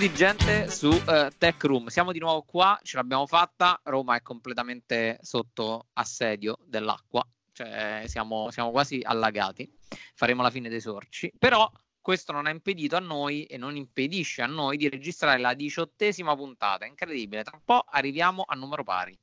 Benvenuti 0.00 0.24
gente 0.24 0.70
su 0.70 0.88
uh, 0.88 1.28
Tech 1.36 1.62
Room, 1.64 1.88
siamo 1.88 2.10
di 2.10 2.18
nuovo 2.18 2.40
qua, 2.40 2.80
ce 2.82 2.96
l'abbiamo 2.96 3.26
fatta, 3.26 3.78
Roma 3.84 4.16
è 4.16 4.22
completamente 4.22 5.18
sotto 5.20 5.88
assedio 5.92 6.56
dell'acqua, 6.64 7.22
cioè 7.52 8.04
siamo, 8.06 8.50
siamo 8.50 8.70
quasi 8.70 9.02
allagati, 9.02 9.70
faremo 10.14 10.40
la 10.40 10.48
fine 10.48 10.70
dei 10.70 10.80
sorci, 10.80 11.30
però 11.38 11.70
questo 12.00 12.32
non 12.32 12.46
ha 12.46 12.50
impedito 12.50 12.96
a 12.96 13.00
noi 13.00 13.44
e 13.44 13.58
non 13.58 13.76
impedisce 13.76 14.40
a 14.40 14.46
noi 14.46 14.78
di 14.78 14.88
registrare 14.88 15.38
la 15.38 15.52
diciottesima 15.52 16.34
puntata, 16.34 16.86
incredibile, 16.86 17.42
tra 17.42 17.56
un 17.56 17.64
po' 17.66 17.84
arriviamo 17.86 18.42
a 18.46 18.54
numero 18.54 18.82
pari. 18.82 19.14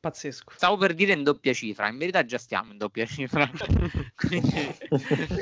Pazzesco. 0.00 0.52
Stavo 0.56 0.76
per 0.76 0.94
dire 0.94 1.12
in 1.12 1.22
doppia 1.22 1.52
cifra, 1.52 1.88
in 1.88 1.98
verità 1.98 2.24
già 2.24 2.38
stiamo 2.38 2.72
in 2.72 2.78
doppia 2.78 3.06
cifra. 3.06 3.48
quindi, 4.14 4.76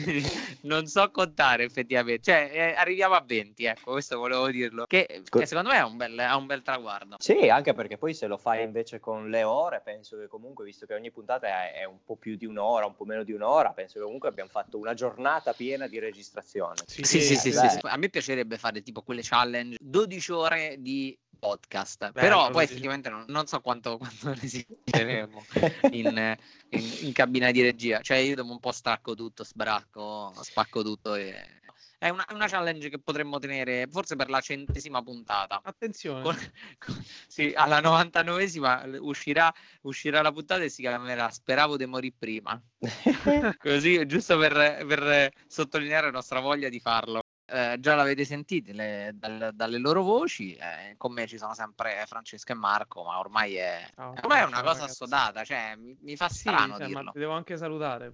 quindi 0.03 0.23
non 0.63 0.87
so 0.87 1.11
contare 1.11 1.65
effettivamente. 1.65 2.23
Cioè, 2.23 2.51
eh, 2.53 2.75
arriviamo 2.75 3.15
a 3.15 3.25
20, 3.27 3.65
ecco, 3.65 3.93
questo 3.93 4.19
volevo 4.19 4.51
dirlo. 4.51 4.87
Che 4.87 5.01
eh, 5.03 5.47
secondo 5.47 5.71
me 5.71 5.77
è 5.77 5.83
un, 5.83 5.97
bel, 5.97 6.17
è 6.17 6.33
un, 6.35 6.47
bel, 6.47 6.63
traguardo. 6.63 7.17
Sì, 7.19 7.49
anche 7.49 7.75
perché 7.75 7.99
poi 7.99 8.15
se 8.15 8.27
lo 8.27 8.37
fai 8.37 8.63
invece 8.63 9.01
con 9.01 9.29
le 9.29 9.43
ore, 9.43 9.81
penso 9.85 10.19
che 10.19 10.29
comunque, 10.29 10.65
visto 10.65 10.87
che 10.87 10.95
ogni 10.95 11.11
puntata 11.11 11.47
è, 11.47 11.81
è 11.81 11.85
un 11.85 12.03
po' 12.05 12.17
più 12.17 12.37
di 12.37 12.47
un'ora, 12.47 12.87
un 12.87 12.95
po' 12.95 13.05
meno 13.05 13.25
di 13.25 13.33
un'ora, 13.33 13.73
penso 13.73 13.99
che 13.99 14.05
comunque 14.05 14.29
abbiamo 14.29 14.51
fatto 14.51 14.79
una 14.79 14.95
giornata 14.95 15.53
piena 15.53 15.87
di 15.87 15.99
registrazione. 15.99 16.77
Sì, 16.87 17.03
sì, 17.03 17.21
sì, 17.21 17.37
sì, 17.37 17.53
sì. 17.53 17.79
A 17.83 17.97
me 17.97 18.09
piacerebbe 18.09 18.57
fare 18.57 18.83
tipo 18.83 19.03
quelle 19.03 19.23
challenge, 19.23 19.79
12 19.81 20.33
ore 20.33 20.77
di 20.79 21.17
podcast. 21.45 22.11
Beh, 22.13 22.21
Però 22.23 22.51
poi 22.51 22.65
effettivamente 22.65 23.11
non, 23.11 23.25
non, 23.29 23.47
so 23.47 23.61
quanto, 23.61 23.99
quanto 24.01 24.33
resisteremo 24.33 25.45
in, 25.93 26.37
in, 26.71 26.97
in, 27.03 27.13
cabina 27.13 27.51
di 27.51 27.61
regia. 27.61 28.01
Cioè 28.01 28.17
io 28.17 28.35
dopo 28.35 28.51
un 28.51 28.61
po' 28.61 28.73
stacco 28.73 29.15
tutto, 29.15 29.45
sbracco, 29.45 30.33
spacco 30.41 30.83
tutto 30.83 31.15
e... 31.15 31.63
È 31.99 32.11
una, 32.11 32.27
una, 32.33 32.47
challenge 32.49 32.91
che 32.91 32.99
potremmo 32.99 33.39
tenere 33.39 33.89
forse 33.91 34.15
per 34.15 34.29
la 34.29 34.41
centesima 34.41 35.03
puntata. 35.03 35.63
Attenzione. 35.65 36.23
Con, 36.23 36.37
con, 36.79 37.03
sì, 37.27 37.53
alla 37.55 37.81
99esima 37.81 38.99
uscirà, 39.01 39.53
uscirà, 39.83 40.21
la 40.21 40.31
puntata 40.31 40.63
e 40.63 40.69
si 40.69 40.83
chiamerà 40.83 41.31
Speravo 41.31 41.79
di 41.79 41.87
morire 41.87 42.15
prima. 42.19 42.61
Così, 43.59 44.05
giusto 44.07 44.37
per, 44.37 44.85
per 44.87 45.33
sottolineare 45.47 46.07
la 46.07 46.13
nostra 46.13 46.41
voglia 46.41 46.69
di 46.69 46.81
farlo. 46.81 47.24
Eh, 47.47 47.77
già 47.79 47.95
l'avete 47.95 48.25
sentito 48.25 48.73
le, 48.73 49.13
dal, 49.15 49.51
dalle 49.53 49.79
loro 49.79 50.03
voci, 50.03 50.55
eh, 50.55 50.95
con 50.97 51.13
me 51.13 51.27
ci 51.27 51.37
sono 51.37 51.53
sempre 51.53 52.03
Francesco 52.07 52.53
e 52.53 52.55
Marco, 52.55 53.05
ma 53.05 53.19
ormai 53.19 53.57
è, 53.57 53.87
oh, 53.97 54.15
ormai 54.23 54.41
è 54.41 54.45
una 54.45 54.63
cosa 54.63 54.81
ragazzi. 54.81 54.91
assodata, 54.91 55.45
cioè 55.45 55.75
mi, 55.77 55.95
mi 56.01 56.17
fa 56.17 56.29
strano 56.29 56.77
sì, 56.77 56.85
dirlo. 56.87 57.11
Ti 57.13 57.19
devo 57.19 57.33
anche 57.33 57.59
salutare. 57.59 58.13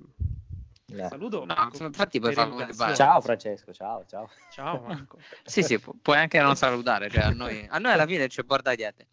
Yeah. 0.86 1.08
Saluto. 1.08 1.44
No, 1.44 1.70
infatti 1.78 2.18
puoi 2.18 2.32
farlo 2.32 2.66
Ciao 2.94 3.20
Francesco, 3.20 3.72
ciao, 3.72 4.04
ciao. 4.06 4.28
Ciao 4.50 4.80
Marco. 4.80 5.18
sì, 5.44 5.62
sì, 5.62 5.78
pu- 5.78 5.96
puoi 6.02 6.18
anche 6.18 6.40
non 6.40 6.56
salutare, 6.56 7.08
cioè 7.08 7.22
a 7.22 7.30
noi, 7.30 7.64
a 7.70 7.78
noi 7.78 7.92
alla 7.92 8.06
fine 8.06 8.28
ci 8.28 8.44
porta 8.44 8.74
dietro. 8.74 9.06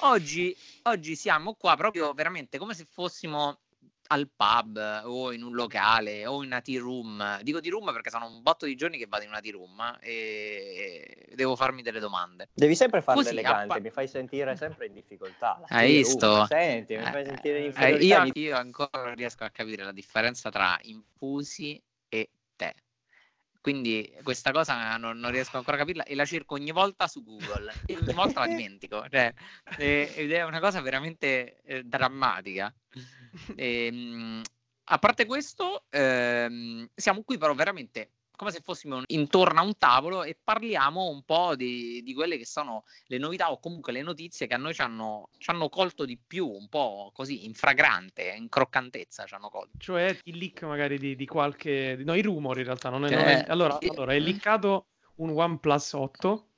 Oggi, 0.00 0.54
oggi 0.82 1.16
siamo 1.16 1.54
qua 1.54 1.74
proprio 1.76 2.12
veramente 2.12 2.58
come 2.58 2.74
se 2.74 2.86
fossimo 2.90 3.60
al 4.08 4.28
pub 4.34 5.02
o 5.04 5.32
in 5.32 5.42
un 5.42 5.54
locale 5.54 6.26
o 6.26 6.42
in 6.42 6.46
una 6.46 6.60
tea 6.60 6.80
room. 6.80 7.40
Dico 7.42 7.60
tea 7.60 7.70
room 7.70 7.92
perché 7.92 8.10
sono 8.10 8.26
un 8.26 8.42
botto 8.42 8.66
di 8.66 8.74
giorni 8.74 8.98
che 8.98 9.06
vado 9.06 9.24
in 9.24 9.30
una 9.30 9.40
tea 9.40 9.52
room 9.52 9.98
e 10.00 11.32
devo 11.34 11.56
farmi 11.56 11.82
delle 11.82 12.00
domande. 12.00 12.48
Devi 12.54 12.74
sempre 12.74 13.02
farle 13.02 13.22
Così, 13.22 13.32
elegante, 13.32 13.72
appa- 13.72 13.80
mi 13.80 13.90
fai 13.90 14.08
sentire 14.08 14.56
sempre 14.56 14.86
in 14.86 14.92
difficoltà. 14.92 15.60
Hai 15.68 15.96
visto? 15.96 16.44
Senti, 16.46 16.96
mi 16.96 17.04
fai 17.04 17.24
sentire 17.24 17.64
in 17.64 17.72
eh, 17.76 17.96
io, 17.96 18.30
io 18.32 18.56
ancora 18.56 19.04
non 19.04 19.14
riesco 19.14 19.44
a 19.44 19.50
capire 19.50 19.84
la 19.84 19.92
differenza 19.92 20.50
tra 20.50 20.78
infusi 20.82 21.82
e 22.08 22.30
tè. 22.56 22.74
Quindi 23.66 24.16
questa 24.22 24.52
cosa 24.52 24.96
non, 24.96 25.18
non, 25.18 25.32
riesco 25.32 25.56
ancora 25.56 25.76
a 25.76 25.80
capirla 25.80 26.04
e 26.04 26.14
la 26.14 26.24
cerco 26.24 26.54
ogni 26.54 26.70
volta 26.70 27.08
su 27.08 27.24
Google 27.24 27.74
e 27.84 27.96
ogni 27.96 28.14
volta 28.14 28.38
la 28.38 28.46
dimentico. 28.46 29.04
Cioè, 29.10 29.34
eh, 29.76 30.12
ed 30.14 30.30
è 30.30 30.44
una 30.44 30.60
cosa 30.60 30.80
veramente 30.80 31.62
eh, 31.62 31.82
drammatica. 31.82 32.72
E, 33.56 33.86
ehm, 33.90 34.40
a 34.84 34.98
parte 34.98 35.26
questo, 35.26 35.84
ehm, 35.90 36.88
siamo 36.94 37.24
qui 37.24 37.38
però 37.38 37.54
veramente 37.54 38.12
come 38.36 38.50
se 38.50 38.60
fossimo 38.60 39.02
intorno 39.06 39.60
a 39.60 39.62
un 39.62 39.76
tavolo 39.76 40.22
e 40.22 40.38
parliamo 40.42 41.08
un 41.08 41.22
po' 41.22 41.56
di, 41.56 42.02
di, 42.02 42.14
quelle 42.14 42.36
che 42.36 42.46
sono 42.46 42.84
le 43.06 43.18
novità 43.18 43.50
o 43.50 43.58
comunque 43.58 43.92
le 43.92 44.02
notizie 44.02 44.46
che 44.46 44.54
a 44.54 44.58
noi 44.58 44.74
ci 44.74 44.82
hanno, 44.82 45.30
ci 45.38 45.50
hanno 45.50 45.68
colto 45.68 46.04
di 46.04 46.18
più, 46.18 46.46
un 46.46 46.68
po' 46.68 47.10
così 47.14 47.44
in 47.44 47.54
fragrante, 47.54 48.34
in 48.36 48.48
croccantezza 48.48 49.24
ci 49.24 49.34
hanno 49.34 49.48
colto. 49.48 49.78
Cioè 49.78 50.18
il 50.24 50.36
leak 50.36 50.62
magari 50.62 50.98
di, 50.98 51.16
di 51.16 51.26
qualche... 51.26 51.96
no, 52.04 52.14
i 52.14 52.22
rumori 52.22 52.60
in 52.60 52.66
realtà, 52.66 52.90
non 52.90 53.04
è... 53.06 53.10
Eh, 53.10 53.14
non 53.14 53.24
è... 53.24 53.44
Allora, 53.48 53.78
eh, 53.78 53.88
allora, 53.88 54.12
è 54.12 54.18
leakato 54.18 54.86
un 55.16 55.30
OnePlus 55.30 55.92
8 55.94 56.50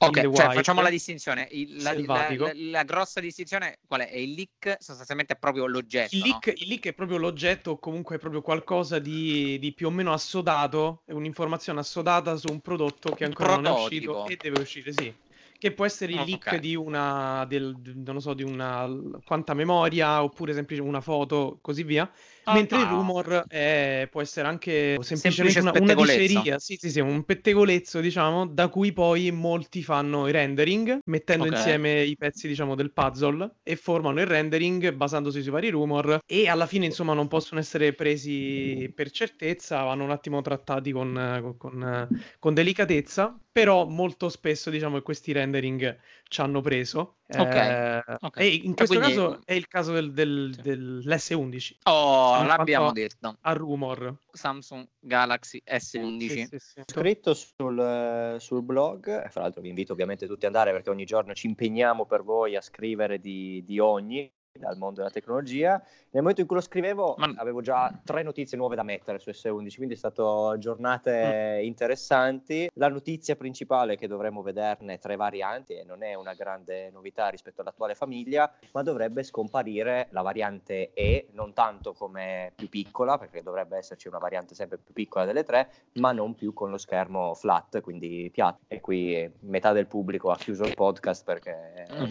Ok, 0.00 0.32
cioè, 0.32 0.52
facciamo 0.52 0.80
la 0.80 0.90
distinzione. 0.90 1.48
Il, 1.50 1.82
la, 1.82 1.92
la, 1.92 2.28
la, 2.36 2.52
la, 2.54 2.82
grossa 2.84 3.20
distinzione 3.20 3.78
qual 3.86 4.02
è? 4.02 4.10
È 4.10 4.16
il 4.16 4.32
leak 4.32 4.76
sostanzialmente 4.78 5.34
è 5.34 5.36
proprio 5.36 5.66
l'oggetto. 5.66 6.14
Il 6.14 6.22
leak, 6.22 6.46
no? 6.46 6.52
il 6.56 6.68
leak 6.68 6.86
è 6.86 6.92
proprio 6.92 7.18
l'oggetto, 7.18 7.72
o 7.72 7.78
comunque 7.78 8.16
è 8.16 8.18
proprio 8.18 8.40
qualcosa 8.40 8.98
di, 8.98 9.58
di, 9.58 9.72
più 9.72 9.88
o 9.88 9.90
meno 9.90 10.12
assodato, 10.12 11.02
è 11.04 11.12
un'informazione 11.12 11.80
assodata 11.80 12.36
su 12.36 12.46
un 12.50 12.60
prodotto 12.60 13.12
che 13.12 13.24
ancora 13.24 13.56
non 13.56 13.66
è 13.66 13.70
uscito 13.70 14.26
e 14.26 14.36
deve 14.40 14.60
uscire, 14.60 14.92
sì. 14.92 15.12
Che 15.58 15.72
può 15.72 15.84
essere 15.84 16.12
il 16.12 16.20
oh, 16.20 16.24
leak 16.24 16.46
okay. 16.46 16.60
di 16.60 16.76
una, 16.76 17.44
del, 17.48 17.74
non 17.96 18.20
so, 18.20 18.32
di 18.32 18.44
una 18.44 18.88
quanta 19.24 19.54
memoria 19.54 20.22
oppure 20.22 20.54
semplicemente 20.54 20.96
una 20.96 21.02
foto, 21.02 21.58
così 21.60 21.82
via. 21.82 22.08
Ah, 22.48 22.54
mentre 22.54 22.78
no. 22.78 22.82
il 22.82 22.88
rumor 22.88 23.44
è, 23.46 24.08
può 24.10 24.22
essere 24.22 24.48
anche 24.48 24.96
semplicemente 25.02 25.60
una, 25.60 25.72
una 25.78 25.94
diceria, 25.94 26.58
sì, 26.58 26.76
sì, 26.80 26.90
sì, 26.90 27.00
un 27.00 27.24
pettegolezzo, 27.24 28.00
diciamo, 28.00 28.46
da 28.46 28.68
cui 28.68 28.92
poi 28.92 29.30
molti 29.30 29.82
fanno 29.82 30.26
i 30.28 30.32
rendering, 30.32 31.00
mettendo 31.04 31.44
okay. 31.44 31.56
insieme 31.56 32.02
i 32.02 32.16
pezzi, 32.16 32.48
diciamo, 32.48 32.74
del 32.74 32.92
puzzle 32.92 33.56
e 33.62 33.76
formano 33.76 34.20
il 34.20 34.26
rendering 34.26 34.92
basandosi 34.92 35.42
sui 35.42 35.50
vari 35.50 35.68
rumor 35.68 36.20
e 36.24 36.48
alla 36.48 36.66
fine, 36.66 36.86
insomma, 36.86 37.12
non 37.12 37.28
possono 37.28 37.60
essere 37.60 37.92
presi 37.92 38.90
per 38.94 39.10
certezza, 39.10 39.82
vanno 39.82 40.04
un 40.04 40.10
attimo 40.10 40.40
trattati 40.40 40.90
con, 40.90 41.54
con, 41.58 42.08
con 42.38 42.54
delicatezza, 42.54 43.38
però 43.52 43.86
molto 43.86 44.28
spesso, 44.28 44.70
diciamo, 44.70 44.96
che 44.96 45.02
questi 45.02 45.32
rendering 45.32 45.98
ci 46.28 46.40
hanno 46.40 46.60
preso. 46.60 47.16
Okay. 47.26 47.98
Eh, 47.98 48.16
okay. 48.20 48.46
E 48.46 48.54
in 48.64 48.74
questo 48.74 48.96
Quindi... 48.96 49.14
caso 49.14 49.40
è 49.44 49.52
il 49.52 49.66
caso 49.66 49.92
del, 49.92 50.12
del, 50.12 50.54
dell'S11. 50.54 51.72
Oh, 51.84 52.37
l'abbiamo 52.44 52.92
detto. 52.92 53.36
A 53.40 53.52
rumor. 53.52 54.16
Samsung 54.30 54.86
Galaxy 54.98 55.62
S11. 55.64 56.28
Sì, 56.28 56.46
sì, 56.46 56.58
sì. 56.58 56.82
Scritto 56.86 57.34
sul, 57.34 58.36
sul, 58.38 58.62
blog, 58.62 59.28
fra 59.28 59.42
l'altro 59.42 59.60
vi 59.60 59.68
invito 59.68 59.92
ovviamente 59.92 60.26
tutti 60.26 60.46
ad 60.46 60.54
andare 60.54 60.72
perché 60.72 60.90
ogni 60.90 61.04
giorno 61.04 61.34
ci 61.34 61.46
impegniamo 61.46 62.06
per 62.06 62.22
voi 62.22 62.56
a 62.56 62.60
scrivere 62.60 63.18
di, 63.18 63.62
di 63.64 63.78
ogni 63.78 64.30
dal 64.58 64.76
mondo 64.76 64.96
della 64.96 65.10
tecnologia. 65.10 65.82
Nel 66.10 66.22
momento 66.22 66.40
in 66.40 66.46
cui 66.46 66.56
lo 66.56 66.62
scrivevo 66.62 67.14
Ma... 67.18 67.32
avevo 67.36 67.60
già 67.60 67.92
tre 68.04 68.22
notizie 68.22 68.56
nuove 68.56 68.76
da 68.76 68.82
mettere 68.82 69.18
su 69.18 69.30
S11, 69.30 69.76
quindi 69.76 69.94
è 69.94 69.96
stato 69.96 70.56
giornate 70.58 71.60
mm. 71.60 71.64
interessanti. 71.64 72.70
La 72.74 72.88
notizia 72.88 73.36
principale 73.36 73.96
che 73.96 74.06
dovremmo 74.06 74.42
vederne 74.42 74.98
tre 74.98 75.16
varianti 75.16 75.74
e 75.74 75.84
non 75.84 76.02
è 76.02 76.14
una 76.14 76.34
grande 76.34 76.90
novità 76.90 77.28
rispetto 77.28 77.60
all'attuale 77.60 77.94
famiglia, 77.94 78.52
ma 78.72 78.82
dovrebbe 78.82 79.22
scomparire 79.22 80.08
la 80.10 80.22
variante 80.22 80.92
E, 80.94 81.28
non 81.32 81.52
tanto 81.52 81.92
come 81.92 82.52
più 82.54 82.68
piccola, 82.68 83.18
perché 83.18 83.42
dovrebbe 83.42 83.76
esserci 83.76 84.08
una 84.08 84.18
variante 84.18 84.54
sempre 84.54 84.78
più 84.78 84.92
piccola 84.92 85.24
delle 85.24 85.44
tre, 85.44 85.70
ma 85.94 86.12
non 86.12 86.34
più 86.34 86.52
con 86.52 86.70
lo 86.70 86.78
schermo 86.78 87.34
flat, 87.34 87.80
quindi 87.80 88.30
piatto. 88.32 88.60
E 88.66 88.80
qui 88.80 89.30
metà 89.40 89.72
del 89.72 89.86
pubblico 89.86 90.30
ha 90.30 90.36
chiuso 90.36 90.64
il 90.64 90.74
podcast 90.74 91.24
perché... 91.24 91.86
Mm. 91.92 92.04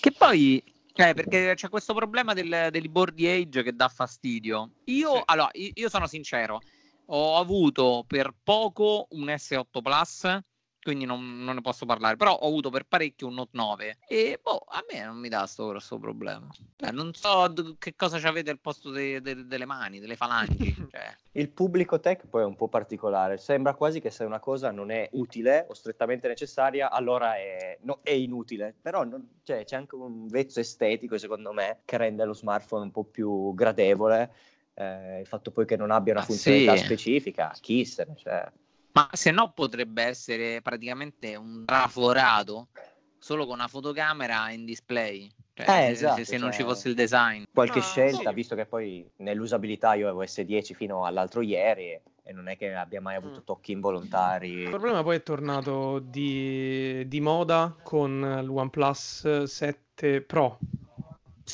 che 0.00 0.12
poi 0.12 0.62
eh, 1.08 1.14
perché 1.14 1.54
c'è 1.54 1.68
questo 1.68 1.94
problema 1.94 2.32
del, 2.34 2.68
del 2.70 2.88
board 2.88 3.18
age 3.20 3.62
che 3.62 3.74
dà 3.74 3.88
fastidio. 3.88 4.70
Io, 4.84 5.16
sì. 5.16 5.22
allora, 5.26 5.50
io 5.52 5.88
sono 5.88 6.06
sincero, 6.06 6.60
ho 7.06 7.36
avuto 7.38 8.04
per 8.06 8.34
poco 8.42 9.06
un 9.10 9.26
S8 9.26 9.82
Plus 9.82 10.38
quindi 10.82 11.04
non, 11.04 11.44
non, 11.44 11.56
ne 11.56 11.60
posso 11.60 11.86
parlare. 11.86 12.16
Però 12.16 12.32
ho 12.32 12.46
avuto 12.46 12.70
per 12.70 12.84
parecchio 12.86 13.26
un 13.26 13.34
Note 13.34 13.50
9 13.52 13.98
e 14.08 14.38
boh, 14.42 14.64
a 14.68 14.84
me 14.90 15.04
non 15.04 15.16
mi 15.18 15.28
dà 15.28 15.46
sto 15.46 15.68
grosso 15.68 15.98
problema. 15.98 16.48
Cioè, 16.76 16.90
non 16.90 17.12
so 17.12 17.48
d- 17.48 17.76
che 17.78 17.94
cosa 17.94 18.18
ci 18.18 18.26
avete 18.26 18.50
al 18.50 18.60
posto 18.60 18.90
de- 18.90 19.20
de- 19.20 19.46
delle 19.46 19.66
mani, 19.66 20.00
delle 20.00 20.16
falangi. 20.16 20.58
Cioè. 20.90 21.16
Il 21.32 21.50
pubblico 21.50 22.00
tech 22.00 22.26
poi 22.26 22.42
è 22.42 22.44
un 22.44 22.56
po' 22.56 22.68
particolare, 22.68 23.36
sembra 23.36 23.74
quasi 23.74 24.00
che 24.00 24.10
se 24.10 24.24
una 24.24 24.40
cosa 24.40 24.70
non 24.72 24.90
è 24.90 25.08
utile 25.12 25.66
o 25.68 25.74
strettamente 25.74 26.26
necessaria, 26.26 26.90
allora 26.90 27.36
è, 27.36 27.78
no, 27.82 28.00
è 28.02 28.10
inutile. 28.10 28.74
Però 28.80 29.04
non, 29.04 29.38
cioè, 29.44 29.64
c'è 29.64 29.76
anche 29.76 29.94
un 29.94 30.26
vezzo 30.26 30.58
estetico, 30.58 31.18
secondo 31.18 31.52
me, 31.52 31.82
che 31.84 31.96
rende 31.96 32.24
lo 32.24 32.34
smartphone 32.34 32.84
un 32.84 32.90
po' 32.90 33.04
più 33.04 33.54
gradevole. 33.54 34.32
Eh, 34.74 35.20
il 35.20 35.26
fatto 35.26 35.50
poi 35.50 35.66
che 35.66 35.76
non 35.76 35.90
abbia 35.90 36.14
una 36.14 36.22
ah, 36.22 36.26
funzionalità 36.26 36.76
sì. 36.76 36.84
specifica, 36.84 37.54
chi 37.60 37.84
se 37.84 38.04
ne 38.08 38.16
cioè. 38.16 38.50
Ma 38.92 39.08
se 39.12 39.30
no 39.30 39.52
potrebbe 39.52 40.02
essere 40.02 40.60
praticamente 40.62 41.36
un 41.36 41.64
traforato 41.64 42.68
solo 43.18 43.44
con 43.44 43.54
una 43.54 43.68
fotocamera 43.68 44.50
in 44.50 44.64
display. 44.64 45.30
Cioè, 45.54 45.66
eh, 45.66 45.68
se, 45.68 45.90
esatto, 45.90 46.16
se, 46.16 46.24
se 46.24 46.30
cioè, 46.32 46.40
non 46.40 46.52
ci 46.52 46.62
fosse 46.62 46.88
il 46.88 46.94
design. 46.94 47.42
Qualche 47.52 47.78
ah, 47.78 47.82
scelta, 47.82 48.30
sì. 48.30 48.34
visto 48.34 48.54
che 48.54 48.66
poi 48.66 49.08
nell'usabilità 49.16 49.94
io 49.94 50.08
avevo 50.08 50.24
S10 50.24 50.74
fino 50.74 51.04
all'altro 51.04 51.42
ieri, 51.42 52.00
e 52.22 52.32
non 52.32 52.48
è 52.48 52.56
che 52.56 52.72
abbia 52.72 53.00
mai 53.00 53.16
avuto 53.16 53.40
mm. 53.40 53.44
tocchi 53.44 53.72
involontari. 53.72 54.50
Il 54.50 54.68
problema 54.68 55.02
poi 55.02 55.16
è 55.16 55.22
tornato 55.22 55.98
di, 55.98 57.06
di 57.06 57.20
moda 57.20 57.76
con 57.82 58.40
l'OnePlus 58.42 59.42
7 59.44 60.22
Pro. 60.22 60.58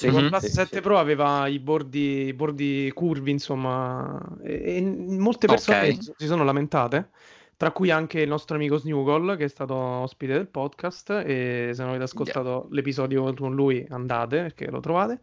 OnePlus 0.03 0.45
sì, 0.45 0.51
7 0.51 0.77
sì. 0.77 0.81
Pro 0.81 0.99
aveva 0.99 1.47
i 1.49 1.59
bordi, 1.59 2.27
i 2.27 2.33
bordi 2.33 2.91
curvi, 2.95 3.31
insomma, 3.31 4.21
e, 4.43 4.77
e 4.77 4.81
molte 4.83 5.47
persone 5.47 5.79
okay. 5.79 5.99
si 6.17 6.27
sono 6.27 6.45
lamentate 6.45 7.11
tra 7.57 7.71
cui 7.71 7.91
anche 7.91 8.21
il 8.21 8.29
nostro 8.29 8.57
amico 8.57 8.77
Snugol 8.77 9.37
che 9.39 9.45
è 9.45 9.49
stato 9.49 9.75
ospite 9.75 10.35
del 10.35 10.47
podcast 10.47 11.23
e 11.25 11.71
se 11.73 11.81
non 11.81 11.89
avete 11.89 12.05
ascoltato 12.05 12.49
yeah. 12.49 12.67
l'episodio 12.69 13.33
con 13.33 13.55
lui 13.55 13.87
andate 13.89 14.43
perché 14.43 14.71
lo 14.71 14.81
trovate 14.81 15.21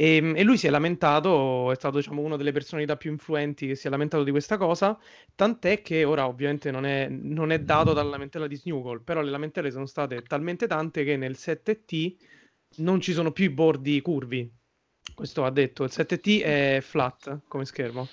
e, 0.00 0.16
ehm, 0.16 0.34
e, 0.36 0.42
lui 0.44 0.56
si 0.56 0.66
è 0.66 0.70
lamentato, 0.70 1.70
è 1.70 1.74
stato 1.74 1.98
diciamo 1.98 2.22
una 2.22 2.36
delle 2.36 2.52
personalità 2.52 2.96
più 2.96 3.10
influenti 3.10 3.66
che 3.66 3.74
si 3.74 3.86
è 3.86 3.90
lamentato 3.90 4.24
di 4.24 4.30
questa 4.30 4.56
cosa, 4.56 4.98
tant'è 5.34 5.82
che 5.82 6.04
ora 6.04 6.26
ovviamente 6.26 6.70
non 6.70 6.86
è, 6.86 7.06
non 7.08 7.52
è 7.52 7.60
dato 7.60 7.92
dalla 7.92 8.08
lamentela 8.10 8.46
di 8.46 8.56
Snugol, 8.56 9.02
però 9.02 9.20
le 9.20 9.30
lamentele 9.30 9.70
sono 9.70 9.84
state 9.84 10.22
talmente 10.22 10.66
tante 10.66 11.04
che 11.04 11.16
nel 11.18 11.36
7T 11.38 12.16
non 12.76 13.00
ci 13.00 13.12
sono 13.12 13.32
più 13.32 13.44
i 13.44 13.50
bordi 13.50 14.00
curvi. 14.00 14.50
Questo 15.14 15.42
va 15.42 15.50
detto, 15.50 15.84
il 15.84 15.90
7T 15.92 16.42
è 16.42 16.78
flat 16.82 17.40
come 17.48 17.64
schermo. 17.64 18.08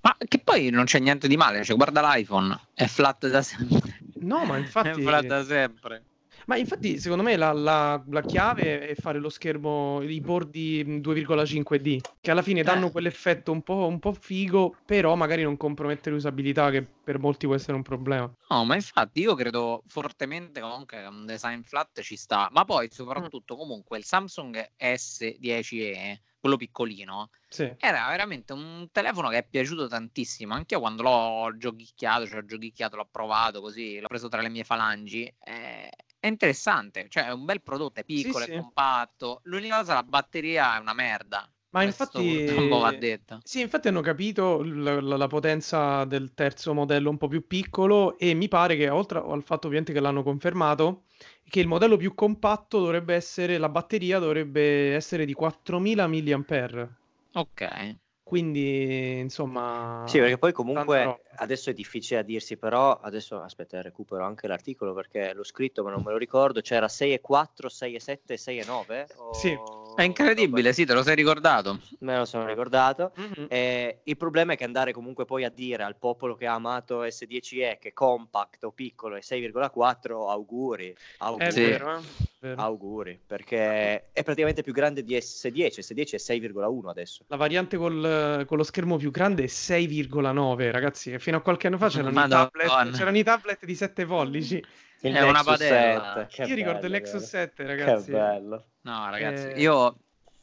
Ma 0.00 0.16
che 0.26 0.38
poi 0.38 0.70
non 0.70 0.84
c'è 0.84 0.98
niente 0.98 1.28
di 1.28 1.36
male, 1.36 1.64
cioè 1.64 1.76
guarda 1.76 2.02
l'iPhone, 2.02 2.58
è 2.74 2.86
flat 2.86 3.28
da 3.28 3.42
sempre. 3.42 4.00
No, 4.20 4.44
ma 4.44 4.56
infatti... 4.56 4.88
è 4.88 4.94
flat 4.94 5.24
da 5.24 5.44
sempre. 5.44 6.04
Ma 6.48 6.56
infatti, 6.56 6.98
secondo 6.98 7.22
me, 7.22 7.36
la, 7.36 7.52
la, 7.52 8.02
la, 8.08 8.22
chiave 8.22 8.88
è 8.88 8.94
fare 8.94 9.18
lo 9.18 9.28
schermo, 9.28 10.00
i 10.00 10.18
bordi 10.18 10.82
2,5D, 10.82 12.00
che 12.22 12.30
alla 12.30 12.40
fine 12.40 12.62
danno 12.62 12.86
eh. 12.86 12.90
quell'effetto 12.90 13.52
un 13.52 13.62
po', 13.62 13.86
un 13.86 13.98
po' 13.98 14.14
figo, 14.14 14.74
però 14.86 15.14
magari 15.14 15.42
non 15.42 15.58
compromette 15.58 16.08
l'usabilità, 16.08 16.70
che 16.70 16.82
per 16.82 17.18
molti 17.18 17.44
può 17.44 17.54
essere 17.54 17.74
un 17.74 17.82
problema. 17.82 18.32
No, 18.48 18.64
ma 18.64 18.76
infatti 18.76 19.20
io 19.20 19.34
credo 19.34 19.82
fortemente 19.88 20.62
comunque 20.62 21.02
che 21.02 21.06
un 21.06 21.26
design 21.26 21.60
flat 21.60 22.00
ci 22.00 22.16
sta, 22.16 22.48
ma 22.50 22.64
poi 22.64 22.88
soprattutto 22.90 23.54
comunque 23.54 23.98
il 23.98 24.04
Samsung 24.04 24.72
S10e 24.80 26.18
quello 26.40 26.56
piccolino, 26.56 27.28
sì. 27.48 27.70
era 27.78 28.06
veramente 28.08 28.54
un 28.54 28.88
telefono 28.90 29.28
che 29.28 29.38
è 29.38 29.46
piaciuto 29.46 29.86
tantissimo. 29.86 30.54
Anche 30.54 30.74
io 30.74 30.80
quando 30.80 31.02
l'ho 31.02 31.54
giochicchiato, 31.58 32.26
cioè 32.26 32.38
ho 32.38 32.44
giochicchiato, 32.46 32.96
l'ho 32.96 33.08
provato 33.10 33.60
così, 33.60 33.98
l'ho 33.98 34.08
preso 34.08 34.28
tra 34.28 34.40
le 34.40 34.48
mie 34.48 34.64
falangi. 34.64 35.24
Eh, 35.44 35.90
interessante, 36.28 37.06
cioè 37.08 37.26
è 37.26 37.32
un 37.32 37.44
bel 37.44 37.62
prodotto, 37.62 38.00
è 38.00 38.04
piccolo, 38.04 38.44
sì, 38.44 38.50
è 38.50 38.54
sì. 38.54 38.60
compatto. 38.60 39.40
L'unica 39.44 39.78
cosa, 39.78 39.94
la 39.94 40.02
batteria 40.02 40.76
è 40.76 40.80
una 40.80 40.94
merda. 40.94 41.50
Ma 41.70 41.82
infatti, 41.82 42.46
va 42.68 42.92
detto. 42.92 43.40
Sì, 43.44 43.60
infatti 43.60 43.88
hanno 43.88 44.00
capito 44.00 44.62
la, 44.62 45.00
la, 45.00 45.16
la, 45.18 45.26
potenza 45.26 46.04
del 46.04 46.32
terzo 46.32 46.72
modello 46.72 47.10
un 47.10 47.18
po' 47.18 47.28
più 47.28 47.46
piccolo 47.46 48.16
e 48.18 48.32
mi 48.32 48.48
pare 48.48 48.74
che 48.76 48.88
oltre 48.88 49.18
al 49.18 49.42
fatto 49.42 49.66
ovviamente 49.66 49.92
che 49.92 50.00
l'hanno 50.00 50.22
confermato, 50.22 51.04
che 51.46 51.60
il 51.60 51.66
modello 51.66 51.98
più 51.98 52.14
compatto 52.14 52.78
dovrebbe 52.78 53.14
essere, 53.14 53.58
la 53.58 53.68
batteria 53.68 54.18
dovrebbe 54.18 54.94
essere 54.94 55.26
di 55.26 55.34
4000 55.34 56.06
mAh. 56.06 56.88
Ok. 57.34 57.96
Quindi, 58.28 59.20
insomma... 59.20 60.04
Sì, 60.06 60.18
perché 60.18 60.36
poi 60.36 60.52
comunque 60.52 61.22
adesso 61.36 61.70
è 61.70 61.72
difficile 61.72 62.20
a 62.20 62.22
dirsi, 62.22 62.58
però 62.58 62.92
adesso 62.92 63.40
aspetta, 63.40 63.80
recupero 63.80 64.22
anche 64.22 64.46
l'articolo 64.46 64.92
perché 64.92 65.32
l'ho 65.32 65.44
scritto 65.44 65.82
ma 65.82 65.90
non 65.90 66.02
me 66.04 66.12
lo 66.12 66.18
ricordo, 66.18 66.60
c'era 66.60 66.86
6,4, 66.86 67.68
6,7 67.68 68.34
6,9? 68.34 69.06
O... 69.16 69.32
Sì. 69.32 69.58
È 69.94 70.02
incredibile, 70.02 70.72
sì, 70.72 70.84
te 70.84 70.94
lo 70.94 71.02
sei 71.02 71.16
ricordato. 71.16 71.80
Me 72.00 72.16
lo 72.16 72.24
sono 72.24 72.46
ricordato. 72.46 73.12
Mm-hmm. 73.18 73.46
Eh, 73.48 74.00
il 74.04 74.16
problema 74.16 74.52
è 74.52 74.56
che 74.56 74.64
andare 74.64 74.92
comunque 74.92 75.24
poi 75.24 75.44
a 75.44 75.50
dire 75.50 75.82
al 75.82 75.96
popolo 75.96 76.36
che 76.36 76.46
ha 76.46 76.54
amato 76.54 77.02
S10e 77.02 77.78
che 77.78 77.92
compact 77.92 78.64
o 78.64 78.70
piccolo 78.70 79.16
è 79.16 79.20
6,4, 79.20 80.28
auguri. 80.28 80.94
Auguri. 81.18 81.44
È 81.44 81.52
vero, 81.52 82.02
eh? 82.40 82.54
auguri, 82.56 83.18
perché 83.26 84.10
è 84.12 84.22
praticamente 84.22 84.62
più 84.62 84.72
grande 84.72 85.02
di 85.02 85.16
S10, 85.16 85.80
S10 85.80 86.12
è 86.12 86.16
6,1 86.16 86.88
adesso. 86.88 87.24
La 87.26 87.36
variante 87.36 87.76
col, 87.76 88.44
con 88.46 88.56
lo 88.56 88.62
schermo 88.62 88.96
più 88.96 89.10
grande 89.10 89.44
è 89.44 89.46
6,9, 89.46 90.70
ragazzi, 90.70 91.18
fino 91.18 91.36
a 91.36 91.40
qualche 91.40 91.66
anno 91.66 91.78
fa 91.78 91.88
c'erano, 91.88 92.24
i 92.24 92.28
tablet, 92.28 92.96
c'erano 92.96 93.18
i 93.18 93.22
tablet 93.24 93.64
di 93.64 93.74
7 93.74 94.06
pollici. 94.06 94.64
Il 95.00 95.14
è 95.14 95.22
una 95.22 95.44
padella. 95.44 96.20
Io 96.20 96.26
bello, 96.36 96.54
ricordo 96.54 96.86
il 96.86 96.92
Nexus 96.92 97.22
7, 97.22 97.66
ragazzi. 97.66 98.06
Che 98.06 98.12
bello. 98.12 98.66
No, 98.82 99.10
ragazzi, 99.10 99.48
eh... 99.48 99.60
io, 99.60 99.96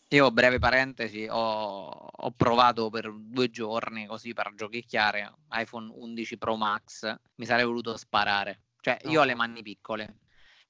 io, 0.07 0.31
breve 0.31 0.59
parentesi, 0.59 1.27
ho, 1.29 1.87
ho, 1.87 2.31
provato 2.31 2.89
per 2.89 3.11
due 3.13 3.49
giorni 3.49 4.05
così 4.05 4.33
per 4.33 4.53
giochicchiare 4.55 5.33
iPhone 5.51 5.91
11 5.93 6.37
Pro 6.37 6.55
Max. 6.55 7.13
Mi 7.35 7.45
sarei 7.45 7.65
voluto 7.65 7.97
sparare. 7.97 8.61
Cioè, 8.79 8.97
io 9.05 9.21
ho 9.21 9.23
le 9.25 9.35
mani 9.35 9.61
piccole, 9.61 10.19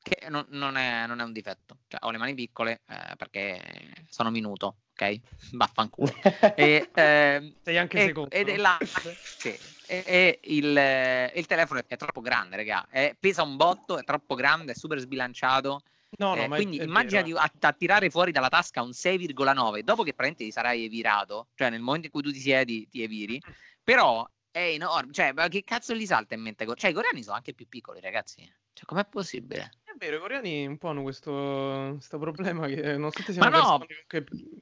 che 0.01 0.29
non, 0.29 0.45
non, 0.49 0.77
è, 0.77 1.05
non 1.05 1.19
è, 1.19 1.23
un 1.23 1.33
difetto. 1.33 1.79
Cioè, 1.87 1.99
ho 2.03 2.11
le 2.11 2.17
mani 2.17 2.33
piccole 2.33 2.81
eh, 2.87 3.15
perché 3.17 3.61
sono 4.09 4.31
minuto, 4.31 4.77
ok? 4.93 5.19
Vaffanculo. 5.53 6.13
e, 6.55 6.89
eh, 6.93 7.53
Sei 7.61 7.77
anche 7.77 7.97
e, 8.01 8.05
secondo. 8.05 8.31
Ed 8.31 8.49
è 8.49 8.55
la... 8.55 8.77
sì, 8.81 9.53
e, 9.87 10.39
il, 10.43 11.31
il, 11.33 11.45
telefono 11.45 11.81
è 11.85 11.97
troppo 11.97 12.21
grande, 12.21 12.55
raga. 12.55 12.87
È, 12.89 13.15
pesa 13.19 13.43
un 13.43 13.55
botto, 13.55 13.97
è 13.97 14.03
troppo 14.03 14.35
grande, 14.35 14.71
è 14.71 14.75
super 14.75 14.99
sbilanciato. 14.99 15.81
No, 16.17 16.33
no, 16.33 16.43
eh, 16.43 16.47
quindi 16.47 16.81
immagina 16.81 17.21
di 17.21 17.33
tirare 17.77 18.09
fuori 18.09 18.31
dalla 18.31 18.47
tasca 18.47 18.81
un 18.81 18.91
6,9 18.91 19.79
dopo 19.79 20.03
che 20.03 20.13
praticamente 20.13 20.45
ti 20.45 20.51
sarai 20.51 20.85
evirato, 20.85 21.47
cioè 21.55 21.69
nel 21.69 21.81
momento 21.81 22.05
in 22.05 22.11
cui 22.11 22.21
tu 22.21 22.31
ti 22.31 22.39
siedi 22.39 22.87
ti 22.87 23.03
eviri, 23.03 23.41
però 23.83 24.25
è 24.49 24.69
enorme, 24.69 25.11
cioè 25.11 25.33
che 25.49 25.63
cazzo 25.65 25.93
gli 25.93 26.05
salta 26.05 26.33
in 26.33 26.41
mente? 26.41 26.65
Cioè 26.75 26.91
i 26.91 26.93
coreani 26.93 27.21
sono 27.21 27.35
anche 27.35 27.53
più 27.53 27.67
piccoli 27.67 27.99
ragazzi, 27.99 28.49
cioè 28.71 28.85
com'è 28.85 29.05
possibile? 29.05 29.71
Vero, 29.97 30.17
i 30.17 30.19
coreani 30.19 30.67
un 30.67 30.77
po' 30.77 30.89
hanno 30.89 31.03
questo, 31.03 31.91
questo 31.93 32.17
problema 32.17 32.67
che 32.67 32.81
nonostante 32.97 33.31
siano 33.31 33.49
no. 33.49 33.85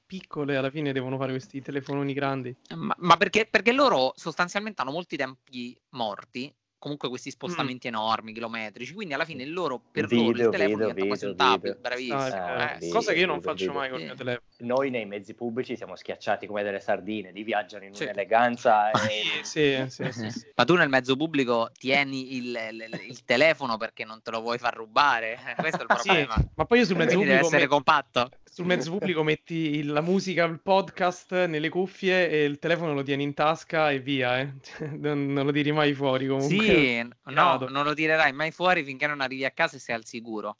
piccole 0.05 0.55
alla 0.55 0.69
fine 0.69 0.93
devono 0.93 1.17
fare 1.17 1.31
questi 1.31 1.61
telefononi 1.61 2.13
grandi. 2.13 2.55
Ma, 2.75 2.93
ma 2.99 3.17
perché, 3.17 3.47
perché 3.49 3.71
loro 3.71 4.13
sostanzialmente 4.15 4.81
hanno 4.81 4.91
molti 4.91 5.17
tempi 5.17 5.75
morti 5.89 6.53
comunque 6.83 7.07
questi 7.07 7.29
mm. 7.29 7.31
spostamenti 7.31 7.87
mm. 7.87 7.93
enormi, 7.93 8.33
chilometrici, 8.33 8.93
quindi 8.93 9.13
alla 9.13 9.23
fine 9.23 9.43
il 9.43 9.53
loro, 9.53 9.79
per 9.89 10.05
video, 10.05 10.31
loro 10.31 10.43
il 10.43 10.49
telefono 10.49 10.75
video, 10.75 10.87
diventa 10.87 11.05
quasi 11.05 11.25
un 11.25 11.35
tablet, 11.37 11.79
bravissimo. 11.79 12.17
Ah, 12.17 12.77
eh, 12.77 12.89
cosa 12.89 13.13
che 13.13 13.19
io 13.19 13.25
non 13.25 13.41
faccio 13.41 13.71
mai 13.71 13.89
con 13.89 13.99
il 13.99 14.05
mio 14.07 14.15
telefono. 14.15 14.47
Noi 14.57 14.89
nei 14.89 15.05
mezzi 15.05 15.33
pubblici 15.33 15.77
siamo 15.77 15.95
schiacciati 15.95 16.45
come 16.45 16.61
delle 16.61 16.81
sardine, 16.81 17.31
di 17.31 17.43
viaggiano 17.43 17.85
in 17.85 17.93
sì. 17.93 18.03
un'eleganza. 18.03 18.91
E... 19.03 19.43
sì, 19.43 19.83
sì, 19.89 20.11
sì, 20.11 20.29
sì, 20.29 20.45
Ma 20.55 20.63
tu 20.65 20.75
nel 20.75 20.89
mezzo 20.89 21.15
pubblico 21.15 21.69
tieni 21.77 22.35
il, 22.35 22.57
il, 22.71 23.01
il, 23.09 23.23
telefono 23.25 23.77
perché 23.77 24.05
non 24.05 24.21
te 24.21 24.31
lo 24.31 24.41
vuoi 24.41 24.57
far 24.57 24.73
rubare, 24.75 25.37
questo 25.57 25.79
è 25.79 25.81
il 25.81 25.87
problema. 25.87 26.35
ma 26.55 26.65
poi 26.65 26.79
io 26.79 26.85
sul 26.85 26.95
mezzo 26.95 27.15
pubblico... 27.15 27.33
Deve 27.33 27.45
essere 27.45 27.67
compatto 27.67 28.29
sul 28.53 28.65
mezzo 28.67 28.91
pubblico 28.91 29.23
metti 29.23 29.81
la 29.81 30.01
musica, 30.01 30.43
il 30.43 30.61
podcast 30.61 31.45
nelle 31.45 31.69
cuffie 31.69 32.29
e 32.29 32.43
il 32.43 32.59
telefono 32.59 32.93
lo 32.93 33.01
tieni 33.01 33.23
in 33.23 33.33
tasca 33.33 33.89
e 33.89 33.99
via, 33.99 34.39
eh. 34.39 34.53
non, 34.95 35.33
lo 35.33 35.51
tiri 35.51 35.71
mai 35.71 35.95
fuori 35.95 36.27
comunque. 36.27 36.55
Sì, 36.55 37.09
no, 37.31 37.65
non 37.67 37.83
lo 37.83 37.95
tirerai 37.95 38.31
mai 38.31 38.51
fuori 38.51 38.83
finché 38.83 39.07
non 39.07 39.21
arrivi 39.21 39.43
a 39.43 39.49
casa 39.49 39.77
e 39.77 39.79
sei 39.79 39.95
al 39.95 40.05
sicuro. 40.05 40.57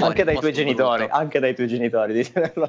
anche 0.00 0.24
dai 0.24 0.36
tuoi 0.40 0.52
genitori, 0.52 1.04
brutto. 1.04 1.14
anche 1.14 1.38
dai 1.38 1.54
tuoi 1.54 1.68
genitori. 1.68 2.14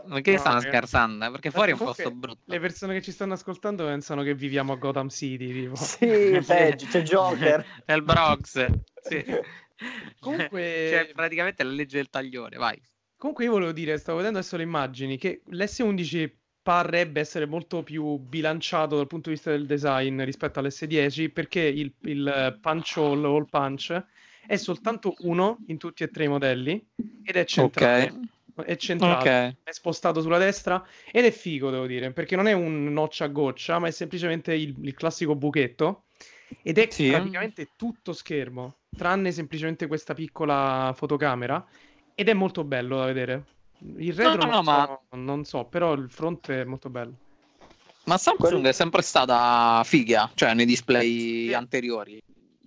Ma 0.06 0.22
che 0.22 0.34
no, 0.34 0.38
stanno 0.38 0.56
ragazzi. 0.58 0.68
scherzando? 0.68 1.32
Perché 1.32 1.50
fuori 1.50 1.72
è 1.72 1.74
un 1.74 1.80
posto 1.80 2.12
brutto. 2.12 2.42
Le 2.46 2.60
persone 2.60 2.94
che 2.94 3.02
ci 3.02 3.12
stanno 3.12 3.34
ascoltando 3.34 3.84
pensano 3.84 4.22
che 4.22 4.36
viviamo 4.36 4.74
a 4.74 4.76
Gotham 4.76 5.10
City. 5.10 5.54
Tipo. 5.54 5.76
Sì, 5.76 6.40
peggio, 6.46 6.86
c'è 6.92 7.02
Joker. 7.02 7.66
Nel 7.84 8.04
Bronx. 8.04 8.64
Sì. 9.02 9.26
Comunque... 10.20 10.88
C'è 10.92 11.12
praticamente 11.16 11.64
la 11.64 11.72
legge 11.72 11.98
del 11.98 12.12
tagliore, 12.12 12.58
vai. 12.58 12.80
Comunque 13.18 13.46
io 13.46 13.52
volevo 13.52 13.72
dire, 13.72 13.98
stavo 13.98 14.18
vedendo 14.18 14.38
adesso 14.38 14.58
le 14.58 14.64
immagini, 14.64 15.18
che 15.18 15.42
l'S11 15.50 16.32
parrebbe 16.62 17.20
essere 17.20 17.46
molto 17.46 17.82
più 17.82 18.18
bilanciato 18.18 18.98
dal 18.98 19.08
punto 19.08 19.30
di 19.30 19.36
vista 19.36 19.52
del 19.52 19.66
design 19.66 20.22
rispetto 20.24 20.60
all'S10 20.60 21.32
perché 21.32 21.62
il, 21.62 21.92
il 22.02 22.58
punch 22.62 22.98
o 22.98 23.38
il 23.38 23.48
punch 23.50 24.04
è 24.46 24.56
soltanto 24.58 25.16
uno 25.20 25.60
in 25.68 25.78
tutti 25.78 26.04
e 26.04 26.10
tre 26.10 26.26
i 26.26 26.28
modelli 26.28 26.86
ed 27.24 27.36
è 27.36 27.46
centrale. 27.46 28.04
Okay. 28.04 28.66
È 28.66 28.76
centrale, 28.76 29.20
okay. 29.20 29.56
è 29.64 29.72
spostato 29.72 30.20
sulla 30.20 30.40
destra 30.40 30.84
ed 31.12 31.26
è 31.26 31.32
figo, 31.32 31.70
devo 31.70 31.86
dire, 31.86 32.12
perché 32.12 32.36
non 32.36 32.48
è 32.48 32.54
un 32.54 32.92
notch 32.92 33.22
a 33.22 33.28
goccia, 33.28 33.80
ma 33.80 33.88
è 33.88 33.92
semplicemente 33.92 34.54
il, 34.54 34.76
il 34.82 34.94
classico 34.94 35.36
buchetto 35.36 36.06
ed 36.64 36.78
è 36.80 36.88
sì. 36.90 37.10
praticamente 37.10 37.70
tutto 37.76 38.14
schermo, 38.14 38.80
tranne 38.90 39.32
semplicemente 39.32 39.88
questa 39.88 40.14
piccola 40.14 40.92
fotocamera 40.96 41.66
ed 42.20 42.30
è 42.30 42.34
molto 42.34 42.64
bello 42.64 42.98
da 42.98 43.06
vedere. 43.06 43.44
Il 43.98 44.14
retro 44.16 44.48
no, 44.48 44.60
no, 44.60 44.62
non, 44.62 44.64
no, 44.64 44.64
so, 44.64 45.02
ma... 45.10 45.18
non 45.22 45.46
so, 45.46 45.66
però 45.66 45.94
il 45.94 46.10
fronte 46.10 46.62
è 46.62 46.64
molto 46.64 46.90
bello. 46.90 47.14
Ma 48.06 48.18
Samsung 48.18 48.54
Quello... 48.54 48.68
è 48.68 48.72
sempre 48.72 49.04
stata 49.04 49.84
figa, 49.84 50.32
cioè 50.34 50.56
nei 50.56 50.66
display 50.66 51.50
sì. 51.50 51.54
anteriori. 51.54 52.20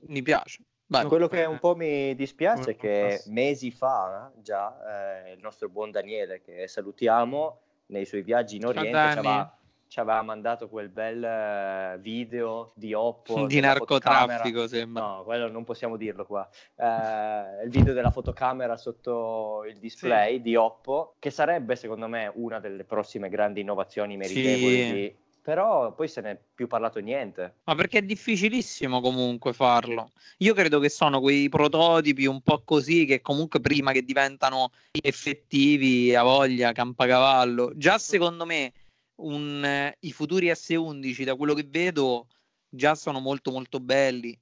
Mi 0.06 0.22
piace. 0.22 0.60
Vai. 0.86 1.04
Quello 1.06 1.26
che 1.26 1.44
un 1.46 1.58
po' 1.58 1.74
mi 1.74 2.14
dispiace 2.14 2.70
è 2.70 2.76
che 2.76 3.22
mesi 3.26 3.72
fa 3.72 4.30
già 4.36 5.24
eh, 5.26 5.32
il 5.32 5.40
nostro 5.40 5.68
buon 5.68 5.90
Daniele, 5.90 6.42
che 6.42 6.68
salutiamo, 6.68 7.60
nei 7.86 8.04
suoi 8.04 8.22
viaggi 8.22 8.56
in 8.56 8.66
Oriente, 8.66 8.96
aveva 8.96 9.58
ci 9.90 9.98
aveva 9.98 10.22
mandato 10.22 10.68
quel 10.68 10.88
bel 10.88 11.24
eh, 11.24 11.98
video 11.98 12.70
di 12.76 12.94
Oppo 12.94 13.46
di 13.46 13.58
narcotraffico 13.58 14.68
sembra 14.68 15.02
no 15.02 15.22
quello 15.24 15.50
non 15.50 15.64
possiamo 15.64 15.96
dirlo 15.96 16.24
qua 16.24 16.48
uh, 16.76 17.64
il 17.64 17.70
video 17.70 17.92
della 17.92 18.12
fotocamera 18.12 18.76
sotto 18.76 19.64
il 19.68 19.78
display 19.78 20.36
sì. 20.36 20.42
di 20.42 20.54
Oppo 20.54 21.16
che 21.18 21.30
sarebbe 21.30 21.74
secondo 21.74 22.06
me 22.06 22.30
una 22.36 22.60
delle 22.60 22.84
prossime 22.84 23.28
grandi 23.28 23.62
innovazioni 23.62 24.16
meritevoli 24.16 24.76
sì. 24.76 24.92
di 24.92 25.16
però 25.42 25.92
poi 25.92 26.06
se 26.06 26.20
ne 26.20 26.30
è 26.32 26.40
più 26.54 26.66
parlato 26.66 27.00
niente. 27.00 27.54
Ma 27.64 27.74
perché 27.74 27.98
è 27.98 28.02
difficilissimo 28.02 29.00
comunque 29.00 29.54
farlo. 29.54 30.10
Io 30.38 30.52
credo 30.52 30.78
che 30.78 30.90
sono 30.90 31.18
quei 31.20 31.48
prototipi 31.48 32.26
un 32.26 32.42
po' 32.42 32.62
così 32.62 33.06
che 33.06 33.22
comunque 33.22 33.58
prima 33.58 33.90
che 33.92 34.02
diventano 34.02 34.70
effettivi 34.92 36.14
a 36.14 36.22
voglia, 36.22 36.72
campacavallo. 36.72 37.72
Già 37.74 37.96
secondo 37.96 38.44
me 38.44 38.72
un, 39.20 39.64
eh, 39.64 39.96
i 40.00 40.12
futuri 40.12 40.48
S11 40.48 41.24
da 41.24 41.36
quello 41.36 41.54
che 41.54 41.66
vedo 41.68 42.28
già 42.68 42.94
sono 42.94 43.20
molto 43.20 43.50
molto 43.50 43.80
belli. 43.80 44.38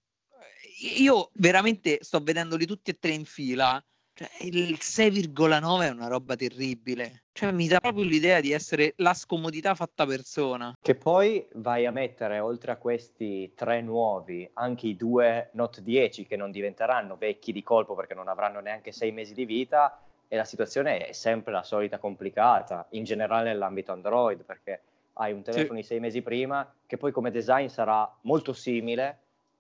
Io 0.99 1.31
veramente 1.35 1.99
sto 2.03 2.21
vedendoli 2.21 2.67
tutti 2.67 2.91
e 2.91 2.99
tre 2.99 3.13
in 3.13 3.25
fila. 3.25 3.83
Cioè, 4.13 4.29
il 4.41 4.77
6,9 4.81 5.83
è 5.83 5.91
una 5.91 6.09
roba 6.09 6.35
terribile. 6.35 7.27
Cioè, 7.33 7.53
mi 7.53 7.69
dà 7.69 7.79
proprio 7.79 8.03
l'idea 8.03 8.41
di 8.41 8.51
essere 8.51 8.95
la 8.97 9.15
scomodità 9.15 9.77
fatta 9.77 10.05
persona. 10.07 10.77
Che 10.81 10.95
poi 10.97 11.47
vai 11.55 11.87
a 11.87 11.93
mettere 11.93 12.41
oltre 12.41 12.73
a 12.73 12.77
questi 12.77 13.53
tre 13.55 13.81
nuovi 13.81 14.49
anche 14.55 14.89
i 14.89 14.97
due 14.97 15.51
Note 15.53 15.83
10 15.83 16.27
che 16.27 16.37
non 16.37 16.51
diventeranno 16.51 17.17
vecchi 17.17 17.53
di 17.53 17.63
colpo 17.63 17.95
perché 17.95 18.15
non 18.15 18.27
avranno 18.27 18.59
neanche 18.59 18.91
sei 18.91 19.13
mesi 19.13 19.35
di 19.35 19.45
vita 19.45 20.03
e 20.29 20.37
la 20.37 20.45
situazione 20.45 21.07
è 21.07 21.13
sempre 21.13 21.53
la 21.53 21.63
solita 21.63 21.99
complicata, 21.99 22.87
in 22.91 23.05
generale 23.05 23.51
nell'ambito 23.51 23.93
Android, 23.93 24.45
perché 24.45 24.83
hai 25.15 25.33
un 25.33 25.43
telefono 25.43 25.77
sì. 25.77 25.81
di 25.81 25.83
sei 25.83 26.01
mesi 26.01 26.23
prima 26.23 26.71
che 26.87 26.97
poi 26.97 27.13
come 27.13 27.31
design 27.31 27.67
sarà 27.67 28.11
molto 28.23 28.53
simile 28.53 29.19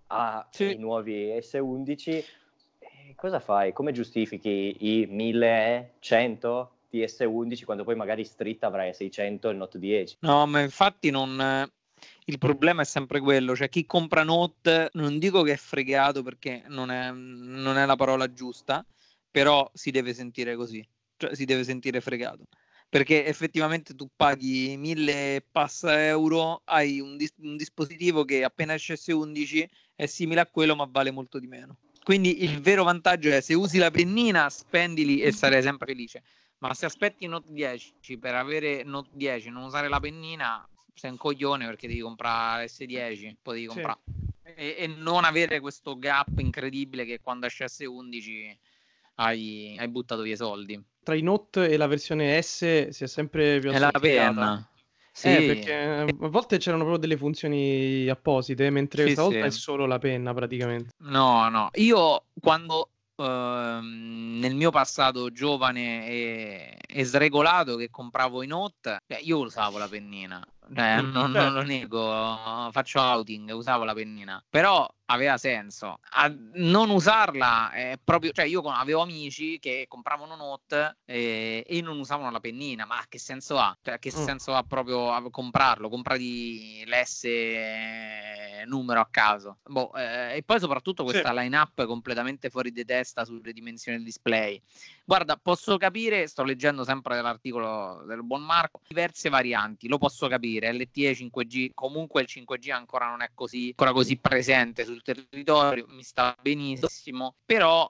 ai 0.08 0.42
sì. 0.50 0.76
nuovi 0.76 1.30
S11. 1.30 2.24
E 2.78 3.14
cosa 3.16 3.40
fai? 3.40 3.72
Come 3.72 3.92
giustifichi 3.92 4.76
i 4.78 5.06
1100 5.06 6.72
di 6.90 7.02
S11 7.02 7.64
quando 7.64 7.84
poi 7.84 7.96
magari 7.96 8.24
street 8.24 8.62
avrai 8.64 8.94
600 8.94 9.48
il 9.48 9.56
Note 9.56 9.78
10? 9.78 10.16
No, 10.20 10.46
ma 10.46 10.60
infatti 10.60 11.10
non... 11.10 11.68
Il 12.26 12.38
problema 12.38 12.82
è 12.82 12.84
sempre 12.84 13.20
quello, 13.20 13.56
cioè 13.56 13.70
chi 13.70 13.86
compra 13.86 14.22
Note, 14.22 14.90
non 14.92 15.18
dico 15.18 15.42
che 15.42 15.52
è 15.52 15.56
fregato 15.56 16.22
perché 16.22 16.62
non 16.68 16.90
è, 16.90 17.10
non 17.10 17.78
è 17.78 17.86
la 17.86 17.96
parola 17.96 18.30
giusta, 18.32 18.84
però 19.38 19.70
si 19.72 19.92
deve 19.92 20.14
sentire 20.14 20.56
così, 20.56 20.84
cioè 21.16 21.32
si 21.36 21.44
deve 21.44 21.62
sentire 21.62 22.00
fregato. 22.00 22.48
Perché 22.88 23.24
effettivamente 23.24 23.94
tu 23.94 24.08
paghi 24.16 24.76
1000 24.76 25.46
passa 25.52 26.04
euro, 26.06 26.62
hai 26.64 26.98
un, 26.98 27.16
dis- 27.16 27.34
un 27.36 27.56
dispositivo 27.56 28.24
che 28.24 28.42
appena 28.42 28.74
esce 28.74 28.94
S11 28.94 29.68
è 29.94 30.06
simile 30.06 30.40
a 30.40 30.46
quello 30.46 30.74
ma 30.74 30.88
vale 30.90 31.12
molto 31.12 31.38
di 31.38 31.46
meno. 31.46 31.76
Quindi 32.02 32.42
il 32.42 32.60
vero 32.60 32.82
vantaggio 32.82 33.30
è 33.30 33.40
se 33.40 33.54
usi 33.54 33.78
la 33.78 33.92
pennina, 33.92 34.50
spendili 34.50 35.20
e 35.20 35.30
sarai 35.30 35.62
sempre 35.62 35.86
felice. 35.86 36.24
Ma 36.58 36.74
se 36.74 36.86
aspetti 36.86 37.28
Note 37.28 37.52
10 37.52 38.18
per 38.18 38.34
avere 38.34 38.82
Note 38.82 39.10
10 39.12 39.46
e 39.46 39.50
non 39.52 39.62
usare 39.62 39.88
la 39.88 40.00
pennina, 40.00 40.68
sei 40.94 41.12
un 41.12 41.16
coglione 41.16 41.64
perché 41.66 41.86
devi 41.86 42.00
comprare 42.00 42.66
S10, 42.66 43.36
poi 43.40 43.54
devi 43.54 43.66
comprare. 43.66 44.00
Sì. 44.04 44.52
E, 44.56 44.74
e, 44.78 44.86
non 44.88 45.22
avere 45.24 45.60
questo 45.60 45.96
gap 45.96 46.36
incredibile 46.38 47.04
che 47.04 47.20
quando 47.20 47.46
esce 47.46 47.66
S11 47.66 48.56
hai, 49.20 49.76
hai 49.78 49.88
buttato 49.88 50.22
via 50.22 50.34
i 50.34 50.36
soldi. 50.36 50.82
Tra 51.02 51.14
i 51.14 51.22
Note 51.22 51.68
e 51.68 51.76
la 51.76 51.86
versione 51.86 52.40
S 52.40 52.88
si 52.88 53.04
è 53.04 53.06
sempre 53.06 53.58
più 53.60 53.70
È 53.70 53.78
la 53.78 53.90
penna. 53.90 54.70
Sì. 55.12 55.34
Eh, 55.34 55.46
perché 55.46 55.74
a 55.74 56.28
volte 56.28 56.58
c'erano 56.58 56.84
proprio 56.84 57.00
delle 57.00 57.16
funzioni 57.16 58.08
apposite, 58.08 58.70
mentre 58.70 59.06
sì, 59.06 59.12
stavolta 59.12 59.40
sì. 59.40 59.46
è 59.46 59.50
solo 59.50 59.86
la 59.86 59.98
penna 59.98 60.32
praticamente. 60.32 60.90
No, 60.98 61.48
no. 61.48 61.70
Io 61.74 62.26
quando 62.40 62.90
uh, 63.16 63.22
nel 63.22 64.54
mio 64.54 64.70
passato 64.70 65.32
giovane 65.32 66.06
e, 66.06 66.78
e, 66.86 67.04
sregolato 67.04 67.74
che 67.74 67.90
compravo 67.90 68.44
i 68.44 68.46
Note, 68.46 69.00
beh, 69.04 69.18
io 69.22 69.38
usavo 69.38 69.78
la 69.78 69.88
pennina. 69.88 70.46
Eh, 70.74 71.00
non, 71.00 71.30
non, 71.30 71.52
lo 71.52 71.62
nego, 71.62 72.70
faccio 72.70 73.00
outing, 73.00 73.50
usavo 73.50 73.84
la 73.84 73.94
pennina. 73.94 74.42
Però 74.48 74.88
aveva 75.06 75.38
senso. 75.38 76.00
A 76.10 76.32
non 76.54 76.90
usarla 76.90 77.70
è 77.70 77.98
proprio, 78.02 78.32
cioè 78.32 78.44
io 78.44 78.60
avevo 78.60 79.02
amici 79.02 79.58
che 79.58 79.86
compravano 79.88 80.36
Note 80.36 80.98
e, 81.04 81.64
e 81.66 81.80
non 81.80 81.98
usavano 81.98 82.30
la 82.30 82.40
pennina, 82.40 82.84
ma 82.84 83.02
che 83.08 83.18
senso 83.18 83.58
ha? 83.58 83.76
Cioè, 83.82 83.98
che 83.98 84.12
mm. 84.14 84.24
senso 84.24 84.54
ha 84.54 84.62
proprio 84.62 85.30
comprarlo? 85.30 85.88
Comprati 85.88 86.84
l'S 86.86 87.24
numero 88.66 89.00
a 89.00 89.08
caso. 89.10 89.58
Boh, 89.64 89.92
eh, 89.94 90.36
e 90.36 90.42
poi 90.42 90.60
soprattutto 90.60 91.02
questa 91.04 91.30
sì. 91.30 91.34
line-up 91.34 91.84
completamente 91.86 92.50
fuori 92.50 92.70
di 92.70 92.84
testa 92.84 93.24
sulle 93.24 93.52
dimensioni 93.52 93.96
del 93.96 94.06
display. 94.06 94.60
Guarda, 95.04 95.36
posso 95.36 95.76
capire, 95.78 96.26
sto 96.26 96.44
leggendo 96.44 96.84
sempre 96.84 97.16
dell'articolo 97.16 98.04
del 98.06 98.22
buon 98.22 98.42
Marco, 98.42 98.80
diverse 98.86 99.28
varianti, 99.28 99.88
lo 99.88 99.98
posso 99.98 100.28
capire, 100.28 100.57
LTE 100.60 101.12
5G, 101.12 101.70
comunque 101.74 102.22
il 102.22 102.28
5G 102.30 102.70
ancora 102.70 103.08
non 103.08 103.22
è 103.22 103.30
così, 103.34 103.68
ancora 103.68 103.92
così 103.92 104.16
presente 104.18 104.84
sul 104.84 105.02
territorio, 105.02 105.86
mi 105.88 106.02
sta 106.02 106.36
benissimo, 106.40 107.36
però 107.44 107.88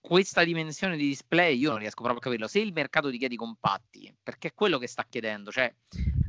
questa 0.00 0.42
dimensione 0.42 0.96
di 0.96 1.06
display 1.06 1.56
io 1.56 1.70
non 1.70 1.78
riesco 1.78 2.02
proprio 2.02 2.18
a 2.18 2.22
capirlo. 2.22 2.48
Se 2.48 2.58
il 2.58 2.72
mercato 2.72 3.10
ti 3.10 3.18
chiede 3.18 3.34
i 3.34 3.38
compatti, 3.38 4.12
perché 4.22 4.48
è 4.48 4.54
quello 4.54 4.78
che 4.78 4.88
sta 4.88 5.06
chiedendo, 5.08 5.50
cioè 5.50 5.72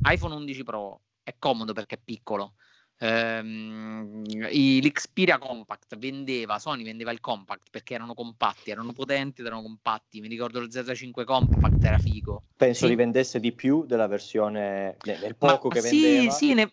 iPhone 0.08 0.34
11 0.34 0.62
Pro 0.62 1.00
è 1.22 1.34
comodo 1.38 1.72
perché 1.72 1.96
è 1.96 2.00
piccolo, 2.02 2.54
ehm, 2.98 4.22
l'Xperia 4.24 5.38
Compact 5.38 5.96
vendeva, 5.96 6.58
Sony 6.58 6.84
vendeva 6.84 7.10
il 7.10 7.20
compact 7.20 7.68
perché 7.70 7.94
erano 7.94 8.14
compatti, 8.14 8.70
erano 8.70 8.92
potenti 8.92 9.40
ed 9.40 9.46
erano 9.46 9.62
compatti. 9.62 10.20
Mi 10.20 10.28
ricordo 10.28 10.60
lo 10.60 10.66
Z5 10.66 11.24
Compact 11.24 11.84
era 11.84 11.98
figo. 11.98 12.44
Penso 12.56 12.84
sì. 12.84 12.88
li 12.88 12.94
vendesse 12.94 13.40
di 13.40 13.52
più 13.52 13.84
della 13.84 14.06
versione 14.06 14.96
del 15.00 15.36
poco 15.36 15.68
Ma, 15.68 15.74
che 15.74 15.80
sì, 15.80 16.00
vendeva. 16.00 16.30
Sì, 16.32 16.54
ne, 16.54 16.72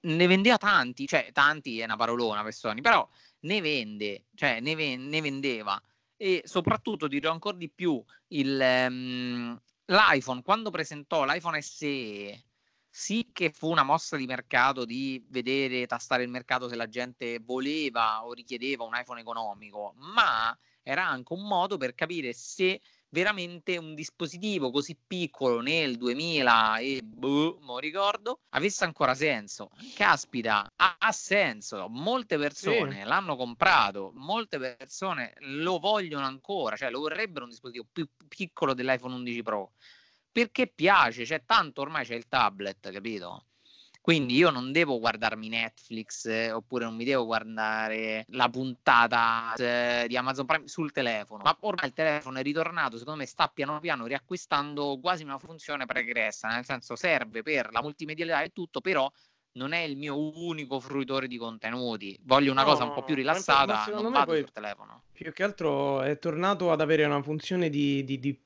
ne, 0.00 0.26
vendeva 0.26 0.58
tanti, 0.58 1.06
cioè 1.06 1.30
tanti 1.32 1.80
è 1.80 1.84
una 1.84 1.96
parolona 1.96 2.42
per 2.42 2.52
Sony, 2.52 2.80
però 2.80 3.08
ne 3.40 3.60
vende, 3.60 4.24
cioè 4.34 4.60
ne, 4.60 4.74
ven- 4.74 5.08
ne 5.08 5.20
vendeva. 5.20 5.80
E 6.16 6.42
soprattutto 6.44 7.08
dirò 7.08 7.32
ancora 7.32 7.56
di 7.56 7.68
più 7.68 8.02
il, 8.28 8.86
um, 8.88 9.60
l'iPhone 9.86 10.42
quando 10.42 10.70
presentò 10.70 11.24
l'iPhone 11.24 11.60
SE 11.60 12.44
sì 12.96 13.30
che 13.32 13.50
fu 13.50 13.70
una 13.70 13.82
mossa 13.82 14.16
di 14.16 14.24
mercato 14.24 14.84
di 14.84 15.20
vedere, 15.28 15.84
tastare 15.84 16.22
il 16.22 16.28
mercato 16.28 16.68
se 16.68 16.76
la 16.76 16.88
gente 16.88 17.40
voleva 17.40 18.24
o 18.24 18.32
richiedeva 18.32 18.84
un 18.84 18.94
iPhone 18.94 19.20
economico, 19.20 19.94
ma 19.96 20.56
era 20.80 21.04
anche 21.04 21.32
un 21.32 21.44
modo 21.44 21.76
per 21.76 21.96
capire 21.96 22.32
se 22.32 22.80
veramente 23.08 23.76
un 23.78 23.96
dispositivo 23.96 24.70
così 24.70 24.96
piccolo 25.04 25.60
nel 25.60 25.96
2000 25.96 26.78
e 26.78 27.00
boh, 27.02 27.58
non 27.62 27.78
ricordo 27.78 28.42
avesse 28.50 28.84
ancora 28.84 29.16
senso. 29.16 29.70
Caspita, 29.96 30.70
ha, 30.76 30.94
ha 30.96 31.10
senso. 31.10 31.88
Molte 31.88 32.38
persone 32.38 33.02
sì. 33.02 33.08
l'hanno 33.08 33.34
comprato, 33.34 34.12
molte 34.14 34.60
persone 34.60 35.34
lo 35.40 35.80
vogliono 35.80 36.26
ancora, 36.26 36.76
cioè 36.76 36.90
lo 36.90 37.00
vorrebbero 37.00 37.44
un 37.44 37.50
dispositivo 37.50 37.86
più 37.90 38.08
piccolo 38.28 38.72
dell'iPhone 38.72 39.14
11 39.14 39.42
Pro 39.42 39.72
perché 40.34 40.66
piace, 40.66 41.24
cioè 41.24 41.44
tanto 41.46 41.82
ormai 41.82 42.04
c'è 42.04 42.16
il 42.16 42.26
tablet, 42.26 42.90
capito? 42.90 43.44
Quindi 44.00 44.34
io 44.34 44.50
non 44.50 44.72
devo 44.72 44.98
guardarmi 44.98 45.48
Netflix 45.48 46.26
eh, 46.26 46.50
oppure 46.50 46.84
non 46.84 46.96
mi 46.96 47.04
devo 47.04 47.24
guardare 47.24 48.24
la 48.30 48.48
puntata 48.48 49.54
eh, 49.56 50.06
di 50.08 50.16
Amazon 50.16 50.44
Prime 50.44 50.66
sul 50.66 50.90
telefono. 50.90 51.44
Ma 51.44 51.56
ormai 51.60 51.86
il 51.86 51.94
telefono 51.94 52.38
è 52.38 52.42
ritornato, 52.42 52.98
secondo 52.98 53.20
me 53.20 53.26
sta 53.26 53.46
piano 53.46 53.78
piano 53.78 54.06
riacquistando 54.06 54.98
quasi 55.00 55.22
una 55.22 55.38
funzione 55.38 55.86
pregressa, 55.86 56.48
nel 56.48 56.64
senso 56.64 56.96
serve 56.96 57.42
per 57.42 57.70
la 57.70 57.80
multimedialità 57.80 58.42
e 58.42 58.50
tutto, 58.52 58.80
però 58.80 59.08
non 59.52 59.72
è 59.72 59.82
il 59.82 59.96
mio 59.96 60.18
unico 60.18 60.80
fruitore 60.80 61.28
di 61.28 61.38
contenuti. 61.38 62.18
Voglio 62.24 62.50
una 62.50 62.64
no, 62.64 62.70
cosa 62.70 62.84
un 62.84 62.92
po' 62.92 63.04
più 63.04 63.14
rilassata, 63.14 63.86
non 63.92 64.10
vado 64.10 64.34
sul 64.34 64.50
telefono. 64.50 65.04
Più 65.12 65.32
che 65.32 65.44
altro 65.44 66.02
è 66.02 66.18
tornato 66.18 66.72
ad 66.72 66.80
avere 66.80 67.04
una 67.04 67.22
funzione 67.22 67.70
di, 67.70 68.02
di, 68.02 68.18
di 68.18 68.38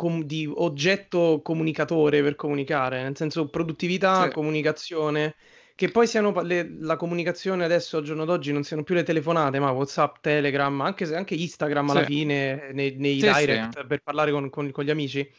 com- 0.00 0.22
di 0.22 0.50
oggetto 0.50 1.42
comunicatore 1.44 2.22
per 2.22 2.34
comunicare, 2.34 3.02
nel 3.02 3.18
senso 3.18 3.48
produttività, 3.48 4.22
sì. 4.22 4.30
comunicazione, 4.30 5.34
che 5.74 5.90
poi 5.90 6.06
siano 6.06 6.32
le, 6.40 6.74
la 6.80 6.96
comunicazione 6.96 7.64
adesso 7.64 7.98
al 7.98 8.04
giorno 8.04 8.24
d'oggi 8.24 8.50
non 8.50 8.62
siano 8.62 8.82
più 8.82 8.94
le 8.94 9.02
telefonate, 9.02 9.58
ma 9.58 9.70
WhatsApp, 9.72 10.16
Telegram, 10.22 10.80
anche, 10.80 11.14
anche 11.14 11.34
Instagram 11.34 11.90
sì. 11.90 11.96
alla 11.96 12.06
fine 12.06 12.70
nei, 12.72 12.94
nei 12.96 13.20
sì, 13.20 13.30
direct 13.30 13.84
per 13.84 14.00
parlare 14.02 14.30
con, 14.30 14.48
con, 14.48 14.70
con 14.70 14.84
gli 14.84 14.90
amici. 14.90 15.30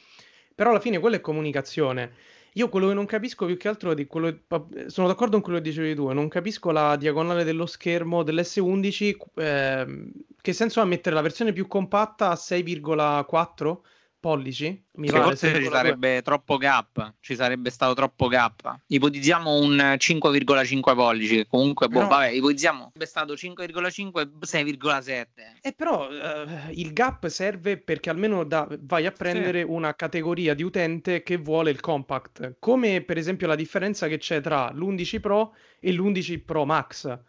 Però 0.53 0.69
alla 0.69 0.79
fine 0.79 0.99
quella 0.99 1.15
è 1.15 1.21
comunicazione. 1.21 2.11
Io 2.53 2.69
quello 2.69 2.89
che 2.89 2.93
non 2.93 3.07
capisco 3.07 3.47
più 3.47 3.57
che 3.57 3.67
altro 3.67 3.95
di 3.95 4.05
quello. 4.05 4.41
Sono 4.85 5.07
d'accordo 5.07 5.31
con 5.31 5.41
quello 5.41 5.57
che 5.57 5.69
dicevi 5.69 5.95
tu. 5.95 6.07
Non 6.11 6.27
capisco 6.27 6.69
la 6.69 6.95
diagonale 6.97 7.43
dello 7.43 7.65
schermo 7.65 8.21
dell'S11. 8.21 9.15
Eh, 9.33 10.11
che 10.39 10.53
senso 10.53 10.81
ha 10.81 10.85
mettere 10.85 11.15
la 11.15 11.21
versione 11.21 11.51
più 11.51 11.65
compatta 11.65 12.29
a 12.29 12.35
6,4 12.35 13.77
pollici. 14.21 14.81
Mi 14.93 15.09
pare, 15.09 15.23
forse 15.23 15.55
ci 15.55 15.67
sarebbe 15.69 16.11
2. 16.11 16.21
troppo 16.21 16.57
gap, 16.57 17.15
ci 17.19 17.35
sarebbe 17.35 17.69
stato 17.69 17.93
troppo 17.93 18.27
gap. 18.27 18.81
Ipotizziamo 18.87 19.53
un 19.53 19.95
5,5 19.97 20.95
pollici, 20.95 21.45
comunque, 21.49 21.89
boh, 21.89 22.01
boh, 22.01 22.07
vabbè, 22.07 22.29
ipotizziamo 22.29 22.91
sarebbe 22.93 23.05
stato 23.05 23.33
5,5 23.33 24.29
6,7. 24.39 25.25
E 25.61 25.73
però 25.73 26.07
uh, 26.07 26.47
il 26.69 26.93
gap 26.93 27.27
serve 27.27 27.77
perché 27.77 28.09
almeno 28.09 28.45
da, 28.45 28.67
vai 28.81 29.05
a 29.05 29.11
prendere 29.11 29.61
sì. 29.63 29.65
una 29.67 29.95
categoria 29.95 30.53
di 30.53 30.63
utente 30.63 31.23
che 31.23 31.37
vuole 31.37 31.71
il 31.71 31.81
compact, 31.81 32.55
come 32.59 33.01
per 33.01 33.17
esempio 33.17 33.47
la 33.47 33.55
differenza 33.55 34.07
che 34.07 34.19
c'è 34.19 34.39
tra 34.39 34.71
l'11 34.71 35.19
Pro 35.19 35.55
e 35.79 35.91
l'11 35.91 36.45
Pro 36.45 36.65
Max. 36.65 37.19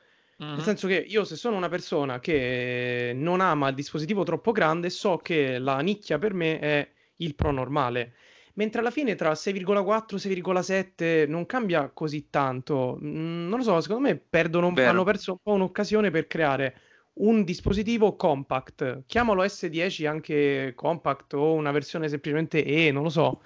Mm-hmm. 0.42 0.54
Nel 0.54 0.62
senso 0.62 0.88
che 0.88 0.96
io 0.96 1.22
se 1.24 1.36
sono 1.36 1.56
una 1.56 1.68
persona 1.68 2.18
che 2.18 3.12
non 3.14 3.40
ama 3.40 3.68
il 3.68 3.74
dispositivo 3.76 4.24
troppo 4.24 4.50
grande, 4.50 4.90
so 4.90 5.18
che 5.18 5.58
la 5.58 5.78
nicchia 5.78 6.18
per 6.18 6.34
me 6.34 6.58
è 6.58 6.90
il 7.16 7.34
Pro 7.36 7.52
normale. 7.52 8.14
Mentre 8.54 8.80
alla 8.80 8.90
fine 8.90 9.14
tra 9.14 9.32
6,4 9.32 10.16
e 10.16 10.18
6,7 10.18 11.28
non 11.28 11.46
cambia 11.46 11.90
così 11.90 12.28
tanto. 12.28 12.98
Mm, 13.02 13.48
non 13.48 13.58
lo 13.58 13.64
so, 13.64 13.80
secondo 13.80 14.08
me 14.08 14.16
perdono, 14.16 14.72
hanno 14.76 15.04
perso 15.04 15.32
un 15.32 15.38
po' 15.42 15.52
un'occasione 15.52 16.10
per 16.10 16.26
creare 16.26 16.80
un 17.14 17.44
dispositivo 17.44 18.16
compact. 18.16 19.04
Chiamalo 19.06 19.44
S10 19.44 20.06
anche 20.06 20.72
compact 20.74 21.34
o 21.34 21.54
una 21.54 21.70
versione 21.70 22.08
semplicemente 22.08 22.64
E, 22.64 22.90
non 22.90 23.04
lo 23.04 23.10
so. 23.10 23.42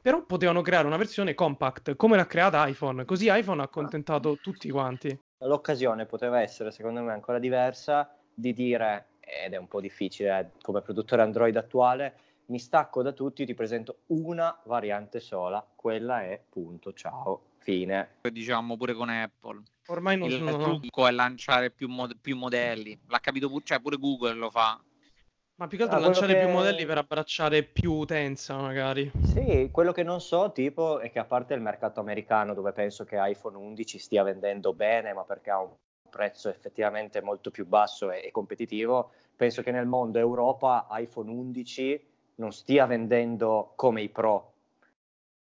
Però 0.00 0.24
potevano 0.24 0.62
creare 0.62 0.86
una 0.86 0.96
versione 0.96 1.34
compact 1.34 1.94
come 1.96 2.16
l'ha 2.16 2.26
creata 2.26 2.66
iPhone, 2.66 3.04
così 3.04 3.26
iPhone 3.30 3.60
ha 3.60 3.64
accontentato 3.64 4.38
tutti 4.40 4.70
quanti 4.70 5.16
l'occasione 5.40 6.06
poteva 6.06 6.40
essere, 6.40 6.70
secondo 6.70 7.02
me, 7.02 7.12
ancora 7.12 7.38
diversa 7.38 8.12
di 8.34 8.52
dire, 8.52 9.08
ed 9.20 9.52
è 9.52 9.56
un 9.56 9.68
po' 9.68 9.80
difficile 9.80 10.38
eh, 10.38 10.50
come 10.62 10.80
produttore 10.80 11.22
Android 11.22 11.56
attuale, 11.56 12.18
mi 12.46 12.58
stacco 12.58 13.02
da 13.02 13.12
tutti, 13.12 13.44
ti 13.44 13.54
presento 13.54 14.00
una 14.06 14.58
variante 14.64 15.20
sola, 15.20 15.64
quella 15.74 16.22
è 16.22 16.42
punto, 16.48 16.92
ciao, 16.94 17.42
fine. 17.58 18.16
Diciamo 18.22 18.76
pure 18.76 18.94
con 18.94 19.10
Apple. 19.10 19.62
Ormai 19.88 20.16
non 20.16 20.30
il 20.30 20.56
trucco 20.58 21.06
è 21.06 21.10
lanciare 21.10 21.70
più, 21.70 21.88
mod- 21.88 22.16
più 22.18 22.36
modelli, 22.36 22.98
l'ha 23.06 23.20
capito 23.20 23.48
pure, 23.48 23.64
cioè 23.64 23.80
pure 23.80 23.96
Google 23.96 24.34
lo 24.34 24.50
fa. 24.50 24.80
Ma 25.58 25.66
più 25.66 25.76
che 25.76 25.82
altro 25.82 25.98
ah, 25.98 26.02
lanciare 26.02 26.34
che... 26.34 26.44
più 26.44 26.50
modelli 26.50 26.86
per 26.86 26.98
abbracciare 26.98 27.64
più 27.64 27.92
utenza, 27.92 28.56
magari. 28.56 29.10
Sì, 29.24 29.70
quello 29.72 29.90
che 29.90 30.04
non 30.04 30.20
so, 30.20 30.52
tipo, 30.52 31.00
è 31.00 31.10
che 31.10 31.18
a 31.18 31.24
parte 31.24 31.54
il 31.54 31.60
mercato 31.60 31.98
americano, 31.98 32.54
dove 32.54 32.70
penso 32.70 33.04
che 33.04 33.16
iPhone 33.18 33.56
11 33.56 33.98
stia 33.98 34.22
vendendo 34.22 34.72
bene, 34.72 35.12
ma 35.12 35.24
perché 35.24 35.50
ha 35.50 35.60
un 35.60 35.70
prezzo 36.08 36.48
effettivamente 36.48 37.20
molto 37.22 37.50
più 37.50 37.66
basso 37.66 38.12
e, 38.12 38.22
e 38.24 38.30
competitivo, 38.30 39.10
penso 39.34 39.62
che 39.62 39.72
nel 39.72 39.86
mondo 39.86 40.20
Europa 40.20 40.86
iPhone 40.92 41.28
11 41.28 42.06
non 42.36 42.52
stia 42.52 42.86
vendendo 42.86 43.72
come 43.74 44.02
i 44.02 44.08
Pro. 44.08 44.52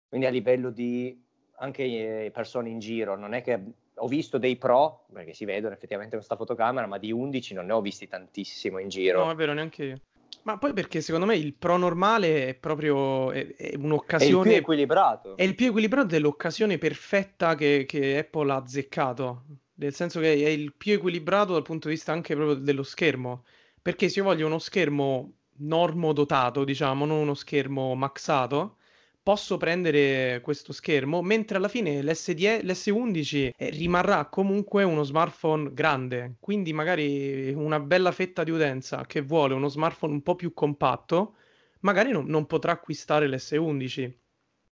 Quindi 0.10 0.26
a 0.26 0.32
livello 0.32 0.72
di 0.72 1.24
anche 1.58 2.32
persone 2.34 2.70
in 2.70 2.80
giro, 2.80 3.16
non 3.16 3.34
è 3.34 3.44
che 3.44 3.60
ho 4.02 4.08
visto 4.08 4.38
dei 4.38 4.56
pro, 4.56 5.06
perché 5.14 5.34
si 5.34 5.46
vedono 5.46 5.74
effettivamente 5.74 6.16
con 6.16 6.26
questa 6.26 6.36
fotocamera, 6.36 6.88
ma 6.88 6.98
di 6.98 7.12
11 7.12 7.54
non 7.54 7.68
ne 7.68 7.74
ho 7.74 7.82
visti 7.82 8.08
tantissimo 8.08 8.80
in 8.80 8.90
giro. 8.90 9.24
No, 9.24 9.32
è 9.32 9.36
vero, 9.36 9.54
neanche 9.54 9.84
io. 9.84 10.02
Ma 10.44 10.58
poi 10.58 10.74
perché 10.74 11.02
secondo 11.02 11.28
me 11.28 11.36
il 11.36 11.54
pro 11.54 11.78
normale 11.78 12.48
è 12.48 12.54
proprio 12.56 13.32
è, 13.32 13.56
è 13.56 13.76
un'occasione... 13.76 14.34
È 14.34 14.38
il 14.38 14.50
più 14.50 14.62
equilibrato. 14.62 15.38
È 15.38 15.44
il 15.44 15.54
più 15.54 15.68
equilibrato 15.68 16.08
dell'occasione 16.08 16.80
perfetta 16.80 17.54
che, 17.54 17.86
che 17.88 18.18
Apple 18.18 18.52
ha 18.52 18.56
azzeccato. 18.56 19.44
Nel 19.76 19.94
senso 19.94 20.20
che 20.20 20.34
è 20.34 20.50
il 20.50 20.74
più 20.74 20.94
equilibrato 20.94 21.54
dal 21.54 21.62
punto 21.62 21.88
di 21.88 21.94
vista 21.94 22.12
anche 22.12 22.36
proprio 22.36 22.56
dello 22.56 22.84
schermo. 22.84 23.44
Perché 23.80 24.10
se 24.10 24.20
io 24.20 24.26
voglio 24.26 24.48
uno 24.48 24.58
schermo 24.58 25.34
normo 25.58 26.12
dotato, 26.12 26.64
diciamo, 26.64 27.06
non 27.06 27.18
uno 27.18 27.34
schermo 27.36 27.94
maxato, 27.94 28.78
posso 29.24 29.58
prendere 29.58 30.42
questo 30.42 30.74
schermo, 30.74 31.22
mentre 31.22 31.58
alla 31.58 31.68
fine 31.68 32.02
l'S10, 32.02 32.64
l'S11 32.64 33.52
eh, 33.56 33.70
rimarrà 33.70 34.26
comunque 34.26 34.84
uno 34.84 35.04
smartphone 35.04 35.74
grande, 35.74 36.36
quindi 36.40 36.74
magari 36.74 37.54
una 37.54 37.80
bella 37.80 38.12
fetta 38.12 38.44
di 38.44 38.52
utenza 38.52 39.06
che 39.06 39.22
vuole 39.22 39.54
uno 39.54 39.68
smartphone 39.68 40.14
un 40.14 40.22
po' 40.22 40.36
più 40.36 40.54
compatto, 40.54 41.36
magari 41.82 42.12
non, 42.12 42.26
non 42.26 42.46
potrà 42.46 42.72
acquistare 42.72 43.28
l'S11 43.28 44.12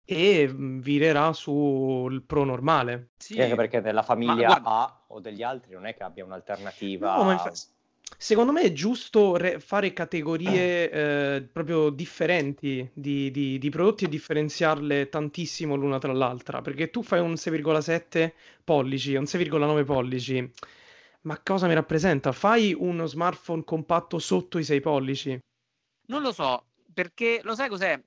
e 0.05 0.49
mm, 0.49 0.79
virerà 0.79 1.33
sul 1.33 2.23
Pro 2.23 2.45
normale. 2.45 3.11
Sì, 3.17 3.41
anche 3.41 3.57
perché 3.57 3.81
della 3.81 4.03
famiglia 4.03 4.63
A 4.63 5.05
o 5.09 5.21
degli 5.21 5.43
altri 5.43 5.73
non 5.73 5.87
è 5.87 5.95
che 5.95 6.05
abbia 6.05 6.25
un'alternativa. 6.25 7.17
No, 7.17 7.25
ma 7.25 7.33
infa- 7.33 7.53
Secondo 8.19 8.53
me 8.53 8.63
è 8.63 8.73
giusto 8.73 9.37
re- 9.37 9.59
fare 9.59 9.93
categorie 9.93 10.91
eh, 10.91 11.43
proprio 11.43 11.91
differenti 11.91 12.89
di, 12.95 13.31
di, 13.31 13.59
di, 13.59 13.71
prodotti 13.71 14.05
e 14.05 14.09
differenziarle 14.09 15.09
tantissimo 15.09 15.75
l'una 15.75 15.99
tra 15.99 16.13
l'altra, 16.13 16.63
perché 16.63 16.91
tu 16.91 17.03
fai 17.03 17.21
un 17.21 17.33
6,7 17.33 18.33
pollici 18.65 19.15
un 19.17 19.25
6,9 19.25 19.85
pollici, 19.85 20.51
ma 21.23 21.39
cosa 21.43 21.67
mi 21.67 21.75
rappresenta? 21.75 22.33
Fai 22.33 22.75
uno 22.79 23.07
smartphone 23.07 23.65
compatto 23.65 24.19
sotto 24.19 24.59
i 24.59 24.65
6 24.65 24.81
pollici? 24.81 25.39
Non 26.07 26.23
lo 26.23 26.33
so, 26.33 26.67
perché 26.95 27.41
lo 27.43 27.55
sai 27.55 27.69
cos'è? 27.69 28.01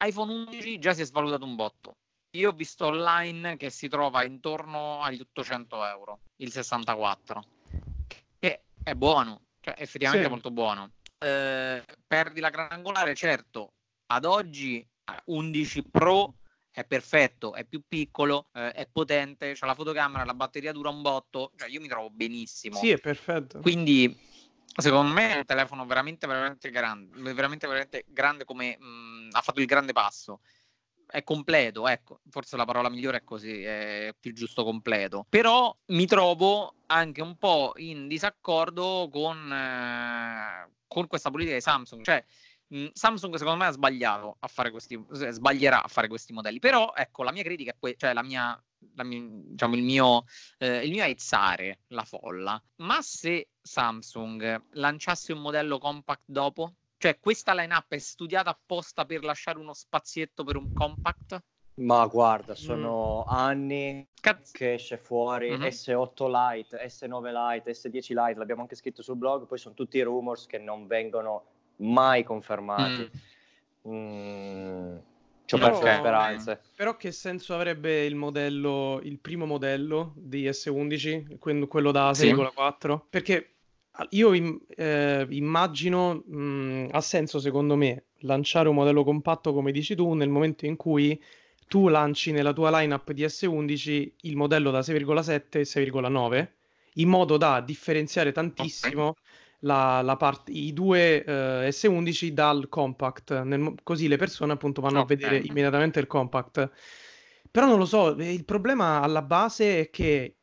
iPhone 0.00 0.32
11 0.32 0.78
già 0.78 0.94
si 0.94 1.02
è 1.02 1.04
svalutato 1.04 1.44
un 1.44 1.56
botto. 1.56 1.96
Io 2.36 2.50
ho 2.50 2.52
visto 2.52 2.86
online 2.86 3.56
che 3.56 3.68
si 3.68 3.88
trova 3.88 4.24
intorno 4.24 5.02
agli 5.02 5.20
800 5.20 5.84
euro, 5.84 6.20
il 6.36 6.52
64 6.52 7.56
è 8.82 8.94
buono, 8.94 9.46
cioè 9.60 9.74
effettivamente 9.78 10.26
sì. 10.26 10.30
è 10.30 10.32
molto 10.32 10.50
buono. 10.50 10.92
Eh, 11.18 11.82
perdi 12.06 12.40
la 12.40 12.50
grandangolare, 12.50 13.14
certo, 13.14 13.72
ad 14.06 14.24
oggi 14.24 14.86
11 15.26 15.82
Pro 15.90 16.34
è 16.70 16.84
perfetto, 16.84 17.54
è 17.54 17.64
più 17.64 17.82
piccolo, 17.86 18.50
eh, 18.54 18.70
è 18.70 18.88
potente, 18.90 19.54
c'ha 19.54 19.66
la 19.66 19.74
fotocamera, 19.74 20.24
la 20.24 20.34
batteria 20.34 20.72
dura 20.72 20.90
un 20.90 21.02
botto, 21.02 21.52
cioè 21.56 21.68
io 21.68 21.80
mi 21.80 21.88
trovo 21.88 22.10
benissimo. 22.10 22.78
Sì, 22.78 22.90
è 22.90 22.98
perfetto. 22.98 23.60
Quindi 23.60 24.16
secondo 24.76 25.12
me 25.12 25.34
è 25.34 25.36
un 25.38 25.44
telefono 25.44 25.84
veramente 25.86 26.26
veramente 26.26 26.70
grande, 26.70 27.32
veramente 27.32 27.66
veramente 27.66 28.04
grande 28.06 28.44
come 28.44 28.78
mh, 28.78 29.30
ha 29.32 29.40
fatto 29.40 29.60
il 29.60 29.66
grande 29.66 29.92
passo 29.92 30.40
è 31.10 31.24
completo, 31.24 31.88
ecco, 31.88 32.20
forse 32.30 32.56
la 32.56 32.64
parola 32.64 32.88
migliore 32.88 33.18
è 33.18 33.24
così, 33.24 33.62
è 33.62 34.14
più 34.18 34.32
giusto 34.34 34.64
completo. 34.64 35.26
Però 35.28 35.76
mi 35.86 36.06
trovo 36.06 36.74
anche 36.86 37.22
un 37.22 37.36
po' 37.36 37.72
in 37.76 38.08
disaccordo 38.08 39.08
con, 39.10 39.52
eh, 39.52 40.70
con 40.86 41.06
questa 41.06 41.30
politica 41.30 41.54
di 41.56 41.62
Samsung, 41.62 42.04
cioè 42.04 42.24
Samsung 42.92 43.34
secondo 43.36 43.58
me 43.58 43.66
ha 43.66 43.72
sbagliato 43.72 44.36
a 44.40 44.46
fare 44.46 44.70
questi, 44.70 45.02
sbaglierà 45.10 45.82
a 45.82 45.88
fare 45.88 46.06
questi 46.08 46.34
modelli, 46.34 46.58
però 46.58 46.92
ecco, 46.94 47.22
la 47.22 47.32
mia 47.32 47.42
critica 47.42 47.70
è 47.70 47.76
que- 47.78 47.96
cioè 47.96 48.12
la 48.12 48.22
mia, 48.22 48.62
la 48.94 49.04
mia 49.04 49.22
diciamo 49.26 49.74
il 49.74 49.82
mio, 49.82 50.24
eh, 50.58 50.84
il 50.84 50.90
mio 50.90 51.02
aizzare 51.02 51.80
la 51.88 52.04
folla, 52.04 52.62
ma 52.76 53.00
se 53.00 53.48
Samsung 53.62 54.64
lanciasse 54.72 55.32
un 55.32 55.40
modello 55.40 55.78
compact 55.78 56.24
dopo 56.26 56.74
cioè, 56.98 57.18
questa 57.20 57.54
lineup 57.54 57.86
è 57.88 57.98
studiata 57.98 58.50
apposta 58.50 59.04
per 59.04 59.22
lasciare 59.22 59.58
uno 59.58 59.72
spazietto 59.72 60.42
per 60.42 60.56
un 60.56 60.72
compact? 60.72 61.40
Ma 61.74 62.04
guarda, 62.06 62.56
sono 62.56 63.24
mm. 63.24 63.32
anni 63.32 64.08
Cazz- 64.20 64.50
che 64.50 64.74
esce 64.74 64.96
fuori 64.96 65.50
mm-hmm. 65.50 65.62
S8 65.62 66.52
Lite, 66.52 66.84
S9 66.84 67.52
Lite, 67.52 67.70
S10 67.70 68.26
Lite, 68.26 68.38
l'abbiamo 68.38 68.62
anche 68.62 68.74
scritto 68.74 69.02
sul 69.02 69.16
blog, 69.16 69.46
poi 69.46 69.58
sono 69.58 69.74
tutti 69.76 70.00
rumors 70.02 70.46
che 70.46 70.58
non 70.58 70.88
vengono 70.88 71.44
mai 71.76 72.24
confermati. 72.24 73.08
Mm. 73.88 73.94
Mm. 73.94 74.96
C'ho 75.46 75.56
però, 75.56 75.78
perso 75.78 75.98
speranze. 75.98 76.60
Però 76.74 76.96
che 76.96 77.12
senso 77.12 77.54
avrebbe 77.54 78.04
il 78.04 78.16
modello, 78.16 79.00
il 79.04 79.18
primo 79.18 79.46
modello 79.46 80.12
di 80.16 80.46
S11, 80.46 81.38
quello 81.38 81.92
da 81.92 82.10
6,4? 82.10 82.96
Sì. 82.96 83.04
Perché 83.08 83.57
io 84.10 84.32
eh, 84.32 85.26
immagino, 85.30 86.22
mh, 86.26 86.88
ha 86.90 87.00
senso 87.00 87.38
secondo 87.38 87.76
me, 87.76 88.04
lanciare 88.20 88.68
un 88.68 88.74
modello 88.74 89.04
compatto 89.04 89.52
come 89.52 89.72
dici 89.72 89.94
tu 89.94 90.12
nel 90.14 90.28
momento 90.28 90.66
in 90.66 90.76
cui 90.76 91.20
tu 91.66 91.88
lanci 91.88 92.32
nella 92.32 92.52
tua 92.52 92.76
lineup 92.78 93.12
di 93.12 93.24
S11 93.24 94.12
il 94.22 94.36
modello 94.36 94.70
da 94.70 94.80
6,7 94.80 95.42
e 95.50 95.62
6,9 95.62 96.48
in 96.94 97.08
modo 97.08 97.36
da 97.36 97.60
differenziare 97.60 98.32
tantissimo 98.32 99.08
okay. 99.08 99.22
la, 99.60 100.02
la 100.02 100.16
part- 100.16 100.48
i 100.48 100.72
due 100.72 101.22
eh, 101.22 101.68
S11 101.68 102.28
dal 102.28 102.68
compact, 102.68 103.42
nel, 103.42 103.74
così 103.82 104.08
le 104.08 104.16
persone 104.16 104.52
appunto 104.52 104.80
vanno 104.80 105.00
okay. 105.00 105.16
a 105.16 105.18
vedere 105.18 105.46
immediatamente 105.46 106.00
il 106.00 106.06
compact. 106.06 106.70
Però 107.50 107.66
non 107.66 107.78
lo 107.78 107.86
so, 107.86 108.08
il 108.18 108.44
problema 108.44 109.00
alla 109.00 109.22
base 109.22 109.80
è 109.80 109.90
che 109.90 110.37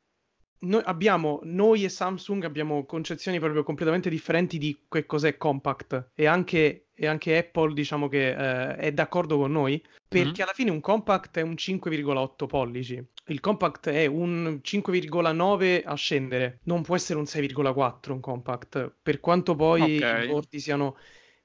noi, 0.65 0.81
abbiamo, 0.85 1.39
noi 1.43 1.83
e 1.83 1.89
Samsung 1.89 2.43
abbiamo 2.43 2.85
concezioni 2.85 3.39
proprio 3.39 3.63
completamente 3.63 4.09
differenti 4.09 4.57
di 4.57 4.77
che 4.89 5.05
cos'è 5.05 5.37
compact 5.37 6.09
e 6.15 6.25
anche, 6.25 6.87
e 6.93 7.07
anche 7.07 7.37
Apple 7.37 7.73
diciamo 7.73 8.07
che 8.07 8.29
eh, 8.29 8.75
è 8.75 8.91
d'accordo 8.91 9.37
con 9.37 9.51
noi 9.51 9.81
perché 10.07 10.29
mm-hmm. 10.29 10.41
alla 10.41 10.53
fine 10.53 10.71
un 10.71 10.81
compact 10.81 11.37
è 11.37 11.41
un 11.41 11.53
5,8 11.53 12.47
pollici 12.47 13.03
il 13.27 13.39
compact 13.39 13.89
è 13.89 14.05
un 14.05 14.59
5,9 14.63 15.81
a 15.83 15.95
scendere 15.95 16.59
non 16.63 16.83
può 16.83 16.95
essere 16.95 17.17
un 17.19 17.25
6,4 17.25 18.11
un 18.11 18.19
compact 18.19 18.93
per 19.01 19.19
quanto 19.19 19.55
poi 19.55 19.95
okay. 19.97 20.25
i 20.25 20.27
bordi 20.27 20.59
siano 20.59 20.95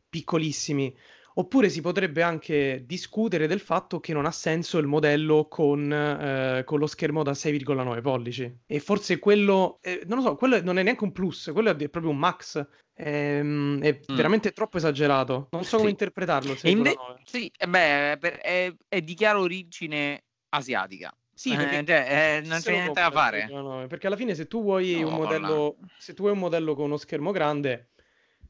piccolissimi 0.08 0.94
Oppure 1.40 1.70
si 1.70 1.80
potrebbe 1.80 2.20
anche 2.20 2.84
discutere 2.84 3.46
del 3.46 3.60
fatto 3.60 3.98
che 3.98 4.12
non 4.12 4.26
ha 4.26 4.30
senso 4.30 4.76
il 4.76 4.86
modello 4.86 5.46
con, 5.48 5.90
eh, 5.90 6.64
con 6.64 6.78
lo 6.78 6.86
schermo 6.86 7.22
da 7.22 7.32
6,9 7.32 8.02
pollici. 8.02 8.58
E 8.66 8.78
forse 8.78 9.18
quello, 9.18 9.78
eh, 9.80 10.02
non 10.06 10.18
lo 10.18 10.24
so, 10.24 10.36
quello 10.36 10.60
non 10.62 10.76
è 10.76 10.82
neanche 10.82 11.02
un 11.02 11.12
plus, 11.12 11.48
quello 11.50 11.70
è 11.70 11.88
proprio 11.88 12.12
un 12.12 12.18
max. 12.18 12.58
È, 12.92 13.38
ehm, 13.38 13.80
è 13.80 14.00
mm. 14.12 14.14
veramente 14.14 14.52
troppo 14.52 14.76
esagerato. 14.76 15.48
Non 15.52 15.62
so 15.62 15.70
sì. 15.70 15.76
come 15.76 15.90
interpretarlo. 15.90 16.54
Inve- 16.64 16.96
sì, 17.24 17.50
eh 17.56 17.66
beh, 17.66 18.18
è, 18.18 18.74
è 18.86 19.00
di 19.00 19.14
chiara 19.14 19.40
origine 19.40 20.24
asiatica. 20.50 21.10
Sì, 21.32 21.56
perché 21.56 21.78
eh, 21.78 21.84
cioè, 21.86 22.40
eh, 22.42 22.46
non 22.46 22.60
c'è 22.60 22.72
niente 22.72 23.00
da 23.00 23.10
fare. 23.10 23.48
Perché 23.88 24.08
alla 24.08 24.16
fine 24.16 24.34
se 24.34 24.46
tu 24.46 24.60
vuoi 24.60 25.00
no, 25.00 25.08
un 25.08 25.14
modello, 25.14 25.76
se 25.96 26.12
tu 26.12 26.20
vuoi 26.20 26.34
un 26.34 26.38
modello 26.40 26.74
con 26.74 26.84
uno 26.84 26.98
schermo 26.98 27.30
grande, 27.30 27.92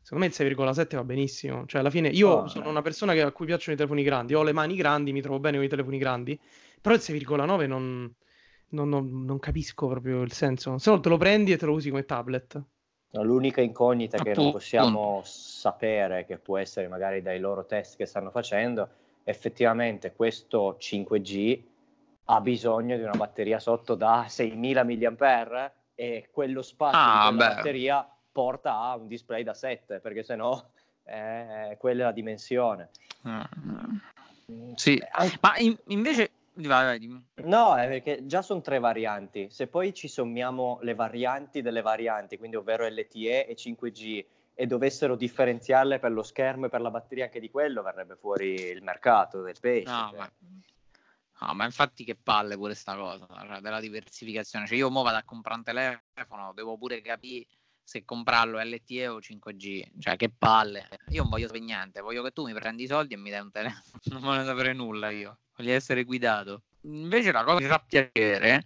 secondo 0.03 0.25
me 0.25 0.27
il 0.27 0.57
6,7 0.57 0.97
va 0.97 1.05
benissimo. 1.05 1.67
Cioè, 1.67 1.81
alla 1.81 1.91
fine 1.91 2.09
io 2.09 2.29
oh, 2.29 2.47
sono 2.49 2.67
eh. 2.67 2.69
una 2.69 2.83
persona 2.83 3.13
che, 3.13 3.23
a 3.23 3.31
cui 3.33 3.47
piacciono 3.47 3.75
i 3.75 3.77
telefoni 3.77 4.03
grandi, 4.03 4.35
ho 4.35 4.43
le 4.43 4.53
mani 4.53 4.77
grandi, 4.77 5.13
mi 5.13 5.21
trovo 5.21 5.39
bene 5.39 5.57
con 5.57 5.67
i 5.67 5.69
telefoni 5.69 5.99
grandi, 5.99 6.41
però 6.81 6.95
il 6.95 7.01
6,9 7.03 7.67
non, 7.67 8.15
non, 8.69 8.89
non, 8.89 9.25
non 9.25 9.39
capisco 9.39 9.89
proprio 9.89 10.23
il 10.23 10.33
senso. 10.33 10.79
Se 10.79 10.91
no 10.91 11.01
te 11.01 11.09
lo 11.09 11.17
prendi 11.17 11.53
e 11.53 11.57
te 11.57 11.67
lo 11.67 11.73
usi 11.73 11.91
come 11.91 12.05
tablet. 12.05 12.63
l'unica 13.13 13.61
incognita 13.61 14.19
che 14.19 14.35
non 14.35 14.53
possiamo 14.53 15.23
sapere, 15.25 16.25
che 16.25 16.39
può 16.39 16.59
essere 16.59 16.89
magari 16.89 17.23
dai 17.23 17.39
loro 17.39 17.67
test 17.67 17.97
che 17.97 18.07
stanno 18.07 18.31
facendo, 18.31 18.89
effettivamente 19.25 20.13
questo 20.13 20.77
5G 20.81 21.63
ha 22.33 22.41
bisogno 22.41 22.97
di 22.97 23.03
una 23.03 23.17
batteria 23.17 23.59
sotto 23.59 23.95
da 23.97 24.25
6000 24.29 24.85
mah 24.85 25.73
e 25.95 26.29
quello 26.33 26.63
spazio 26.63 26.99
ah, 26.99 27.31
di 27.31 27.37
batteria 27.37 28.09
porta 28.33 28.75
a 28.75 28.97
un 28.97 29.07
display 29.07 29.43
da 29.43 29.55
7 29.55 30.01
perché 30.01 30.23
sennò 30.23 30.63
è 31.03 31.77
quella 31.79 32.05
la 32.05 32.13
dimensione. 32.13 32.91
Mm. 33.27 33.97
Sì, 34.75 35.03
Anche... 35.11 35.39
ma 35.41 35.57
in, 35.59 35.77
invece 35.89 36.31
Vai, 36.53 36.99
vai, 36.99 37.23
no, 37.47 37.77
è 37.77 37.89
perché 37.89 38.27
già 38.27 38.43
sono 38.43 38.61
tre 38.61 38.79
varianti. 38.81 39.49
Se 39.51 39.67
poi 39.67 39.95
ci 39.95 40.09
sommiamo 40.09 40.79
le 40.83 40.95
varianti 40.95 41.63
delle 41.63 41.81
varianti, 41.81 42.37
quindi 42.37 42.57
ovvero 42.57 42.87
LTE 42.87 43.47
e 43.47 43.55
5G, 43.57 44.25
e 44.55 44.67
dovessero 44.67 45.17
differenziarle 45.17 45.99
per 45.99 46.13
lo 46.13 46.23
schermo 46.23 46.67
e 46.67 46.69
per 46.69 46.83
la 46.83 46.91
batteria 46.91 47.25
anche 47.25 47.41
di 47.41 47.51
quello, 47.51 47.83
verrebbe 47.83 48.17
fuori 48.17 48.53
il 48.53 48.83
mercato 48.83 49.41
del 49.41 49.57
pesce. 49.59 49.91
No, 49.91 50.09
cioè. 50.11 50.19
ma... 50.19 50.31
No, 51.43 51.55
ma 51.55 51.65
infatti 51.65 52.05
che 52.05 52.15
palle 52.15 52.57
pure 52.57 52.75
sta 52.75 52.95
cosa, 52.95 53.27
cioè, 53.27 53.61
della 53.61 53.81
diversificazione. 53.81 54.67
Cioè 54.67 54.77
io 54.77 54.91
mo 54.91 55.03
vado 55.03 55.17
a 55.17 55.23
comprare 55.23 55.57
un 55.57 55.65
telefono, 55.65 56.53
devo 56.53 56.77
pure 56.77 57.01
capire 57.01 57.47
se 57.83 58.05
comprarlo 58.05 58.61
LTE 58.63 59.09
o 59.09 59.19
5G. 59.19 59.99
Cioè 59.99 60.17
che 60.17 60.31
palle. 60.31 60.89
Io 61.09 61.23
non 61.23 61.31
voglio 61.31 61.47
sapere 61.47 61.65
niente, 61.65 62.01
voglio 62.01 62.23
che 62.23 62.31
tu 62.31 62.47
mi 62.47 62.53
prendi 62.53 62.85
i 62.85 62.87
soldi 62.87 63.15
e 63.15 63.17
mi 63.17 63.31
dai 63.31 63.41
un 63.41 63.51
telefono. 63.51 63.83
Non 64.11 64.21
voglio 64.23 64.45
sapere 64.45 64.73
nulla 64.73 65.11
io, 65.11 65.39
voglio 65.57 65.73
essere 65.73 66.05
guidato. 66.05 66.63
Invece 66.83 67.31
la 67.31 67.45
cosa 67.45 67.59
che 67.59 67.65
mi 67.65 67.69
fa 67.69 67.85
piacere, 67.87 68.65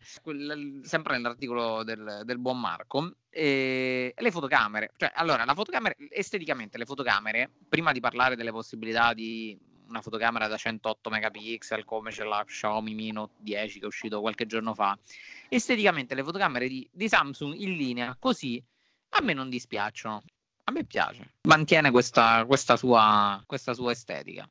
sempre 0.83 1.17
nell'articolo 1.17 1.83
del, 1.83 2.23
del 2.25 2.39
buon 2.39 2.61
Marco, 2.61 3.17
è 3.29 4.15
le 4.17 4.31
fotocamere. 4.31 4.93
Cioè, 4.97 5.11
allora, 5.15 5.45
la 5.45 5.55
fotocamera, 5.55 5.95
esteticamente 6.11 6.79
le 6.79 6.85
fotocamere, 6.85 7.51
prima 7.69 7.91
di 7.91 7.99
parlare 7.99 8.37
delle 8.37 8.53
possibilità 8.53 9.13
di 9.15 9.59
una 9.89 10.01
fotocamera 10.01 10.47
da 10.47 10.57
108 10.57 11.11
megapixel 11.11 11.85
come 11.85 12.11
c'è 12.11 12.25
la 12.25 12.43
Xiaomi 12.45 12.95
Mi 12.95 13.13
Note 13.13 13.35
10 13.39 13.79
che 13.79 13.85
è 13.85 13.89
uscito 13.89 14.21
qualche 14.21 14.47
giorno 14.47 14.75
fa. 14.75 14.97
Esteticamente 15.49 16.15
le 16.15 16.23
fotocamere 16.23 16.69
di, 16.69 16.89
di 16.91 17.09
Samsung 17.09 17.55
in 17.55 17.77
linea 17.77 18.17
così 18.19 18.63
a 19.17 19.23
me 19.23 19.33
non 19.33 19.49
dispiacciono. 19.49 20.23
A 20.67 20.73
me 20.73 20.85
piace, 20.85 21.35
mantiene 21.43 21.91
questa, 21.91 22.45
questa, 22.47 22.77
sua, 22.77 23.43
questa 23.47 23.75
sua 23.75 23.93
estetica. 23.93 24.49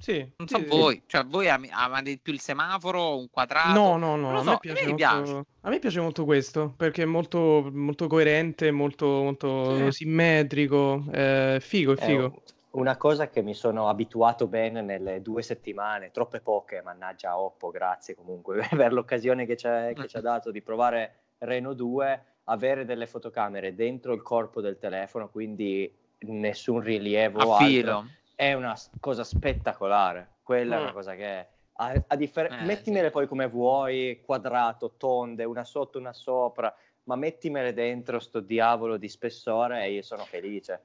Sì, 0.00 0.24
non 0.36 0.46
so 0.46 0.58
sì, 0.58 0.64
voi, 0.66 0.94
sì. 0.94 1.02
cioè 1.08 1.24
voi 1.24 1.48
amate 1.48 2.20
più 2.22 2.32
il 2.32 2.38
semaforo, 2.38 3.18
un 3.18 3.28
quadrato? 3.28 3.72
No, 3.72 3.96
no, 3.96 4.14
no, 4.14 4.38
a, 4.38 4.44
so, 4.44 4.50
me 4.50 4.58
piace 4.60 4.82
a, 4.82 4.84
me 4.84 4.90
molto, 4.90 4.96
piace. 4.96 5.44
a 5.62 5.68
me 5.70 5.78
piace 5.80 6.00
molto 6.00 6.24
questo, 6.24 6.72
perché 6.76 7.02
è 7.02 7.06
molto, 7.06 7.68
molto 7.72 8.06
coerente, 8.06 8.70
molto, 8.70 9.06
molto 9.06 9.90
sì. 9.90 10.04
simmetrico, 10.04 11.04
è 11.10 11.56
figo, 11.58 11.94
è 11.94 11.96
figo. 11.96 12.42
Una 12.70 12.96
cosa 12.96 13.28
che 13.28 13.42
mi 13.42 13.54
sono 13.54 13.88
abituato 13.88 14.46
bene 14.46 14.82
nelle 14.82 15.20
due 15.20 15.42
settimane, 15.42 16.12
troppe 16.12 16.40
poche, 16.40 16.80
mannaggia 16.80 17.36
Oppo, 17.36 17.70
grazie 17.70 18.14
comunque 18.14 18.68
per 18.70 18.92
l'occasione 18.92 19.46
che 19.46 19.56
ci 19.56 19.66
ha 19.66 20.20
dato 20.20 20.52
di 20.52 20.62
provare 20.62 21.22
Reno 21.38 21.72
2, 21.72 22.24
avere 22.48 22.84
delle 22.84 23.06
fotocamere 23.06 23.74
dentro 23.74 24.12
il 24.12 24.22
corpo 24.22 24.60
del 24.60 24.78
telefono, 24.78 25.28
quindi 25.28 25.90
nessun 26.20 26.80
rilievo. 26.80 27.54
A 27.54 27.58
filo. 27.58 27.96
Altro, 27.98 28.12
è 28.34 28.52
una 28.52 28.76
cosa 29.00 29.24
spettacolare. 29.24 30.36
Quella 30.42 30.76
mm. 30.76 30.78
è 30.78 30.82
una 30.82 30.90
mm. 30.90 30.94
cosa 30.94 31.14
che... 31.14 31.46
A, 31.80 32.04
a 32.08 32.16
differ- 32.16 32.50
eh, 32.52 32.64
mettimele 32.64 33.06
sì. 33.06 33.12
poi 33.12 33.28
come 33.28 33.46
vuoi, 33.46 34.20
quadrato, 34.24 34.94
tonde, 34.96 35.44
una 35.44 35.64
sotto, 35.64 35.98
una 35.98 36.12
sopra, 36.12 36.74
ma 37.04 37.14
mettimele 37.14 37.72
dentro 37.72 38.18
sto 38.18 38.40
diavolo 38.40 38.96
di 38.96 39.08
spessore 39.08 39.84
e 39.84 39.92
io 39.92 40.02
sono 40.02 40.24
felice. 40.24 40.80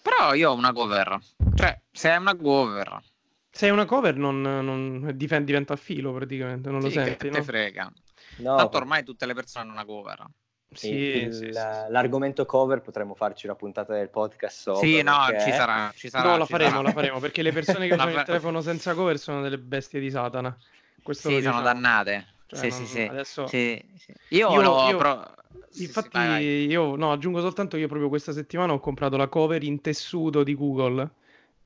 Però 0.00 0.32
io 0.32 0.50
ho 0.50 0.54
una 0.54 0.72
cover. 0.72 1.18
Cioè, 1.54 1.78
se 1.90 2.10
è 2.10 2.16
una 2.16 2.34
cover. 2.34 3.02
Se 3.50 3.66
è 3.66 3.70
una 3.70 3.84
cover 3.84 4.16
non, 4.16 4.40
non 4.40 5.12
diventa 5.14 5.74
a 5.74 5.76
filo 5.76 6.12
praticamente, 6.12 6.70
non 6.70 6.80
lo 6.80 6.88
sì, 6.88 6.94
senti. 6.94 7.16
Che 7.16 7.28
no? 7.28 7.36
te 7.36 7.42
frega. 7.42 7.92
No, 8.38 8.56
Tanto 8.56 8.76
ormai 8.78 9.04
tutte 9.04 9.26
le 9.26 9.34
persone 9.34 9.64
hanno 9.64 9.74
una 9.74 9.84
cover. 9.84 10.26
Sì, 10.74 10.92
il, 10.92 11.32
sì, 11.32 11.50
l'argomento 11.52 12.44
cover 12.46 12.80
potremmo 12.80 13.14
farci 13.14 13.46
una 13.46 13.54
puntata 13.54 13.94
del 13.94 14.08
podcast 14.08 14.60
sopra. 14.60 14.80
Sì, 14.80 15.02
no, 15.02 15.26
ci 15.40 15.52
sarà, 15.52 15.92
ci 15.94 16.08
sarà. 16.08 16.30
No, 16.30 16.36
la 16.38 16.46
faremo, 16.46 16.70
sarà. 16.70 16.82
la 16.82 16.92
faremo, 16.92 17.20
perché 17.20 17.42
le 17.42 17.52
persone 17.52 17.86
che 17.86 17.94
hanno 17.98 18.18
il 18.18 18.22
telefono 18.24 18.60
senza 18.60 18.94
cover 18.94 19.18
sono 19.18 19.42
delle 19.42 19.58
bestie 19.58 20.00
di 20.00 20.10
Satana. 20.10 20.56
Questo 21.02 21.28
sì, 21.28 21.42
sono 21.42 21.60
dannate. 21.60 22.26
Cioè, 22.46 22.70
sì, 22.70 22.78
non, 22.78 22.86
sì, 22.86 23.00
adesso... 23.02 23.46
sì, 23.46 23.84
sì. 23.96 24.12
Io, 24.28 24.50
io, 24.50 24.60
lo, 24.60 24.88
io... 24.88 24.96
Pro... 24.96 25.34
Infatti, 25.76 26.08
sì, 26.10 26.12
vai, 26.12 26.28
vai. 26.28 26.66
io 26.66 26.96
no, 26.96 27.12
aggiungo 27.12 27.40
soltanto 27.40 27.76
che 27.76 27.82
io 27.82 27.88
proprio 27.88 28.08
questa 28.08 28.32
settimana 28.32 28.72
ho 28.72 28.80
comprato 28.80 29.16
la 29.16 29.28
cover 29.28 29.62
in 29.62 29.80
tessuto 29.80 30.44
di 30.44 30.54
Google 30.54 31.10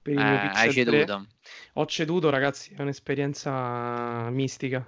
per 0.00 0.12
il 0.12 0.18
eh, 0.18 0.24
mio 0.24 0.40
Pixel 0.40 0.66
hai 0.66 0.72
ceduto. 0.72 1.04
3. 1.04 1.26
Ho 1.74 1.86
ceduto, 1.86 2.30
ragazzi, 2.30 2.74
è 2.76 2.80
un'esperienza 2.80 4.28
mistica. 4.30 4.86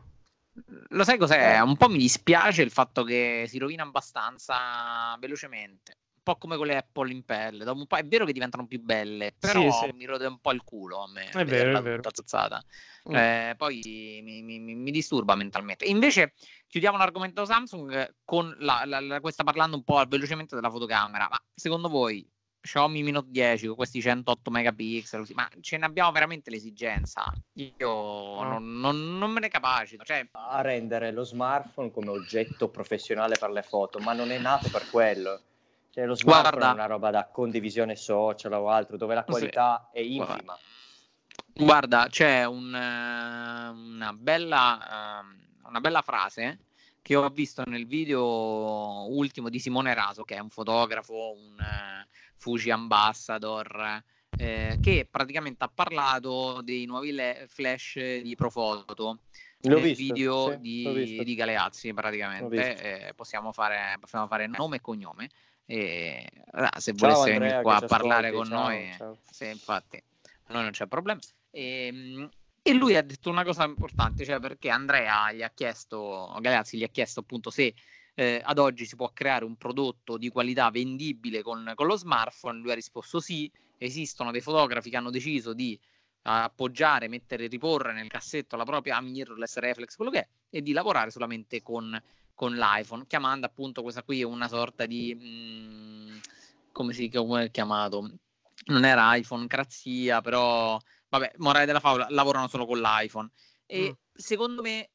Lo 0.88 1.04
sai 1.04 1.18
cos'è? 1.18 1.60
Un 1.60 1.76
po' 1.76 1.88
mi 1.88 1.98
dispiace 1.98 2.62
il 2.62 2.70
fatto 2.70 3.04
che 3.04 3.44
si 3.48 3.58
rovina 3.58 3.82
abbastanza 3.82 5.16
velocemente. 5.18 5.98
Un 6.20 6.22
po' 6.22 6.36
come 6.36 6.56
con 6.56 6.66
le 6.66 6.76
Apple 6.76 7.10
in 7.10 7.24
pelle. 7.24 7.64
Dopo 7.64 7.78
un 7.78 7.86
po' 7.86 7.96
è 7.96 8.04
vero 8.04 8.24
che 8.24 8.32
diventano 8.32 8.66
più 8.66 8.80
belle, 8.80 9.34
però 9.38 9.70
sì, 9.70 9.86
sì. 9.86 9.92
mi 9.94 10.04
rode 10.04 10.26
un 10.26 10.38
po' 10.38 10.52
il 10.52 10.62
culo 10.62 11.04
a 11.04 11.08
me. 11.08 11.30
È 11.30 11.44
vero, 11.44 11.78
è 11.78 11.82
vero. 11.82 12.02
Mm. 13.08 13.14
Eh, 13.14 13.54
poi 13.56 14.20
mi, 14.22 14.42
mi, 14.42 14.58
mi, 14.58 14.90
disturba 14.90 15.34
mentalmente. 15.34 15.86
Invece 15.86 16.34
chiudiamo 16.66 16.98
l'argomento 16.98 17.46
Samsung 17.46 18.16
con 18.24 18.54
la, 18.58 18.82
la, 18.84 19.00
la, 19.00 19.20
questa 19.20 19.44
parlando 19.44 19.76
un 19.76 19.84
po' 19.84 20.04
velocemente 20.06 20.54
della 20.54 20.70
fotocamera. 20.70 21.26
Ma 21.30 21.42
secondo 21.54 21.88
voi 21.88 22.28
Xiaomi 22.61 23.03
Mi 23.03 23.11
Note 23.11 23.31
10 23.31 23.66
con 23.68 23.77
questi 23.77 24.01
108 24.01 24.51
megapixel, 24.51 25.27
ma 25.33 25.49
ce 25.61 25.79
ne 25.79 25.87
abbiamo 25.87 26.12
veramente 26.12 26.51
l'esigenza? 26.51 27.33
Io 27.55 27.88
no. 27.88 28.42
non, 28.42 28.79
non, 28.79 29.18
non, 29.18 29.31
me 29.31 29.40
ne 29.40 29.49
capacito. 29.49 30.05
Cioè... 30.05 30.29
A 30.33 30.61
rendere 30.61 31.11
lo 31.11 31.25
smartphone 31.25 31.90
come 31.90 32.11
oggetto 32.11 32.68
professionale 32.68 33.37
per 33.38 33.51
le 33.51 33.62
foto, 33.62 33.99
ma 33.99 34.12
non 34.12 34.31
è 34.31 34.38
nato 34.38 34.68
per 34.68 34.88
quello. 34.90 35.40
Cioè, 35.90 36.05
lo 36.05 36.14
smartphone 36.14 36.59
Guarda. 36.59 36.70
è 36.70 36.75
una 36.75 36.87
roba 36.87 37.11
da 37.11 37.27
condivisione 37.27 37.96
social 37.96 38.53
o 38.53 38.68
altro, 38.68 38.96
dove 38.96 39.14
la 39.14 39.25
qualità 39.25 39.88
sì. 39.92 39.99
è 39.99 40.03
infima. 40.03 40.57
Guarda, 41.53 42.07
c'è 42.09 42.44
un, 42.44 42.66
uh, 42.73 43.94
una, 43.94 44.12
bella, 44.12 45.23
uh, 45.25 45.68
una 45.68 45.81
bella 45.81 46.03
frase 46.03 46.66
che 47.03 47.16
ho 47.16 47.29
visto 47.31 47.64
nel 47.66 47.87
video 47.87 49.07
ultimo 49.11 49.49
di 49.49 49.59
Simone 49.59 49.94
Raso, 49.94 50.23
che 50.23 50.37
è 50.37 50.38
un 50.38 50.51
fotografo, 50.51 51.33
un 51.33 51.57
uh, 51.59 52.09
Fuji 52.40 52.70
Ambassador, 52.70 54.03
eh, 54.37 54.79
che 54.81 55.07
praticamente 55.09 55.62
ha 55.62 55.70
parlato 55.72 56.62
dei 56.62 56.87
nuovi 56.87 57.12
le- 57.12 57.44
flash 57.48 57.96
di 58.22 58.35
Profoto. 58.35 59.20
L'ho 59.64 59.74
nel 59.74 59.83
visto, 59.83 60.03
video 60.03 60.50
sì, 60.53 60.59
di, 60.61 61.22
di, 61.22 61.35
Galeazzi 61.35 61.92
praticamente 61.92 63.09
eh, 63.09 63.14
possiamo, 63.14 63.53
fare, 63.53 63.96
possiamo 64.00 64.26
fare 64.26 64.46
nome 64.46 64.76
e 64.76 64.81
cognome. 64.81 65.29
E, 65.66 66.26
ah, 66.53 66.81
se 66.81 66.94
ciao 66.96 67.09
volesse 67.09 67.38
venire 67.38 67.61
qua 67.61 67.76
a 67.76 67.83
parlare 67.83 68.29
ascolti, 68.29 68.48
con 68.48 68.57
ciao, 68.57 68.68
noi 68.68 68.94
ciao. 68.96 69.18
Sì, 69.31 69.46
infatti 69.46 70.03
noi 70.48 70.62
non 70.62 70.70
c'è 70.70 70.87
problema. 70.87 71.20
E, 71.50 71.87
ehm, 71.87 72.31
e 72.62 72.72
lui 72.72 72.96
ha 72.96 73.03
detto 73.03 73.29
una 73.29 73.44
cosa 73.44 73.64
importante, 73.64 74.24
cioè 74.24 74.40
perché 74.40 74.70
Andrea 74.70 75.31
gli 75.33 75.42
ha 75.42 75.50
chiesto, 75.50 76.35
Galeazzi 76.40 76.79
gli 76.79 76.85
ha 76.85 76.88
chiesto 76.88 77.20
appunto 77.20 77.50
se 77.50 77.74
eh, 78.14 78.40
ad 78.44 78.59
oggi 78.59 78.85
si 78.87 78.96
può 78.96 79.11
creare 79.12 79.44
un 79.44 79.57
prodotto 79.57 80.16
di 80.16 80.29
qualità 80.29 80.70
vendibile 80.70 81.42
con, 81.42 81.73
con, 81.75 81.87
lo 81.87 81.96
smartphone, 81.96 82.61
lui 82.61 82.70
ha 82.70 82.75
risposto 82.75 83.20
sì, 83.20 83.51
esistono 83.79 84.31
dei 84.31 84.40
fotografi 84.40 84.90
che 84.90 84.96
hanno 84.96 85.11
deciso 85.11 85.53
di 85.53 85.79
appoggiare, 86.23 87.09
mettere, 87.09 87.46
riporre 87.46 87.92
nel 87.92 88.09
cassetto 88.09 88.57
la 88.57 88.64
propria 88.64 89.01
mirrorless 89.01 89.57
reflex, 89.57 89.96
quello 89.96 90.11
che 90.11 90.18
è, 90.18 90.29
e 90.51 90.62
di 90.62 90.73
lavorare 90.73 91.11
solamente 91.11 91.62
con, 91.62 92.01
con 92.35 92.55
l'iPhone, 92.55 93.07
chiamando 93.07 93.46
appunto 93.46 93.83
questa 93.83 94.03
qui 94.03 94.23
una 94.23 94.49
sorta 94.49 94.87
di... 94.87 95.14
Mh, 95.14 95.25
mm, 95.25 96.18
come 96.73 96.92
si 96.92 97.09
come 97.11 97.44
è 97.44 97.51
chiamato? 97.51 98.11
Non 98.66 98.85
era 98.85 99.14
iPhone 99.16 99.46
crazia, 99.46 100.20
però 100.20 100.81
vabbè, 101.09 101.33
morale 101.38 101.66
della 101.66 101.81
favola, 101.81 102.07
lavorano 102.11 102.49
solo 102.49 102.66
con 102.66 102.79
l'iPhone. 102.79 103.31
E 103.66 103.90
mm. 103.90 103.92
secondo 104.12 104.62
me 104.62 104.90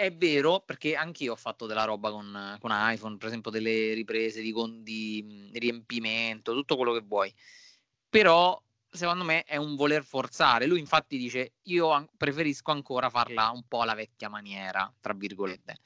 è 0.00 0.14
vero, 0.14 0.60
perché 0.60 0.96
anch'io 0.96 1.32
ho 1.32 1.36
fatto 1.36 1.66
della 1.66 1.84
roba 1.84 2.10
con, 2.10 2.56
con 2.58 2.70
iPhone, 2.72 3.18
per 3.18 3.28
esempio 3.28 3.50
delle 3.50 3.92
riprese 3.92 4.40
di, 4.40 4.54
di 4.82 5.50
riempimento, 5.52 6.54
tutto 6.54 6.76
quello 6.76 6.94
che 6.94 7.02
vuoi. 7.02 7.32
Però 8.08 8.60
secondo 8.88 9.24
me 9.24 9.44
è 9.44 9.56
un 9.56 9.76
voler 9.76 10.02
forzare. 10.02 10.64
Lui 10.64 10.78
infatti 10.78 11.18
dice 11.18 11.52
io 11.64 12.08
preferisco 12.16 12.70
ancora 12.70 13.10
farla 13.10 13.50
un 13.50 13.62
po' 13.68 13.82
alla 13.82 13.94
vecchia 13.94 14.30
maniera, 14.30 14.90
tra 15.00 15.12
virgolette. 15.12 15.76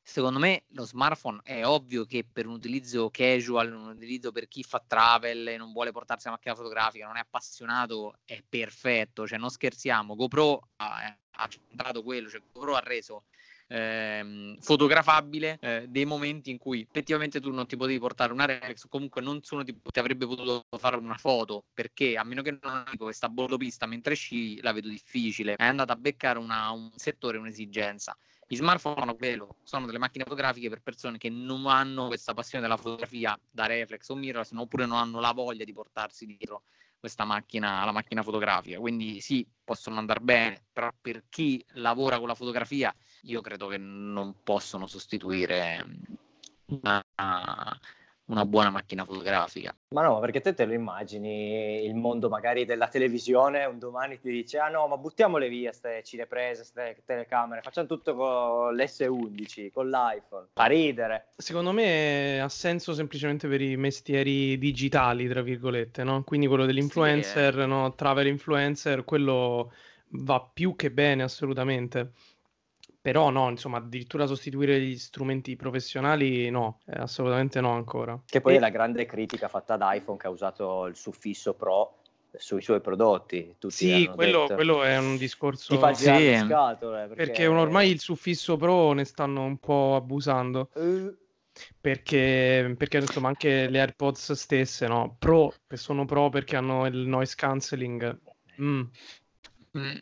Secondo 0.00 0.38
me 0.38 0.62
lo 0.68 0.84
smartphone 0.84 1.40
è 1.42 1.66
ovvio 1.66 2.04
che 2.04 2.24
per 2.24 2.46
un 2.46 2.52
utilizzo 2.52 3.10
casual, 3.10 3.72
un 3.72 3.88
utilizzo 3.88 4.30
per 4.30 4.46
chi 4.46 4.62
fa 4.62 4.80
travel 4.86 5.48
e 5.48 5.56
non 5.56 5.72
vuole 5.72 5.90
portarsi 5.90 6.26
la 6.26 6.34
macchina 6.34 6.54
fotografica, 6.54 7.06
non 7.06 7.16
è 7.16 7.20
appassionato, 7.20 8.20
è 8.24 8.40
perfetto, 8.48 9.26
cioè 9.26 9.38
non 9.38 9.50
scherziamo. 9.50 10.14
GoPro 10.14 10.68
ha, 10.76 11.18
ha 11.30 11.48
centrato 11.48 12.04
quello, 12.04 12.28
cioè 12.28 12.40
GoPro 12.52 12.76
ha 12.76 12.80
reso 12.80 13.24
ehm, 13.68 14.56
fotografabile 14.60 15.58
eh, 15.60 15.86
dei 15.88 16.04
momenti 16.04 16.50
in 16.50 16.58
cui 16.58 16.82
effettivamente 16.82 17.40
tu 17.40 17.50
non 17.50 17.66
ti 17.66 17.76
potevi 17.76 17.98
portare 17.98 18.32
una 18.32 18.44
reflex 18.44 18.84
o 18.84 18.88
comunque 18.88 19.20
nessuno 19.22 19.64
ti, 19.64 19.78
ti, 19.82 19.98
avrebbe 19.98 20.26
potuto 20.26 20.64
fare 20.78 20.96
una 20.96 21.16
foto 21.16 21.64
perché 21.72 22.16
a 22.16 22.24
meno 22.24 22.42
che 22.42 22.58
non 22.60 22.84
dico 22.90 23.04
questa 23.04 23.28
bordopista 23.28 23.86
mentre 23.86 24.14
sci 24.14 24.60
la 24.62 24.72
vedo 24.72 24.88
difficile. 24.88 25.54
È 25.56 25.64
andata 25.64 25.92
a 25.92 25.96
beccare 25.96 26.38
una, 26.38 26.70
un 26.70 26.90
settore, 26.96 27.38
un'esigenza. 27.38 28.16
Gli 28.48 28.54
smartphone 28.54 29.16
quello, 29.16 29.56
sono 29.64 29.86
delle 29.86 29.98
macchine 29.98 30.22
fotografiche 30.22 30.68
per 30.68 30.80
persone 30.80 31.18
che 31.18 31.28
non 31.28 31.66
hanno 31.66 32.06
questa 32.06 32.32
passione 32.32 32.62
della 32.62 32.76
fotografia 32.76 33.36
da 33.50 33.66
reflex 33.66 34.08
o 34.08 34.14
mirrorless 34.14 34.52
oppure 34.54 34.86
non 34.86 34.98
hanno 34.98 35.18
la 35.18 35.32
voglia 35.32 35.64
di 35.64 35.72
portarsi 35.72 36.26
dietro 36.26 36.62
questa 36.98 37.24
macchina, 37.24 37.84
la 37.84 37.92
macchina 37.92 38.22
fotografica. 38.22 38.78
Quindi 38.78 39.20
sì, 39.20 39.46
possono 39.64 39.98
andare 39.98 40.20
bene, 40.20 40.64
però 40.72 40.90
per 41.00 41.24
chi 41.28 41.64
lavora 41.74 42.18
con 42.18 42.28
la 42.28 42.34
fotografia, 42.34 42.94
io 43.22 43.40
credo 43.40 43.66
che 43.68 43.78
non 43.78 44.42
possono 44.42 44.86
sostituire 44.86 45.84
una, 46.66 47.04
una 48.26 48.44
buona 48.44 48.70
macchina 48.70 49.04
fotografica. 49.04 49.74
Ma 49.88 50.02
no, 50.02 50.18
perché 50.18 50.40
te 50.40 50.54
te 50.54 50.64
lo 50.64 50.72
immagini 50.72 51.84
il 51.84 51.94
mondo 51.94 52.28
magari 52.28 52.64
della 52.64 52.88
televisione, 52.88 53.64
un 53.64 53.78
domani 53.78 54.18
ti 54.18 54.30
dice 54.30 54.58
ah 54.58 54.68
no, 54.68 54.86
ma 54.88 54.96
buttiamole 54.96 55.48
via 55.48 55.70
queste 55.70 56.02
cineprese, 56.02 56.60
queste 56.72 57.02
telecamere, 57.04 57.62
facciamo 57.62 57.86
tutto 57.86 58.14
con 58.14 58.74
l'S11, 58.74 59.70
con 59.70 59.88
l'iPhone, 59.88 60.48
fa 60.52 60.64
ridere. 60.64 61.28
Secondo 61.36 61.72
me 61.72 62.40
ha 62.40 62.48
senso 62.48 62.94
semplicemente 62.94 63.46
per 63.48 63.60
i 63.60 63.76
mestieri 63.76 64.58
digitali, 64.58 65.28
tra 65.28 65.42
virgolette, 65.42 66.02
no? 66.02 66.24
Quindi 66.24 66.46
quello 66.46 66.66
dell'influencer, 66.66 67.54
sì, 67.54 67.60
eh. 67.60 67.66
no? 67.66 67.94
Travel 67.94 68.26
influencer, 68.26 69.04
quello 69.04 69.72
va 70.10 70.40
più 70.52 70.74
che 70.74 70.90
bene 70.90 71.22
assolutamente. 71.22 72.12
Però 73.06 73.30
no, 73.30 73.48
insomma, 73.50 73.76
addirittura 73.76 74.26
sostituire 74.26 74.80
gli 74.80 74.98
strumenti 74.98 75.54
professionali 75.54 76.50
no, 76.50 76.80
eh, 76.86 76.98
assolutamente 76.98 77.60
no 77.60 77.70
ancora. 77.70 78.20
Che 78.26 78.40
poi 78.40 78.54
e... 78.54 78.56
è 78.56 78.58
la 78.58 78.68
grande 78.68 79.06
critica 79.06 79.46
fatta 79.46 79.74
ad 79.74 79.82
iPhone 79.94 80.18
che 80.18 80.26
ha 80.26 80.30
usato 80.30 80.86
il 80.86 80.96
suffisso 80.96 81.54
Pro 81.54 81.98
sui 82.32 82.60
suoi 82.60 82.80
prodotti. 82.80 83.54
Tutti 83.60 83.72
sì, 83.72 84.10
quello, 84.12 84.46
quello, 84.52 84.82
è 84.82 84.98
un 84.98 85.16
discorso... 85.18 85.72
Ti 85.72 85.80
fa 85.80 85.92
girare 85.92 86.18
sì. 86.18 86.30
le 86.30 86.46
scatole. 86.48 87.06
Perché... 87.06 87.14
perché 87.14 87.46
ormai 87.46 87.90
il 87.92 88.00
suffisso 88.00 88.56
Pro 88.56 88.92
ne 88.92 89.04
stanno 89.04 89.44
un 89.44 89.58
po' 89.58 89.94
abusando. 89.94 90.70
Uh. 90.72 91.16
Perché, 91.80 92.74
perché 92.76 92.96
insomma 92.96 93.28
anche 93.28 93.68
le 93.68 93.78
AirPods 93.78 94.32
stesse, 94.32 94.88
no? 94.88 95.14
Pro, 95.16 95.54
sono 95.74 96.06
pro 96.06 96.28
perché 96.28 96.56
hanno 96.56 96.86
il 96.86 97.06
noise 97.06 97.34
cancelling. 97.36 98.18
Mm. 98.60 98.82
Mm, 99.78 99.94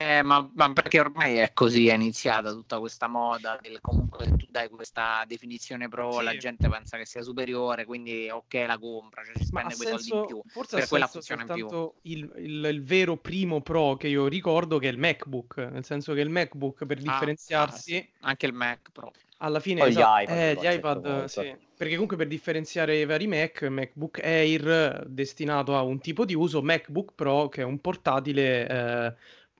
eh, 0.00 0.22
ma, 0.22 0.48
ma, 0.54 0.72
perché 0.72 1.00
ormai 1.00 1.38
è 1.38 1.52
così, 1.52 1.88
è 1.88 1.94
iniziata 1.94 2.52
tutta 2.52 2.78
questa 2.78 3.08
moda 3.08 3.58
del 3.60 3.80
comunque 3.80 4.26
tu 4.36 4.46
dai 4.48 4.68
questa 4.68 5.24
definizione 5.26 5.88
pro, 5.88 6.12
sì. 6.12 6.22
la 6.22 6.36
gente 6.36 6.68
pensa 6.68 6.96
che 6.96 7.04
sia 7.04 7.20
superiore, 7.20 7.84
quindi 7.84 8.30
ok 8.30 8.54
la 8.64 8.78
compra, 8.78 9.24
cioè 9.24 9.36
ci 9.36 9.44
spende 9.44 9.74
quei 9.74 9.88
soldi 9.88 10.14
in 10.14 10.26
più. 10.26 10.42
Forse 10.46 10.76
per 10.76 10.86
quella 10.86 11.08
funziona 11.08 11.42
in 11.42 11.52
più. 11.52 11.92
Il, 12.02 12.32
il, 12.36 12.64
il, 12.64 12.84
vero 12.84 13.16
primo 13.16 13.60
pro 13.60 13.96
che 13.96 14.06
io 14.06 14.28
ricordo 14.28 14.78
che 14.78 14.88
è 14.88 14.92
il 14.92 14.98
MacBook, 14.98 15.56
nel 15.56 15.84
senso 15.84 16.14
che 16.14 16.20
il 16.20 16.30
MacBook 16.30 16.86
per 16.86 16.98
ah, 16.98 17.00
differenziarsi... 17.00 17.96
Ah, 17.96 18.00
sì. 18.00 18.08
Anche 18.20 18.46
il 18.46 18.52
Mac 18.52 18.92
Pro. 18.92 19.10
Alla 19.38 19.58
fine 19.58 19.84
esatto, 19.84 20.20
gli 20.20 20.22
iPad, 20.22 20.36
eh, 20.36 20.54
gli 20.54 20.74
iPad 20.74 21.24
sì. 21.24 21.56
perché 21.76 21.92
comunque 21.92 22.16
per 22.16 22.28
differenziare 22.28 22.98
i 22.98 23.04
vari 23.04 23.26
Mac, 23.26 23.62
MacBook 23.62 24.20
Air 24.22 25.06
destinato 25.08 25.76
a 25.76 25.82
un 25.82 25.98
tipo 25.98 26.24
di 26.24 26.34
uso, 26.34 26.62
MacBook 26.62 27.14
Pro 27.16 27.48
che 27.48 27.62
è 27.62 27.64
un 27.64 27.80
portatile 27.80 28.68
eh, 28.68 29.14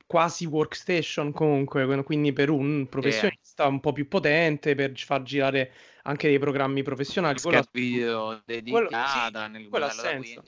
quasi 0.09 0.47
workstation 0.47 1.33
comunque, 1.33 2.03
quindi 2.03 2.33
per 2.33 2.49
un 2.49 2.88
professionista 2.88 3.64
yeah. 3.64 3.73
un 3.73 3.79
po' 3.79 3.92
più 3.92 4.09
potente 4.09 4.75
per 4.75 4.99
far 4.99 5.23
girare 5.23 5.71
anche 6.05 6.29
dei 6.29 6.38
programmi 6.38 6.83
professionali. 6.83 7.38
Quello 7.38 7.62
video 7.71 8.42
dedicata 8.47 9.51
quello, 9.68 9.87
nel 9.87 9.88
ha 9.88 9.90
senso. 9.90 10.42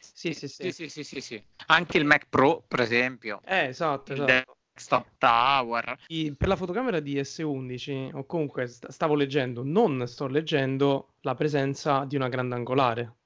Sì 0.00 0.32
sì 0.32 0.48
sì. 0.48 0.72
Sì, 0.72 0.88
sì, 0.88 1.04
sì, 1.04 1.20
sì, 1.20 1.44
Anche 1.66 1.98
il 1.98 2.06
Mac 2.06 2.26
Pro, 2.30 2.64
per 2.66 2.80
esempio. 2.80 3.42
Eh, 3.44 3.66
esatto, 3.66 4.14
esatto. 4.14 4.56
Desktop 4.72 5.06
Tower. 5.18 5.98
I, 6.06 6.34
per 6.34 6.48
la 6.48 6.56
fotocamera 6.56 7.00
di 7.00 7.16
S11, 7.20 8.14
o 8.14 8.24
comunque 8.24 8.66
st- 8.66 8.88
stavo 8.88 9.14
leggendo, 9.14 9.62
non 9.62 10.08
sto 10.08 10.26
leggendo 10.26 11.16
la 11.20 11.34
presenza 11.34 12.06
di 12.06 12.16
una 12.16 12.28
grandangolare. 12.28 13.16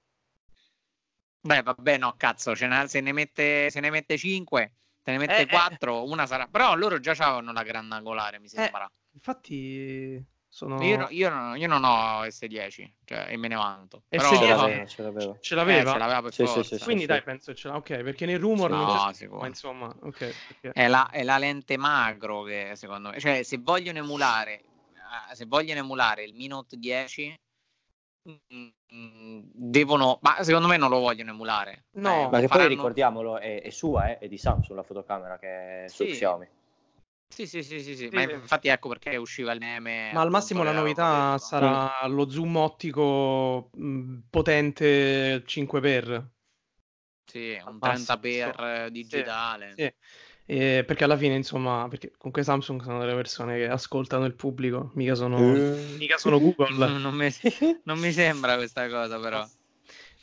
Beh, 1.41 1.63
vabbè, 1.63 1.99
no, 1.99 2.15
cazzo, 2.17 2.55
ne, 2.67 2.89
se, 2.89 3.01
ne 3.01 3.13
mette, 3.13 3.71
se 3.71 3.79
ne 3.79 3.91
mette 3.91 4.19
5 4.19 4.73
te 5.03 5.13
ne 5.13 5.19
mette 5.19 5.41
eh, 5.41 5.47
4, 5.47 5.97
eh. 5.97 6.09
una 6.09 6.27
sarà. 6.27 6.47
Però 6.47 6.75
loro 6.75 6.99
già 7.01 7.13
avevano 7.13 7.53
la 7.53 7.63
grandangolare, 7.63 8.39
mi 8.39 8.47
eh, 8.47 8.51
sembra. 8.51 8.87
Eh, 8.87 9.15
infatti 9.15 10.25
sono... 10.49 10.83
Io, 10.83 11.07
io, 11.09 11.31
non, 11.31 11.57
io, 11.57 11.67
non, 11.67 11.83
ho 11.83 12.25
S10 12.25 12.91
cioè, 13.05 13.27
e 13.31 13.37
me 13.39 13.49
ne 13.49 13.55
vanto. 13.55 14.03
Però... 14.07 14.29
Ce 14.29 14.47
l'aveva. 14.47 14.87
Ce 14.87 15.03
l'aveva. 15.03 15.37
Ce 15.41 15.55
l'aveva? 15.55 15.91
Eh, 15.91 15.93
ce 15.93 15.99
l'aveva 15.99 16.31
sì, 16.31 16.47
sì, 16.47 16.63
sì, 16.63 16.85
Quindi 16.85 17.07
dai, 17.07 17.23
penso 17.23 17.55
ce 17.55 17.69
l'ha. 17.69 17.77
Ok, 17.77 18.03
perché 18.03 18.27
nei 18.27 18.37
rumor 18.37 18.69
no, 18.69 18.85
non 18.85 19.13
c'è... 19.13 19.27
Ma 19.29 19.47
insomma, 19.47 19.87
ok. 19.87 20.35
okay. 20.59 20.73
È, 20.73 20.89
la, 20.89 21.09
è 21.09 21.23
la 21.23 21.39
lente 21.39 21.79
macro 21.79 22.43
che 22.43 22.73
secondo 22.75 23.09
me... 23.09 23.19
Cioè, 23.19 23.43
se 23.43 23.59
vogliono 23.59 23.97
emulare... 23.97 24.61
Eh, 25.31 25.35
se 25.35 25.47
vogliono 25.47 25.81
emulare 25.81 26.25
il 26.25 26.35
Mi 26.35 26.49
Note 26.49 26.77
10 26.77 27.41
devono, 29.53 30.19
ma 30.23 30.43
secondo 30.43 30.69
me 30.69 30.77
non 30.77 30.91
lo 30.91 30.99
vogliono 30.99 31.31
emulare. 31.31 31.87
No, 31.93 32.27
eh, 32.27 32.31
ma 32.31 32.41
che 32.41 32.49
faranno... 32.49 32.67
poi 32.67 32.77
ricordiamolo, 32.77 33.39
è, 33.39 33.63
è 33.63 33.71
sua, 33.71 34.11
eh, 34.11 34.19
è 34.19 34.29
di 34.29 34.39
Samsung 34.39 34.77
la 34.77 34.85
fotocamera 34.85 35.39
che 35.39 35.85
è 35.85 35.89
su 35.89 36.05
sì. 36.05 36.13
Xiaomi. 36.13 36.49
Sì, 37.33 37.47
sì, 37.47 37.63
sì, 37.63 37.81
sì, 37.81 37.97
sì. 37.97 38.09
ma 38.13 38.23
infatti 38.23 38.69
ecco 38.69 38.89
perché 38.89 39.17
usciva 39.17 39.53
il 39.53 39.59
meme. 39.59 40.11
Ma 40.13 40.21
al 40.21 40.29
massimo 40.29 40.63
la 40.63 40.73
novità 40.73 41.39
sarà 41.39 42.07
mm. 42.07 42.13
lo 42.13 42.29
zoom 42.29 42.57
ottico 42.57 43.71
mh, 43.73 44.19
potente 44.29 45.43
5x. 45.43 46.25
Sì, 47.25 47.59
un 47.67 47.79
30x 47.81 48.89
digitale. 48.89 49.73
Sì, 49.75 49.83
sì. 49.83 49.95
Eh, 50.53 50.85
perché 50.85 51.05
alla 51.05 51.17
fine, 51.17 51.35
insomma, 51.35 51.87
perché 51.89 52.13
comunque 52.19 52.43
Samsung 52.43 52.83
sono 52.83 52.99
delle 52.99 53.15
persone 53.15 53.57
che 53.57 53.69
ascoltano 53.69 54.27
il 54.27 54.35
pubblico, 54.35 54.91
mica 54.93 55.15
sono, 55.15 55.39
uh. 55.39 55.79
mica 55.97 56.19
sono 56.19 56.39
Google. 56.39 56.77
non, 56.99 57.15
mi, 57.15 57.31
non, 57.85 57.99
mi, 57.99 58.13
sembra 58.13 58.57
questa 58.57 58.87
cosa, 58.91 59.19
però. 59.19 59.49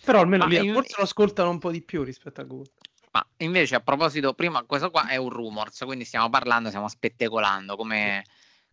Però 0.05 0.19
almeno 0.19 0.45
lì 0.45 0.59
io... 0.59 0.73
forse 0.73 0.93
lo 0.97 1.03
ascoltano 1.03 1.49
un 1.49 1.57
po' 1.57 1.71
di 1.71 1.81
più 1.81 2.03
rispetto 2.03 2.41
a 2.41 2.43
Google. 2.43 2.71
Ma 3.09 3.27
invece, 3.37 3.73
a 3.73 3.79
proposito, 3.79 4.35
prima 4.35 4.61
questo 4.65 4.91
qua 4.91 5.07
è 5.07 5.15
un 5.15 5.29
rumors, 5.29 5.79
quindi 5.79 6.05
stiamo 6.05 6.29
parlando, 6.29 6.67
stiamo 6.67 6.89
speculando 6.89 7.75
come 7.75 8.23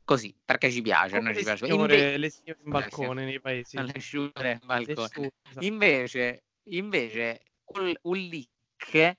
così 0.04 0.36
perché 0.44 0.70
ci 0.70 0.82
piace. 0.82 1.20
Noi 1.20 1.34
ci 1.34 1.42
piace. 1.42 1.66
Inve... 1.68 2.18
Le 2.18 2.28
signore 2.28 2.60
in 2.62 2.70
balcone 2.70 3.24
nei 3.24 3.40
paesi. 3.40 3.78
Le 3.80 3.98
signore 3.98 4.58
in 4.60 4.66
balcone. 4.66 5.32
Invece, 5.60 6.42
invece 6.64 7.40
un, 7.64 7.94
un 8.02 8.16
leak 8.18 9.16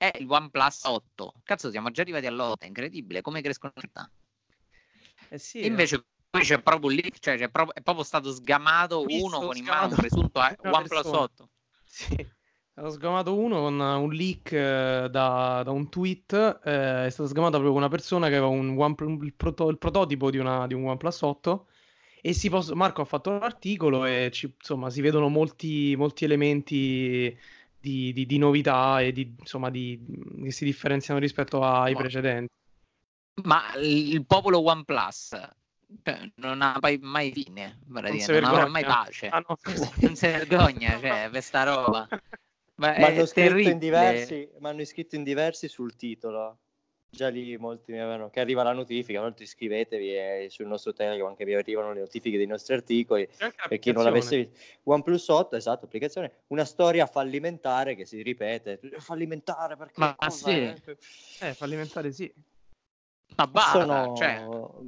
è 0.00 0.12
il 0.18 0.26
OnePlus 0.26 0.84
8. 0.84 1.34
Cazzo, 1.44 1.70
siamo 1.70 1.90
già 1.90 2.00
arrivati 2.00 2.24
all'8, 2.24 2.60
è 2.60 2.66
incredibile 2.66 3.20
come 3.20 3.42
crescono 3.42 3.70
in 3.76 3.82
città. 3.82 4.10
Eh 5.28 5.38
sì, 5.38 5.66
Invece 5.66 5.96
eh. 5.96 6.04
qui 6.30 6.40
c'è 6.40 6.62
proprio 6.62 6.88
un 6.88 6.96
leak, 6.96 7.18
cioè 7.18 7.36
c'è 7.36 7.50
proprio, 7.50 7.74
è 7.74 7.82
proprio 7.82 8.02
stato 8.02 8.32
sgamato 8.32 9.04
uno 9.06 9.40
con 9.40 9.54
in 9.58 9.64
mano 9.64 9.88
un 9.88 9.96
presunto 9.96 10.40
OnePlus 10.40 11.04
8. 11.04 11.48
Sì. 11.84 12.14
È 12.14 12.26
stato 12.70 12.90
sgamato 12.92 13.36
uno 13.36 13.60
con 13.60 13.78
un 13.78 14.10
leak 14.10 14.52
eh, 14.52 15.08
da, 15.10 15.62
da, 15.62 15.70
un 15.70 15.90
tweet, 15.90 16.60
eh, 16.64 17.04
è 17.04 17.10
stato 17.10 17.28
sgamato 17.28 17.58
proprio 17.58 17.76
una 17.76 17.88
persona 17.88 18.28
che 18.28 18.36
aveva 18.36 18.48
un 18.48 18.74
one, 18.78 18.94
il, 19.20 19.34
proto, 19.34 19.68
il, 19.68 19.76
prototipo 19.76 20.30
di, 20.30 20.38
una, 20.38 20.66
di 20.66 20.72
un 20.72 20.88
OnePlus 20.88 21.20
8 21.20 21.66
e 22.22 22.32
si 22.32 22.48
posso, 22.48 22.74
Marco 22.74 23.02
ha 23.02 23.06
fatto 23.06 23.36
l'articolo 23.36 24.06
e 24.06 24.30
ci, 24.32 24.46
insomma 24.46 24.88
si 24.88 25.02
vedono 25.02 25.28
molti, 25.28 25.94
molti 25.94 26.24
elementi 26.24 27.38
di, 27.80 28.12
di, 28.12 28.26
di 28.26 28.38
novità 28.38 29.00
e 29.00 29.12
di, 29.12 29.34
insomma, 29.38 29.70
di, 29.70 30.00
che 30.42 30.50
si 30.50 30.64
differenziano 30.64 31.18
rispetto 31.18 31.62
ai 31.62 31.94
ma, 31.94 31.98
precedenti. 31.98 32.52
Ma 33.44 33.74
il 33.76 34.24
popolo 34.26 34.62
OnePlus 34.62 35.36
cioè, 36.02 36.30
non 36.36 36.62
ha 36.62 36.78
mai, 36.80 36.98
mai 37.00 37.32
fine, 37.32 37.80
non, 37.86 38.02
non 38.02 38.44
avrà 38.44 38.68
mai 38.68 38.84
pace. 38.84 39.28
Ah, 39.28 39.42
no. 39.46 39.58
non 40.00 40.14
si 40.14 40.26
vergogna, 40.26 40.98
cioè, 41.00 41.28
questa 41.30 41.64
roba. 41.64 42.06
Ma 42.76 42.94
hanno 42.94 43.26
scritto, 43.26 43.68
in 43.68 43.78
diversi, 43.78 44.48
hanno 44.62 44.84
scritto 44.84 45.16
in 45.16 45.22
diversi 45.22 45.68
sul 45.68 45.96
titolo 45.96 46.58
già 47.10 47.28
lì 47.28 47.56
molti 47.56 47.92
mi 47.92 47.98
avevano 47.98 48.30
che 48.30 48.40
arriva 48.40 48.62
la 48.62 48.72
notifica, 48.72 49.20
molti 49.20 49.42
iscrivetevi 49.42 50.14
e 50.14 50.46
sul 50.48 50.66
nostro 50.66 50.92
Telegram 50.92 51.26
anche 51.26 51.44
vi 51.44 51.54
arrivano 51.54 51.92
le 51.92 52.00
notifiche 52.00 52.36
dei 52.36 52.46
nostri 52.46 52.74
articoli 52.74 53.28
per 53.68 53.78
chi 53.78 53.92
non 53.92 54.04
l'avesse 54.04 54.36
visto. 54.36 54.58
OnePlus 54.84 55.28
8, 55.28 55.56
esatto, 55.56 55.84
applicazione, 55.84 56.32
una 56.48 56.64
storia 56.64 57.06
fallimentare 57.06 57.94
che 57.96 58.06
si 58.06 58.22
ripete, 58.22 58.80
fallimentare 58.98 59.76
perché 59.76 59.94
Ma 59.96 60.16
sì. 60.28 60.72
Eh, 61.40 61.54
fallimentare 61.54 62.12
sì. 62.12 62.32
Ma 63.36 63.46
basta, 63.46 63.80
sono... 63.80 64.14
cioè... 64.16 64.44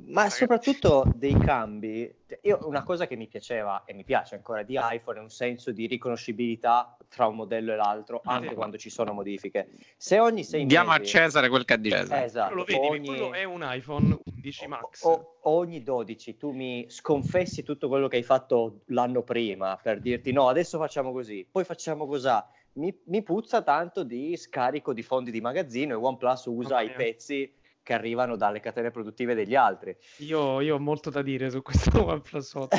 Ma 0.06 0.28
soprattutto 0.28 1.04
dei 1.14 1.38
cambi. 1.38 2.12
Io 2.42 2.58
una 2.64 2.82
cosa 2.82 3.06
che 3.06 3.16
mi 3.16 3.26
piaceva 3.26 3.84
e 3.84 3.94
mi 3.94 4.04
piace 4.04 4.34
ancora 4.34 4.62
di 4.62 4.78
iPhone 4.78 5.18
è 5.18 5.22
un 5.22 5.30
senso 5.30 5.70
di 5.70 5.86
riconoscibilità 5.86 6.96
tra 7.08 7.26
un 7.26 7.36
modello 7.36 7.72
e 7.72 7.76
l'altro, 7.76 8.20
anche 8.24 8.48
sì. 8.48 8.54
quando 8.54 8.76
ci 8.78 8.90
sono 8.90 9.12
modifiche. 9.12 9.68
Se 9.96 10.18
ogni 10.18 10.44
sei 10.44 10.66
Diamo 10.66 10.90
mesi... 10.90 11.00
a 11.00 11.04
Cesare 11.04 11.48
quel 11.48 11.64
che 11.64 11.72
ha 11.74 11.76
di 11.76 11.90
Cesare. 11.90 12.24
Esatto, 12.24 12.54
lo 12.54 12.64
vedi, 12.64 12.86
ogni... 12.86 13.06
quello 13.06 13.32
è 13.32 13.44
un 13.44 13.62
iPhone 13.64 14.18
11 14.24 14.66
Max. 14.66 15.02
O, 15.04 15.38
ogni 15.42 15.82
12 15.82 16.36
tu 16.36 16.50
mi 16.50 16.86
sconfessi 16.88 17.62
tutto 17.62 17.88
quello 17.88 18.08
che 18.08 18.16
hai 18.16 18.22
fatto 18.22 18.80
l'anno 18.86 19.22
prima 19.22 19.78
per 19.80 20.00
dirti 20.00 20.32
no, 20.32 20.48
adesso 20.48 20.78
facciamo 20.78 21.12
così, 21.12 21.46
poi 21.50 21.64
facciamo 21.64 22.06
così. 22.06 22.28
Mi, 22.74 22.94
mi 23.06 23.22
puzza 23.22 23.60
tanto 23.62 24.02
di 24.02 24.34
scarico 24.36 24.94
di 24.94 25.02
fondi 25.02 25.30
di 25.30 25.42
magazzino 25.42 25.92
e 25.92 25.96
OnePlus 25.96 26.46
usa 26.46 26.76
okay. 26.76 26.86
i 26.86 26.90
pezzi 26.92 27.52
che 27.82 27.92
arrivano 27.92 28.36
dalle 28.36 28.60
catene 28.60 28.90
produttive 28.90 29.34
degli 29.34 29.54
altri. 29.54 29.96
Io, 30.18 30.60
io 30.60 30.76
ho 30.76 30.78
molto 30.78 31.10
da 31.10 31.22
dire 31.22 31.50
su 31.50 31.62
questo 31.62 31.90
OnePlus 32.06 32.54
8. 32.54 32.76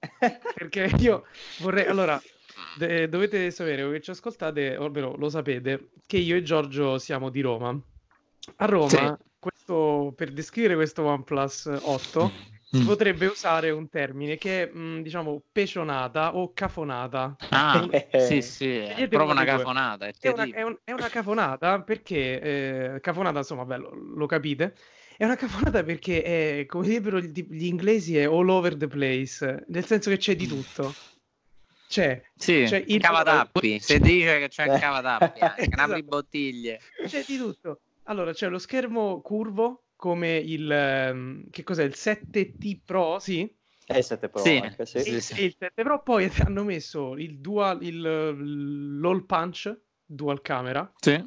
perché 0.54 0.90
io 0.98 1.24
vorrei... 1.60 1.86
Allora, 1.86 2.20
de- 2.76 3.08
dovete 3.08 3.50
sapere, 3.50 3.82
voi 3.82 3.94
che 3.94 4.00
ci 4.00 4.10
ascoltate, 4.10 4.76
ovvero 4.76 5.16
lo 5.16 5.28
sapete, 5.28 5.90
che 6.06 6.18
io 6.18 6.36
e 6.36 6.42
Giorgio 6.42 6.98
siamo 6.98 7.30
di 7.30 7.40
Roma. 7.40 7.78
A 8.56 8.64
Roma, 8.66 8.88
sì. 8.88 9.14
questo, 9.38 10.12
per 10.16 10.32
descrivere 10.32 10.74
questo 10.74 11.04
OnePlus 11.04 11.78
8 11.82 12.32
si 12.59 12.59
mm. 12.76 12.86
potrebbe 12.86 13.26
usare 13.26 13.70
un 13.70 13.88
termine 13.88 14.36
che 14.36 14.62
è, 14.62 14.72
mh, 14.72 15.02
diciamo, 15.02 15.42
pecionata 15.50 16.36
o 16.36 16.52
cafonata. 16.52 17.36
Ah, 17.50 17.88
sì, 18.18 18.42
sì, 18.42 18.76
è 18.76 19.08
proprio 19.08 19.32
una 19.32 19.44
cafonata. 19.44 20.06
È, 20.06 20.12
è, 20.20 20.28
una, 20.28 20.44
è, 20.44 20.62
un, 20.62 20.76
è, 20.84 20.92
una, 20.92 21.08
cafonata 21.08 21.80
perché, 21.82 22.40
eh, 22.94 23.00
cafonata, 23.00 23.38
insomma, 23.38 23.64
beh, 23.64 23.76
lo, 23.76 23.90
lo, 24.14 24.26
capite, 24.26 24.74
è 25.16 25.24
una 25.24 25.36
cafonata 25.36 25.82
perché, 25.82 26.22
è, 26.22 26.66
come 26.66 26.86
direbbero 26.86 27.20
gli, 27.20 27.44
gli, 27.48 27.66
inglesi, 27.66 28.16
è 28.16 28.24
all 28.24 28.48
over 28.48 28.76
the 28.76 28.86
place, 28.86 29.64
nel 29.68 29.84
senso 29.84 30.10
che 30.10 30.18
c'è 30.18 30.36
di 30.36 30.46
tutto. 30.46 30.94
C'è, 31.88 32.22
sì, 32.36 32.66
c'è 32.68 32.84
il 32.86 33.00
cavatappi, 33.00 33.80
se 33.80 33.98
dice 33.98 34.38
che 34.38 34.48
c'è 34.48 34.72
il 34.72 34.78
cavatappi, 34.78 35.40
anche 35.40 35.62
esatto. 35.68 36.02
bottiglie. 36.04 36.80
C'è 37.04 37.24
di 37.26 37.36
tutto. 37.36 37.80
Allora, 38.04 38.32
c'è 38.32 38.48
lo 38.48 38.58
schermo 38.58 39.20
curvo 39.20 39.82
come 40.00 40.38
il 40.38 41.10
um, 41.12 41.50
che 41.50 41.62
cos'è 41.62 41.84
il 41.84 41.92
7T 41.94 42.78
Pro, 42.86 43.18
sì? 43.18 43.54
È 43.84 43.98
il 43.98 44.02
7 44.02 44.30
Pro, 44.30 44.40
sì, 44.40 44.56
anche, 44.56 44.86
sì. 44.86 44.96
Il, 44.96 45.20
sì. 45.20 45.44
il 45.44 45.54
7 45.58 45.82
Pro 45.82 46.02
poi 46.02 46.24
hanno 46.42 46.64
messo 46.64 47.16
il 47.18 47.38
dual 47.38 47.82
il, 47.82 48.00
l'all 48.00 49.26
punch 49.26 49.78
dual 50.06 50.40
camera. 50.40 50.90
Sì. 50.98 51.22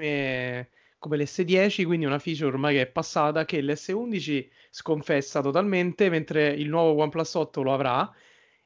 E, 0.00 0.68
come 0.98 1.16
l'S10, 1.16 1.84
quindi 1.84 2.06
una 2.06 2.18
feature 2.18 2.48
ormai 2.48 2.74
che 2.74 2.80
è 2.80 2.86
passata 2.86 3.44
che 3.44 3.60
l'S11 3.60 4.48
sconfessa 4.70 5.40
totalmente, 5.40 6.10
mentre 6.10 6.48
il 6.48 6.68
nuovo 6.68 7.00
OnePlus 7.00 7.34
8 7.34 7.62
lo 7.62 7.72
avrà 7.72 8.12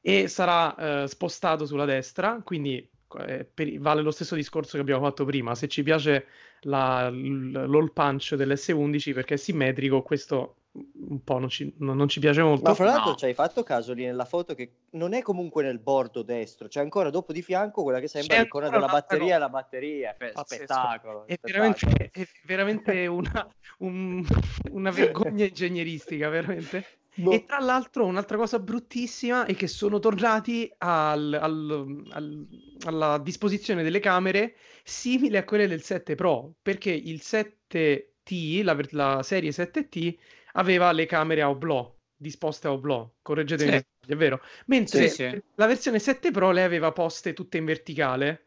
e 0.01 0.29
sarà 0.29 1.03
eh, 1.03 1.09
spostato 1.09 1.67
sulla 1.67 1.85
destra, 1.85 2.41
quindi 2.43 2.89
eh, 3.19 3.45
per, 3.45 3.79
vale 3.81 4.01
lo 4.01 4.11
stesso 4.13 4.35
discorso 4.35 4.77
che 4.77 4.81
abbiamo 4.81 5.05
fatto 5.05 5.27
prima, 5.27 5.55
se 5.55 5.69
ci 5.69 5.83
piace 5.83 6.27
la, 6.63 7.11
l'all 7.11 7.93
punch 7.93 8.35
dell'S11 8.35 9.15
perché 9.15 9.35
è 9.35 9.37
simmetrico, 9.37 10.03
questo 10.03 10.57
un 10.75 11.23
po' 11.23 11.39
non 11.39 11.51
ci, 11.51 11.75
non, 11.79 11.97
non 11.97 12.09
ci 12.09 12.19
piace 12.19 12.43
molto. 12.43 12.63
Ma 12.63 12.75
fra 12.75 12.85
l'altro 12.87 13.11
no. 13.11 13.17
ci 13.17 13.27
hai 13.27 13.35
fatto 13.35 13.63
caso 13.63 13.93
lì 13.93 14.05
nella 14.05 14.25
foto 14.25 14.55
che 14.55 14.73
non 14.91 15.13
è 15.13 15.21
comunque 15.21 15.63
nel 15.63 15.79
bordo 15.79 16.23
destro, 16.23 16.69
c'è 16.69 16.81
ancora 16.81 17.11
dopo 17.11 17.33
di 17.33 17.43
fianco 17.43 17.83
quella 17.83 18.01
che 18.01 18.09
sembra 18.09 18.41
l'icona 18.41 18.69
della 18.71 18.87
batteria 18.87 19.39
la 19.39 19.49
batteria. 19.49 20.15
Fe- 20.17 20.33
spettacolo. 20.45 21.27
È 21.27 21.39
veramente, 21.41 22.11
è 22.11 22.27
veramente 22.45 23.07
una, 23.07 23.47
un, 23.79 24.25
una 24.73 24.91
vergogna 24.91 25.45
ingegneristica, 25.45 26.29
veramente. 26.29 26.85
No. 27.15 27.31
E 27.33 27.45
tra 27.45 27.59
l'altro 27.59 28.07
un'altra 28.07 28.39
cosa 28.39 28.59
bruttissima 28.59 29.45
è 29.45 29.55
che 29.55 29.67
sono 29.67 29.99
tornati 29.99 30.73
al, 30.79 31.39
al, 31.39 32.07
al, 32.11 32.47
alla 32.85 33.19
disposizione 33.19 33.83
delle 33.83 34.01
camere 34.01 34.57
simile 34.83 35.39
a 35.39 35.45
quelle 35.45 35.67
del 35.67 35.83
7 35.83 36.15
Pro, 36.15 36.55
perché 36.63 36.91
il 36.91 37.21
7T, 37.23 38.65
la, 38.65 38.79
la 38.91 39.23
serie 39.23 39.51
7T, 39.51 40.17
aveva 40.53 40.91
le 40.93 41.05
camere 41.05 41.43
a 41.43 41.51
oblò, 41.51 41.95
disposte 42.17 42.69
a 42.69 42.73
oblò, 42.73 43.11
correggetemi 43.21 43.73
sì. 43.73 44.13
è 44.13 44.17
vero, 44.17 44.41
mentre 44.67 45.09
sì, 45.09 45.29
sì. 45.29 45.43
la 45.57 45.67
versione 45.67 45.99
7 45.99 46.31
Pro 46.31 46.51
le 46.51 46.63
aveva 46.63 46.93
poste 46.93 47.35
tutte 47.35 47.59
in 47.59 47.67
verticale 47.67 48.45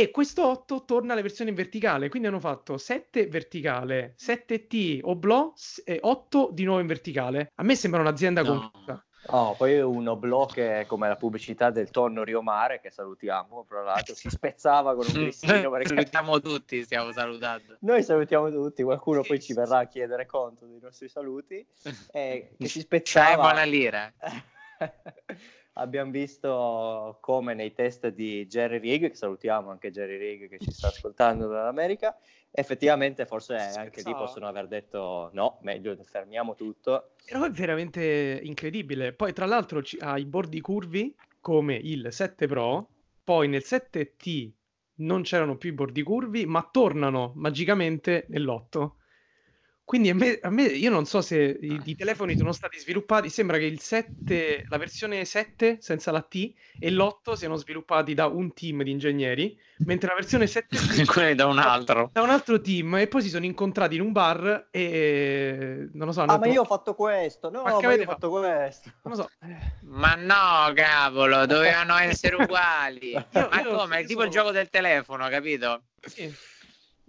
e 0.00 0.10
questo 0.10 0.46
8 0.46 0.84
torna 0.84 1.12
alla 1.12 1.22
versione 1.22 1.50
in 1.50 1.56
verticale, 1.56 2.10
quindi 2.10 2.28
hanno 2.28 2.38
fatto 2.38 2.76
7 2.76 3.28
verticale, 3.28 4.14
7T 4.18 5.00
oblò 5.02 5.54
e 5.84 5.98
8 6.02 6.50
di 6.52 6.64
nuovo 6.64 6.80
in 6.80 6.86
verticale. 6.86 7.52
A 7.54 7.62
me 7.62 7.74
sembra 7.76 8.00
un'azienda 8.00 8.42
no. 8.42 8.70
confusa. 8.70 9.04
Oh, 9.28 9.54
poi 9.56 9.80
un 9.80 10.06
oblò 10.06 10.46
che 10.46 10.80
è 10.80 10.86
come 10.86 11.08
la 11.08 11.16
pubblicità 11.16 11.70
del 11.70 11.90
tonno 11.90 12.22
Rio 12.22 12.42
Mare, 12.42 12.78
che 12.78 12.90
salutiamo, 12.90 13.64
tra 13.66 13.82
l'altro, 13.82 14.14
si 14.14 14.28
spezzava 14.28 14.94
con 14.94 15.06
un 15.06 15.12
grissino. 15.14 15.70
Perché... 15.70 15.88
Salutiamo 15.88 16.40
tutti, 16.40 16.84
stiamo 16.84 17.10
salutando. 17.10 17.76
Noi 17.80 18.02
salutiamo 18.02 18.50
tutti, 18.50 18.82
qualcuno 18.82 19.22
poi 19.22 19.40
ci 19.40 19.54
verrà 19.54 19.78
a 19.78 19.86
chiedere 19.86 20.26
conto 20.26 20.66
dei 20.66 20.78
nostri 20.78 21.08
saluti. 21.08 21.66
Eh, 22.12 22.50
che 22.56 22.68
si 22.68 22.80
spezzava... 22.80 23.48
C'è 23.48 23.52
una 23.52 23.64
lira. 23.64 24.12
abbiamo 25.78 26.10
visto 26.10 27.18
come 27.20 27.54
nei 27.54 27.72
test 27.72 28.08
di 28.08 28.46
Jerry 28.46 28.78
Rig, 28.78 29.08
che 29.08 29.14
salutiamo 29.14 29.70
anche 29.70 29.90
Jerry 29.90 30.16
Rig 30.16 30.48
che 30.48 30.58
ci 30.58 30.70
sta 30.70 30.88
ascoltando 30.88 31.48
dall'America, 31.48 32.16
effettivamente 32.50 33.26
forse 33.26 33.56
anche 33.56 34.02
lì 34.04 34.12
possono 34.12 34.46
aver 34.46 34.68
detto 34.68 35.30
no, 35.32 35.58
meglio 35.62 35.96
fermiamo 36.02 36.54
tutto. 36.54 37.12
Però 37.24 37.44
è 37.44 37.50
veramente 37.50 38.40
incredibile. 38.42 39.12
Poi 39.12 39.32
tra 39.32 39.46
l'altro 39.46 39.82
ha 40.00 40.18
i 40.18 40.24
bordi 40.24 40.60
curvi 40.60 41.14
come 41.40 41.74
il 41.74 42.08
7 42.10 42.46
Pro, 42.46 42.88
poi 43.22 43.48
nel 43.48 43.62
7T 43.64 44.50
non 44.98 45.22
c'erano 45.22 45.56
più 45.56 45.70
i 45.70 45.74
bordi 45.74 46.02
curvi, 46.02 46.46
ma 46.46 46.66
tornano 46.70 47.32
magicamente 47.34 48.26
nell'8. 48.28 48.90
Quindi 49.86 50.10
a 50.10 50.16
me, 50.16 50.40
a 50.42 50.50
me, 50.50 50.64
io 50.64 50.90
non 50.90 51.06
so 51.06 51.20
se 51.20 51.58
i, 51.60 51.80
i, 51.84 51.94
telefoni 51.94 52.36
sono 52.36 52.50
stati 52.50 52.76
sviluppati, 52.76 53.30
sembra 53.30 53.56
che 53.56 53.66
il 53.66 53.78
7, 53.78 54.66
la 54.68 54.78
versione 54.78 55.24
7 55.24 55.78
senza 55.80 56.10
la 56.10 56.22
T 56.22 56.52
e 56.80 56.90
l'8 56.90 57.34
siano 57.34 57.54
sviluppati 57.54 58.12
da 58.12 58.26
un 58.26 58.52
team 58.52 58.82
di 58.82 58.90
ingegneri, 58.90 59.56
mentre 59.84 60.08
la 60.08 60.16
versione 60.16 60.48
7 60.48 60.76
quelli 61.06 61.36
da 61.36 61.46
un 61.46 61.58
altro. 61.58 62.10
Da 62.12 62.22
un 62.22 62.30
altro 62.30 62.60
team 62.60 62.96
e 62.96 63.06
poi 63.06 63.22
si 63.22 63.28
sono 63.28 63.44
incontrati 63.44 63.94
in 63.94 64.00
un 64.00 64.10
bar 64.10 64.70
e 64.72 65.88
non 65.92 66.08
lo 66.08 66.12
so. 66.12 66.22
Ah, 66.22 66.26
detto, 66.26 66.38
ma 66.40 66.46
io 66.48 66.62
ho 66.62 66.64
fatto 66.64 66.94
questo, 66.96 67.48
no, 67.48 67.62
ma, 67.62 67.78
ma 67.78 67.94
io 67.94 68.02
ho 68.02 68.04
fatto 68.06 68.28
questo. 68.28 68.90
Non 69.04 69.14
lo 69.14 69.22
so. 69.22 69.30
Ma 69.82 70.16
no, 70.16 70.72
cavolo, 70.74 71.46
dovevano 71.46 71.96
essere 71.98 72.34
uguali. 72.34 73.12
io, 73.14 73.48
ma 73.52 73.60
io 73.60 73.76
come? 73.76 74.00
È 74.00 74.04
tipo 74.04 74.24
il 74.24 74.30
gioco 74.30 74.50
del 74.50 74.68
telefono, 74.68 75.28
capito? 75.28 75.82
Sì. 76.00 76.54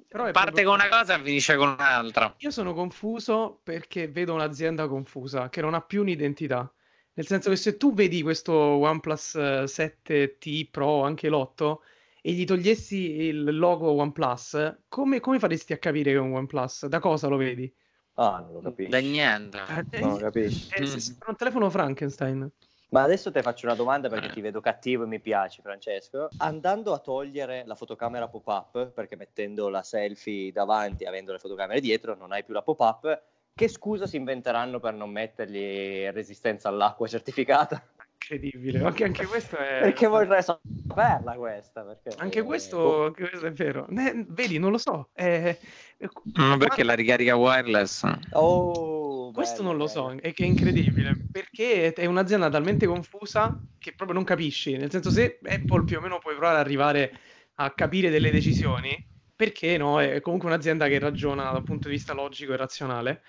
Però 0.08 0.32
Parte 0.32 0.64
con 0.64 0.76
una 0.76 0.88
cosa 0.88 1.20
e 1.20 1.24
finisce 1.24 1.58
con 1.58 1.70
un'altra. 1.70 2.34
Io 2.38 2.52
sono 2.52 2.74
confuso 2.74 3.60
perché 3.62 4.08
vedo 4.08 4.34
un'azienda 4.34 4.88
confusa 4.88 5.50
che 5.50 5.62
non 5.62 5.74
ha 5.74 5.82
più 5.82 6.02
un'identità. 6.02 6.72
Nel 7.14 7.26
senso 7.26 7.50
che 7.50 7.56
se 7.56 7.78
tu 7.78 7.94
vedi 7.94 8.22
questo 8.22 8.54
OnePlus 8.54 9.36
7T 9.36 10.38
eh, 10.46 10.68
Pro, 10.72 11.04
anche 11.04 11.30
l'8, 11.30 11.78
e 12.22 12.32
gli 12.32 12.46
togliessi 12.46 13.22
il 13.22 13.58
logo 13.58 13.92
OnePlus, 13.92 14.78
come, 14.88 15.20
come 15.20 15.40
faresti 15.40 15.74
a 15.74 15.78
capire 15.78 16.12
che 16.12 16.18
è 16.18 16.22
un 16.22 16.34
OnePlus? 16.34 16.86
Da 16.86 17.00
cosa 17.00 17.28
lo 17.28 17.38
vedi? 17.38 17.74
Ah, 18.14 18.40
non 18.40 18.54
lo 18.54 18.62
capisci. 18.62 18.90
Da 18.90 19.00
niente. 19.00 19.60
Eh, 19.92 20.00
non 20.00 20.12
lo 20.12 20.18
capisci. 20.18 20.70
È, 20.74 20.82
è 20.82 21.30
un 21.30 21.36
telefono 21.36 21.70
Frankenstein. 21.70 22.50
Ma 22.90 23.02
adesso 23.04 23.32
ti 23.32 23.42
faccio 23.42 23.66
una 23.66 23.76
domanda 23.76 24.08
perché 24.08 24.28
eh. 24.28 24.32
ti 24.32 24.42
vedo 24.42 24.62
cattivo 24.62 25.04
e 25.04 25.08
mi 25.08 25.20
piaci, 25.20 25.62
Francesco. 25.62 26.30
Andando 26.38 26.94
a 26.94 27.00
togliere 27.00 27.64
la 27.66 27.76
fotocamera 27.76 28.30
pop-up, 28.30 28.92
perché 28.92 29.18
mettendo 29.18 29.68
la 29.68 29.84
selfie 29.84 30.54
davanti 30.54 31.04
e 31.04 31.08
avendo 31.08 31.34
le 31.34 31.40
fotocamere 31.40 31.82
dietro 31.82 32.16
non 32.16 32.32
hai 32.32 32.46
più 32.46 32.54
la 32.54 32.62
pop-up, 32.62 33.22
che 33.54 33.68
scusa 33.68 34.08
si 34.08 34.16
inventeranno 34.16 34.80
per 34.80 34.94
non 34.94 35.10
mettergli 35.10 36.08
resistenza 36.12 36.70
all'acqua 36.70 37.08
certificata? 37.08 37.84
Incredibile, 38.14 38.84
anche, 38.84 39.04
anche 39.04 39.26
questo 39.26 39.58
è... 39.58 39.80
Perché 39.82 40.08
vorrei 40.08 40.42
saperla 40.42 41.34
questa? 41.34 41.82
Perché... 41.82 42.10
Anche, 42.18 42.42
questo, 42.44 43.06
anche 43.06 43.30
questo 43.30 43.48
è 43.48 43.52
vero. 43.52 43.86
Ne, 43.90 44.26
vedi, 44.30 44.60
non 44.60 44.72
lo 44.72 44.78
so. 44.78 45.10
È... 45.14 45.58
No, 46.36 46.58
perché 46.58 46.84
la 46.84 46.94
ricarica 46.94 47.36
wireless. 47.36 48.04
Oh, 48.32 48.97
questo 49.32 49.64
bello, 49.64 49.70
non 49.70 49.78
lo 49.78 49.88
so, 49.88 50.12
è 50.16 50.34
che 50.34 50.44
è 50.44 50.48
incredibile, 50.48 51.26
perché 51.30 51.94
è 51.94 52.06
un'azienda 52.06 52.50
talmente 52.50 52.86
confusa 52.86 53.62
che 53.78 53.94
proprio 53.94 54.18
non 54.18 54.26
capisci. 54.26 54.76
Nel 54.78 54.92
senso, 54.92 55.12
se 55.12 55.40
Apple 55.44 55.84
più 55.84 55.98
o 55.98 56.02
meno 56.02 56.20
puoi 56.20 56.36
provare 56.36 56.60
ad 56.60 56.66
arrivare 56.66 57.14
a 57.56 57.74
capire 57.74 58.10
delle 58.10 58.32
decisioni, 58.32 58.96
perché 59.38 59.78
no? 59.78 60.02
È 60.02 60.20
comunque 60.20 60.50
un'azienda 60.50 60.88
che 60.88 61.00
ragiona 61.00 61.52
dal 61.52 61.64
punto 61.64 61.88
di 61.88 61.94
vista 61.94 62.14
logico 62.14 62.52
e 62.52 62.58
razionale. 62.58 63.22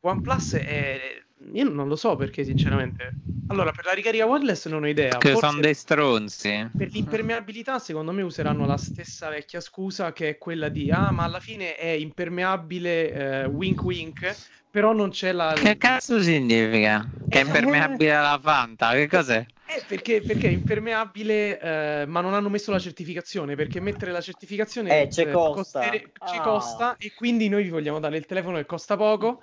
OnePlus 0.00 0.54
è 0.56 1.22
io 1.52 1.68
non 1.68 1.88
lo 1.88 1.96
so 1.96 2.16
perché, 2.16 2.44
sinceramente. 2.44 3.14
Allora, 3.48 3.72
per 3.72 3.84
la 3.84 3.92
ricarica 3.92 4.24
wireless 4.24 4.66
non 4.68 4.84
ho 4.84 4.88
idea. 4.88 5.18
Che 5.18 5.36
sono 5.36 5.60
dei 5.60 5.74
stronzi. 5.74 6.70
Per 6.76 6.88
l'impermeabilità, 6.90 7.78
secondo 7.78 8.12
me 8.12 8.22
useranno 8.22 8.64
la 8.64 8.76
stessa 8.76 9.28
vecchia 9.28 9.60
scusa 9.60 10.12
che 10.12 10.30
è 10.30 10.38
quella 10.38 10.68
di 10.68 10.90
ah, 10.90 11.10
ma 11.10 11.24
alla 11.24 11.40
fine 11.40 11.74
è 11.76 11.88
impermeabile 11.88 13.12
eh, 13.12 13.44
wink 13.44 13.82
wink, 13.82 14.36
però 14.70 14.92
non 14.92 15.10
c'è 15.10 15.32
la. 15.32 15.52
Che 15.54 15.76
cazzo 15.76 16.22
significa? 16.22 17.06
Che 17.28 17.40
è 17.40 17.44
impermeabile 17.44 18.14
alla 18.14 18.38
Fanta? 18.40 18.92
Che 18.92 19.08
cos'è? 19.08 19.44
Eh, 19.76 19.84
perché, 19.86 20.20
perché, 20.20 20.48
è 20.48 20.50
impermeabile, 20.50 21.60
eh, 21.60 22.06
ma 22.06 22.20
non 22.20 22.34
hanno 22.34 22.48
messo 22.48 22.70
la 22.70 22.78
certificazione. 22.78 23.54
Perché 23.54 23.80
mettere 23.80 24.12
la 24.12 24.20
certificazione 24.20 25.02
eh, 25.02 25.10
ci 25.10 25.24
costa. 25.30 25.80
Costere, 25.80 26.12
ci 26.26 26.36
ah. 26.36 26.40
costa 26.40 26.96
e 26.98 27.12
quindi 27.14 27.48
noi 27.48 27.62
vi 27.62 27.70
vogliamo 27.70 28.00
dare 28.00 28.16
il 28.16 28.26
telefono 28.26 28.56
che 28.58 28.66
costa 28.66 28.96
poco 28.96 29.42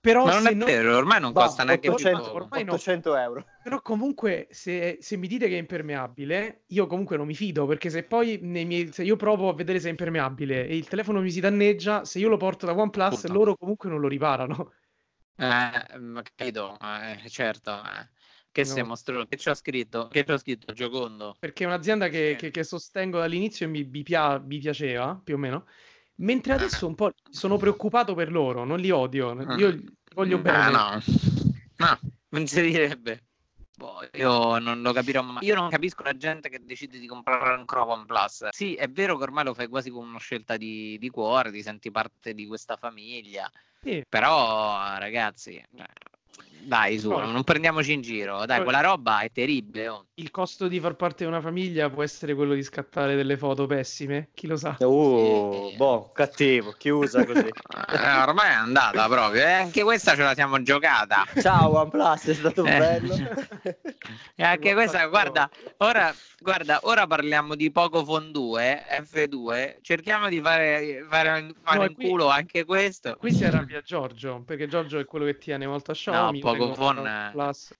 però 0.00 0.24
Ma 0.24 0.32
non 0.32 0.46
è 0.46 0.56
vero, 0.56 0.96
ormai 0.96 1.20
non 1.20 1.32
bah, 1.32 1.44
costa 1.44 1.62
neanche 1.62 1.90
800, 1.90 2.22
più 2.22 2.32
ormai 2.32 2.62
800 2.62 3.10
no. 3.10 3.18
euro. 3.18 3.44
Però 3.62 3.82
comunque 3.82 4.48
se, 4.50 4.96
se, 4.98 5.16
mi 5.18 5.28
dite 5.28 5.46
che 5.46 5.56
è 5.56 5.58
impermeabile, 5.58 6.62
io 6.68 6.86
comunque 6.86 7.18
non 7.18 7.26
mi 7.26 7.34
fido, 7.34 7.66
perché 7.66 7.90
se 7.90 8.04
poi 8.04 8.38
miei, 8.38 8.90
se 8.92 9.02
io 9.02 9.16
provo 9.16 9.50
a 9.50 9.54
vedere 9.54 9.78
se 9.78 9.88
è 9.88 9.90
impermeabile 9.90 10.66
e 10.66 10.74
il 10.74 10.88
telefono 10.88 11.20
mi 11.20 11.30
si 11.30 11.40
danneggia, 11.40 12.06
se 12.06 12.18
io 12.18 12.30
lo 12.30 12.38
porto 12.38 12.64
da 12.64 12.72
OnePlus, 12.72 13.20
Puta. 13.20 13.32
loro 13.32 13.56
comunque 13.56 13.90
non 13.90 14.00
lo 14.00 14.08
riparano. 14.08 14.72
Eh, 15.36 15.98
ma 15.98 16.22
credo, 16.34 16.78
eh, 16.80 17.28
certo. 17.28 17.70
Eh. 17.70 18.08
Che 18.52 18.62
no. 18.62 18.66
siamo 18.66 18.94
str- 18.96 19.28
Che 19.28 19.36
ci 19.36 19.48
ho 19.48 19.54
scritto? 19.54 20.08
Che 20.08 20.24
ci 20.24 20.32
ho 20.32 20.38
scritto? 20.38 20.72
Giocondo. 20.72 21.36
Perché 21.38 21.64
è 21.64 21.66
un'azienda 21.66 22.08
che, 22.08 22.36
che, 22.38 22.50
che 22.50 22.64
sostengo 22.64 23.18
dall'inizio 23.18 23.66
e 23.66 23.68
mi, 23.68 23.84
mi, 23.84 24.02
pia- 24.02 24.38
mi 24.38 24.58
piaceva, 24.58 25.20
più 25.22 25.34
o 25.34 25.38
meno. 25.38 25.66
Mentre 26.16 26.52
adesso 26.52 26.86
un 26.86 26.94
po' 26.94 27.12
sono 27.30 27.56
preoccupato 27.56 28.14
per 28.14 28.30
loro, 28.30 28.64
non 28.64 28.78
li 28.78 28.90
odio, 28.90 29.30
ah. 29.30 29.54
io 29.54 29.70
li 29.70 29.96
voglio 30.14 30.38
bene. 30.38 30.56
Ah, 30.58 30.70
no, 30.70 31.02
no, 31.76 31.98
non 32.30 32.46
si 32.46 32.60
direbbe. 32.60 33.24
Boh, 33.80 34.06
io 34.12 34.58
non 34.58 34.82
lo 34.82 34.92
capirò 34.92 35.22
mai. 35.22 35.42
Io 35.46 35.54
non 35.54 35.70
capisco 35.70 36.02
la 36.02 36.14
gente 36.14 36.50
che 36.50 36.62
decide 36.62 36.98
di 36.98 37.06
comprare 37.06 37.54
ancora 37.54 37.86
OnePlus. 37.86 38.48
Sì, 38.50 38.74
è 38.74 38.88
vero 38.90 39.16
che 39.16 39.22
ormai 39.22 39.44
lo 39.44 39.54
fai 39.54 39.68
quasi 39.68 39.88
come 39.88 40.06
una 40.06 40.18
scelta 40.18 40.58
di, 40.58 40.98
di 40.98 41.08
cuore, 41.08 41.50
ti 41.50 41.62
senti 41.62 41.90
parte 41.90 42.34
di 42.34 42.46
questa 42.46 42.76
famiglia. 42.76 43.50
Sì. 43.80 44.04
Però, 44.06 44.98
ragazzi, 44.98 45.64
cioè, 45.74 45.86
dai, 46.62 46.98
su, 46.98 47.10
no. 47.10 47.30
non 47.30 47.44
prendiamoci 47.44 47.92
in 47.92 48.00
giro. 48.00 48.44
Dai, 48.46 48.62
quella 48.62 48.80
roba 48.80 49.20
è 49.20 49.30
terribile. 49.30 49.88
Oh. 49.88 50.06
Il 50.14 50.30
costo 50.30 50.68
di 50.68 50.78
far 50.80 50.94
parte 50.94 51.24
di 51.24 51.30
una 51.30 51.40
famiglia 51.40 51.88
può 51.88 52.02
essere 52.02 52.34
quello 52.34 52.54
di 52.54 52.62
scattare 52.62 53.16
delle 53.16 53.36
foto 53.36 53.66
pessime. 53.66 54.28
Chi 54.34 54.46
lo 54.46 54.56
sa? 54.56 54.76
Uh, 54.78 55.68
sì. 55.70 55.76
boh, 55.76 56.10
cattivo, 56.12 56.74
chiusa 56.76 57.24
così. 57.26 57.46
eh, 57.46 58.12
ormai 58.22 58.50
è 58.50 58.54
andata 58.54 59.08
proprio. 59.08 59.42
Eh? 59.42 59.52
Anche 59.52 59.82
questa 59.82 60.14
ce 60.14 60.22
la 60.22 60.34
siamo 60.34 60.60
giocata. 60.62 61.24
Ciao, 61.40 61.76
OnePlus, 61.78 62.26
è 62.26 62.34
stato 62.34 62.64
eh. 62.66 62.78
bello. 62.78 63.14
e 64.34 64.42
anche 64.42 64.74
questa, 64.74 65.06
guarda, 65.06 65.48
ora, 65.78 66.14
guarda, 66.40 66.80
ora 66.82 67.06
parliamo 67.06 67.54
di 67.54 67.70
Pocophone 67.70 68.30
2, 68.30 68.84
F2. 69.02 69.76
Cerchiamo 69.80 70.28
di 70.28 70.40
fare, 70.40 71.06
fare, 71.08 71.54
fare 71.62 71.78
no, 71.78 71.84
in 71.84 71.94
qui, 71.94 72.08
culo 72.08 72.28
anche 72.28 72.64
questo. 72.64 73.16
Qui 73.16 73.32
si 73.32 73.44
arrabbia 73.44 73.80
Giorgio, 73.80 74.42
perché 74.44 74.68
Giorgio 74.68 74.98
è 74.98 75.04
quello 75.06 75.24
che 75.24 75.38
tiene 75.38 75.66
molto 75.66 75.92
a 75.92 75.94
Xiaomi. 75.94 76.40
No, 76.40 76.49
Pocophone, 76.56 77.32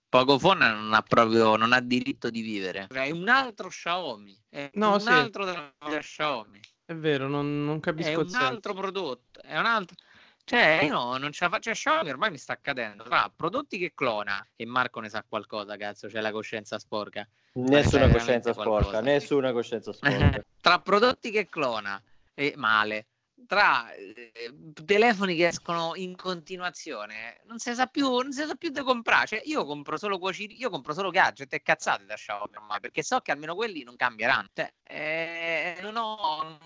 Pocophone 0.09 0.69
non 0.69 0.95
ha 0.95 1.03
proprio 1.03 1.57
non 1.57 1.73
ha 1.73 1.81
diritto 1.81 2.31
di 2.31 2.41
vivere. 2.41 2.87
È 2.91 3.11
un 3.11 3.29
altro 3.29 3.69
Xiaomi. 3.69 4.37
È 4.49 4.71
no, 4.75 4.95
un 4.95 5.01
sì. 5.01 5.09
altro 5.09 5.45
della 5.45 5.73
Xiaomi. 5.79 6.61
È 6.85 6.95
vero, 6.95 7.29
non, 7.29 7.65
non 7.65 7.81
capisco. 7.81 8.09
È 8.09 8.17
un 8.17 8.35
altro 8.35 8.75
prodotto. 8.75 9.41
È 9.43 9.57
un 9.59 9.67
altro. 9.67 9.97
Cioè, 10.45 10.81
io 10.83 11.17
non 11.17 11.31
ce 11.31 11.45
la 11.45 11.51
faccio 11.51 11.71
a 11.71 11.75
Xiaomi, 11.75 12.11
ormai 12.11 12.31
mi 12.33 12.39
sta 12.39 12.55
accadendo. 12.55 13.05
Tra 13.05 13.33
prodotti 13.35 13.79
che 13.79 13.93
clona, 13.95 14.45
e 14.57 14.67
Marco 14.67 14.99
ne 14.99 15.09
sa 15.09 15.25
qualcosa, 15.27 15.77
cazzo, 15.77 16.09
c'è 16.09 16.21
la 16.21 16.33
coscienza 16.33 16.79
sporca. 16.79 17.25
Nessuna 17.53 18.09
coscienza 18.09 18.53
sporca, 18.53 18.71
qualcosa. 18.71 19.01
nessuna 19.01 19.53
coscienza 19.53 19.93
sporca. 19.93 20.43
Tra 20.61 20.81
prodotti 20.81 21.31
che 21.31 21.49
clona 21.49 22.03
e 22.35 22.55
male, 22.57 23.07
tra 23.47 23.93
eh, 23.95 24.33
telefoni 24.85 25.37
che 25.37 25.49
escono 25.49 25.93
in 25.95 26.17
continuazione 26.17 27.41
non 27.45 27.59
si 27.59 27.75
sa 27.75 27.87
più, 27.87 28.09
non 28.09 28.33
si 28.33 28.45
sa 28.45 28.55
più 28.55 28.71
da 28.71 28.83
comprare. 28.83 29.27
Cioè, 29.27 29.43
io 29.45 29.65
compro 29.65 29.97
solo 29.97 30.19
cuociri, 30.19 30.59
io 30.59 30.71
compro 30.71 30.93
solo 30.93 31.11
gadget 31.11 31.53
e 31.53 31.63
cazzate 31.63 32.05
da 32.05 32.15
Xiaomi 32.15 32.57
ormai 32.57 32.81
perché 32.81 33.03
so 33.03 33.21
che 33.21 33.33
almeno 33.33 33.55
quelli 33.55 33.83
non 33.83 33.97
cambieranno. 33.97 34.49
Cioè, 34.53 34.73
eh, 34.85 35.79
non, 35.81 35.97
ho, 35.97 36.59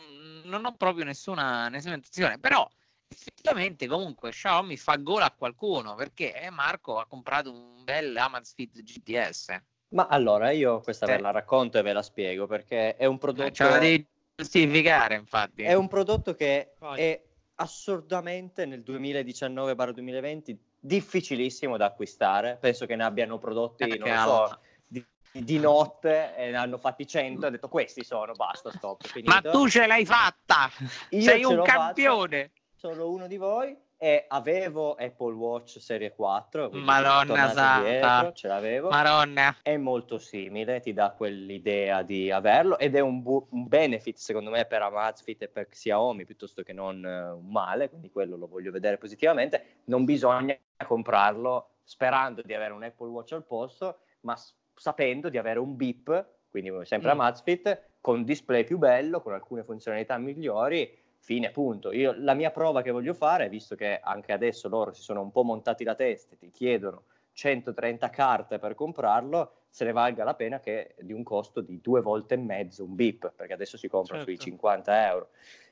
non, 0.45 0.65
ho, 0.65 0.75
proprio 0.77 1.05
nessuna, 1.05 1.69
nessuna 1.69 1.95
intenzione, 1.95 2.39
però 2.39 2.69
effettivamente 3.09 3.87
comunque 3.87 4.31
Xiaomi 4.31 4.77
fa 4.77 4.97
gola 4.97 5.27
a 5.27 5.35
qualcuno 5.37 5.95
perché 5.95 6.49
Marco 6.51 6.99
ha 6.99 7.07
comprato 7.07 7.53
un 7.53 7.85
bel 7.85 8.17
Amazfit 8.17 8.83
GTS. 8.83 9.63
Ma 9.89 10.07
allora 10.09 10.51
io 10.51 10.81
questa 10.81 11.07
eh. 11.07 11.17
ve 11.17 11.21
la 11.21 11.31
racconto 11.31 11.79
e 11.79 11.83
ve 11.83 11.93
la 11.93 12.03
spiego 12.03 12.47
perché 12.47 12.97
è 12.97 13.05
un 13.07 13.19
prodotto. 13.19 13.77
Eh, 13.79 14.07
giustificare, 14.35 15.15
infatti. 15.17 15.63
È 15.63 15.75
un 15.75 15.89
prodotto 15.89 16.35
che 16.35 16.75
Vai. 16.79 17.01
è 17.01 17.23
assurdamente 17.57 18.67
nel 18.67 18.83
2019-2020 18.87 20.57
difficilissimo 20.81 21.77
da 21.77 21.87
acquistare. 21.87 22.59
Penso 22.61 22.87
che 22.87 22.97
ne 22.97 23.05
abbiano 23.05 23.39
prodotti, 23.39 23.85
eh, 23.85 23.97
non 23.97 24.09
lo 24.09 24.47
so, 24.49 24.59
di, 24.87 25.05
di, 25.33 25.59
notte 25.59 26.35
e 26.37 26.51
ne 26.51 26.57
hanno 26.57 26.79
fatti 26.79 27.07
100 27.07 27.45
e 27.45 27.47
ha 27.47 27.51
detto 27.51 27.69
questi 27.69 28.05
sono, 28.05 28.33
basta, 28.33 28.71
stop. 28.71 29.07
Finito. 29.07 29.33
Ma 29.33 29.41
tu 29.41 29.69
ce 29.69 29.87
l'hai 29.87 30.05
fatta! 30.05 30.71
Io 31.11 31.23
Sei 31.23 31.45
un 31.45 31.63
campione! 31.63 32.51
Fatta, 32.53 32.61
sono 32.75 33.09
uno 33.09 33.27
di 33.27 33.37
voi 33.37 33.77
e 33.97 34.25
avevo 34.29 34.95
Apple 34.95 35.33
Watch 35.35 35.79
Serie 35.81 36.13
4 36.13 36.71
Madonna 36.73 37.49
santa. 37.51 38.33
ce 38.33 38.49
l'avevo. 38.49 38.89
Madonna. 38.91 39.57
È 39.63 39.77
molto 39.77 40.19
simile 40.19 40.81
ti 40.81 40.93
dà 40.93 41.11
quell'idea 41.11 42.03
di 42.03 42.31
averlo 42.31 42.79
ed 42.79 42.97
è 42.97 43.01
un, 43.01 43.23
bu- 43.23 43.47
un 43.51 43.67
benefit 43.67 44.17
secondo 44.17 44.51
me 44.51 44.65
per 44.67 44.83
Amazfit 44.83 45.43
e 45.43 45.49
per 45.49 45.69
Xiaomi 45.69 46.25
piuttosto 46.25 46.63
che 46.63 46.73
non 46.73 47.03
uh, 47.03 47.37
un 47.37 47.51
male 47.51 47.89
quindi 47.89 48.11
quello 48.11 48.37
lo 48.37 48.47
voglio 48.47 48.71
vedere 48.71 48.99
positivamente. 48.99 49.81
Non 49.85 50.05
bisogna 50.05 50.57
comprarlo 50.87 51.69
sperando 51.85 52.43
di 52.43 52.55
avere 52.55 52.73
un 52.73 52.83
Apple 52.83 53.09
Watch 53.09 53.33
al 53.33 53.45
posto 53.45 54.01
ma 54.21 54.37
s- 54.37 54.55
sapendo 54.75 55.29
di 55.29 55.39
avere 55.39 55.59
un 55.59 55.77
beep 55.77 56.27
quindi 56.51 56.71
sempre 56.85 57.09
mm. 57.09 57.21
Amazfit 57.21 57.83
con 58.01 58.25
display 58.25 58.65
più 58.65 58.79
bello 58.79 59.21
con 59.21 59.33
alcune 59.33 59.65
funzionalità 59.65 60.19
migliori 60.19 61.03
Fine, 61.25 61.51
punto. 61.53 61.91
Io, 61.91 62.15
la 62.19 62.35
mia 62.35 62.51
prova 62.51 62.83
che 62.83 62.91
voglio 62.91 63.15
fare, 63.15 63.49
visto 63.49 63.75
che 63.77 63.99
anche 63.99 64.31
adesso 64.33 64.69
loro 64.69 64.93
si 64.93 65.01
sono 65.01 65.23
un 65.23 65.31
po' 65.31 65.43
montati 65.43 65.83
la 65.83 65.95
testa 65.95 66.35
e 66.35 66.37
ti 66.37 66.51
chiedono 66.51 67.05
130 67.33 68.11
carte 68.11 68.59
per 68.59 68.75
comprarlo, 68.75 69.53
se 69.71 69.87
ne 69.87 69.93
valga 69.93 70.23
la 70.23 70.35
pena 70.35 70.61
che 70.61 70.95
di 71.01 71.15
un 71.15 71.23
costo 71.23 71.63
di 71.63 71.81
due 71.81 72.03
volte 72.03 72.35
e 72.35 72.37
mezzo 72.37 72.85
un 72.85 72.95
BIP, 72.95 73.33
perché 73.35 73.55
adesso 73.55 73.79
si 73.79 73.89
compra 73.89 74.17
certo. 74.17 74.33
sui 74.33 74.39
50 74.39 75.09
euro. 75.09 75.29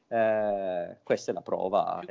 Eh, 0.08 0.96
questa 1.02 1.32
è 1.32 1.34
la 1.34 1.42
prova. 1.42 2.02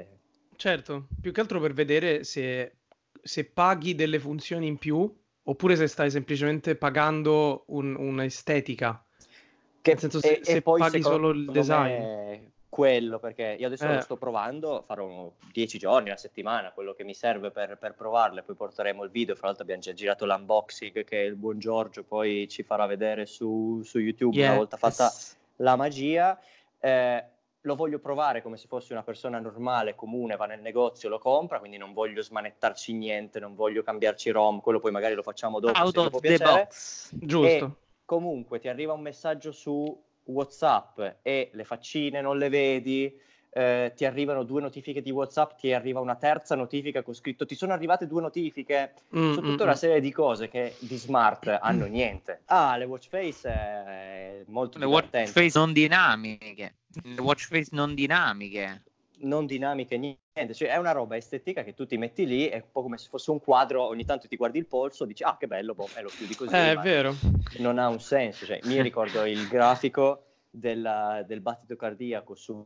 Certo, 0.55 1.07
più 1.19 1.31
che 1.31 1.41
altro 1.41 1.59
per 1.59 1.73
vedere 1.73 2.23
se, 2.23 2.75
se 3.23 3.45
paghi 3.45 3.95
delle 3.95 4.19
funzioni 4.19 4.67
in 4.67 4.77
più 4.77 5.11
oppure 5.41 5.75
se 5.75 5.87
stai 5.87 6.11
semplicemente 6.11 6.75
pagando 6.75 7.63
un, 7.69 7.95
un'estetica. 7.95 9.03
Che, 9.81 9.91
Nel 9.93 9.99
senso, 9.99 10.19
se, 10.19 10.33
e, 10.33 10.45
se 10.45 10.57
e 10.57 10.61
paghi 10.61 11.01
solo 11.01 11.31
il 11.31 11.49
design. 11.49 12.01
Me 12.03 12.51
quello 12.72 13.19
perché 13.19 13.57
io 13.59 13.67
adesso 13.67 13.84
eh. 13.84 13.95
lo 13.95 13.99
sto 13.99 14.15
provando, 14.15 14.82
farò 14.88 15.30
10 15.51 15.78
giorni, 15.78 16.07
una 16.07 16.17
settimana, 16.17 16.72
quello 16.72 16.93
che 16.93 17.03
mi 17.03 17.13
serve 17.13 17.51
per, 17.51 17.78
per 17.78 17.95
provarlo 17.95 18.39
e 18.39 18.43
poi 18.43 18.55
porteremo 18.55 19.03
il 19.03 19.09
video, 19.09 19.36
fra 19.36 19.47
l'altro 19.47 19.63
abbiamo 19.63 19.82
già 19.82 19.91
girato 19.91 20.26
l'unboxing 20.26 21.03
che 21.03 21.17
il 21.17 21.36
buon 21.36 21.59
Giorgio 21.59 22.03
poi 22.03 22.47
ci 22.47 22.63
farà 22.63 22.86
vedere 22.86 23.26
su, 23.26 23.82
su 23.84 23.99
YouTube 23.99 24.38
yes. 24.38 24.47
una 24.47 24.57
volta 24.57 24.78
fatta 24.78 25.11
la 25.57 25.76
magia. 25.76 26.39
Eh, 26.80 27.26
lo 27.59 27.76
voglio 27.76 27.99
provare 27.99 28.41
come 28.41 28.55
se 28.55 28.67
fossi 28.67 28.93
una 28.93 29.03
persona 29.03 29.38
normale, 29.38 29.93
comune, 29.93 30.38
va 30.38 30.45
nel 30.45 30.61
negozio, 30.61 31.09
lo 31.09 31.19
compra, 31.19 31.59
quindi 31.59 31.76
non 31.76 31.91
voglio 31.91 32.22
smanettarci 32.22 32.93
niente, 32.93 33.41
non 33.41 33.53
voglio 33.53 33.84
cambiarci 33.84 34.30
ROM, 34.30 34.61
quello 34.61 34.80
poi 34.80 34.91
magari 34.91 35.13
lo 35.13 35.24
facciamo 35.24 35.59
dopo. 35.59 35.78
Out 35.78 35.97
of 35.97 36.19
the 36.22 36.38
box. 36.38 37.09
Giusto. 37.15 37.65
E 37.65 37.72
comunque 38.05 38.59
ti 38.59 38.69
arriva 38.69 38.93
un 38.93 39.01
messaggio 39.01 39.51
su 39.51 40.01
WhatsApp 40.26 40.99
e 41.22 41.49
le 41.51 41.63
faccine 41.63 42.22
non 42.22 42.38
le 42.38 42.49
vedi, 42.49 43.19
eh, 43.53 43.91
ti 43.95 44.05
arrivano 44.05 44.43
due 44.43 44.61
notifiche 44.61 45.01
di 45.01 45.11
WhatsApp, 45.11 45.57
ti 45.57 45.74
arriva 45.74 45.99
una 45.99 46.15
terza 46.15 46.55
notifica 46.55 47.03
con 47.03 47.13
scritto 47.13 47.45
ti 47.45 47.55
sono 47.55 47.74
arrivate 47.74 48.07
due 48.07 48.22
notifiche 48.22 48.93
mm, 49.15 49.34
su 49.34 49.41
tutta 49.41 49.63
mm, 49.63 49.67
una 49.67 49.72
mm. 49.72 49.76
serie 49.76 49.99
di 49.99 50.11
cose 50.11 50.47
che 50.47 50.76
di 50.80 50.95
smart 50.95 51.57
hanno 51.59 51.86
niente. 51.86 52.41
Ah, 52.45 52.78
le 52.78 52.86
watch 52.86 53.07
face 53.09 53.49
è 53.49 54.43
molto 54.47 54.80
Le 54.80 54.86
watch 54.86 55.28
face 55.28 55.59
non 55.59 55.74
dinamiche. 55.74 56.76
Le 57.03 57.22
watch 57.22 57.47
face 57.47 57.69
non 57.72 57.93
dinamiche 57.93 58.84
non 59.22 59.45
dinamiche, 59.45 59.97
niente, 59.97 60.53
cioè 60.53 60.69
è 60.69 60.78
una 60.78 60.91
roba 60.91 61.15
estetica 61.15 61.63
che 61.63 61.74
tu 61.74 61.86
ti 61.86 61.97
metti 61.97 62.26
lì, 62.26 62.47
è 62.47 62.55
un 62.55 62.72
po' 62.72 62.82
come 62.82 62.97
se 62.97 63.07
fosse 63.09 63.32
un 63.32 63.39
quadro, 63.39 63.84
ogni 63.84 64.05
tanto 64.05 64.28
ti 64.28 64.36
guardi 64.36 64.57
il 64.57 64.67
polso, 64.67 65.05
dici 65.05 65.24
ah 65.24 65.38
che 65.38 65.47
bello, 65.47 65.74
boh, 65.74 65.89
e 65.95 66.01
lo 66.01 66.09
chiudi 66.09 66.36
così. 66.36 66.53
Eh, 66.55 66.72
è 66.72 66.78
vero. 66.78 67.13
Non 67.57 67.78
ha 67.78 67.88
un 67.88 67.99
senso, 67.99 68.45
cioè, 68.45 68.59
mi 68.63 68.82
ricordo 68.82 69.26
il 69.26 69.47
grafico 69.47 70.26
della, 70.49 71.24
del 71.26 71.41
battito 71.41 71.76
cardiaco 71.76 72.36
su, 72.36 72.65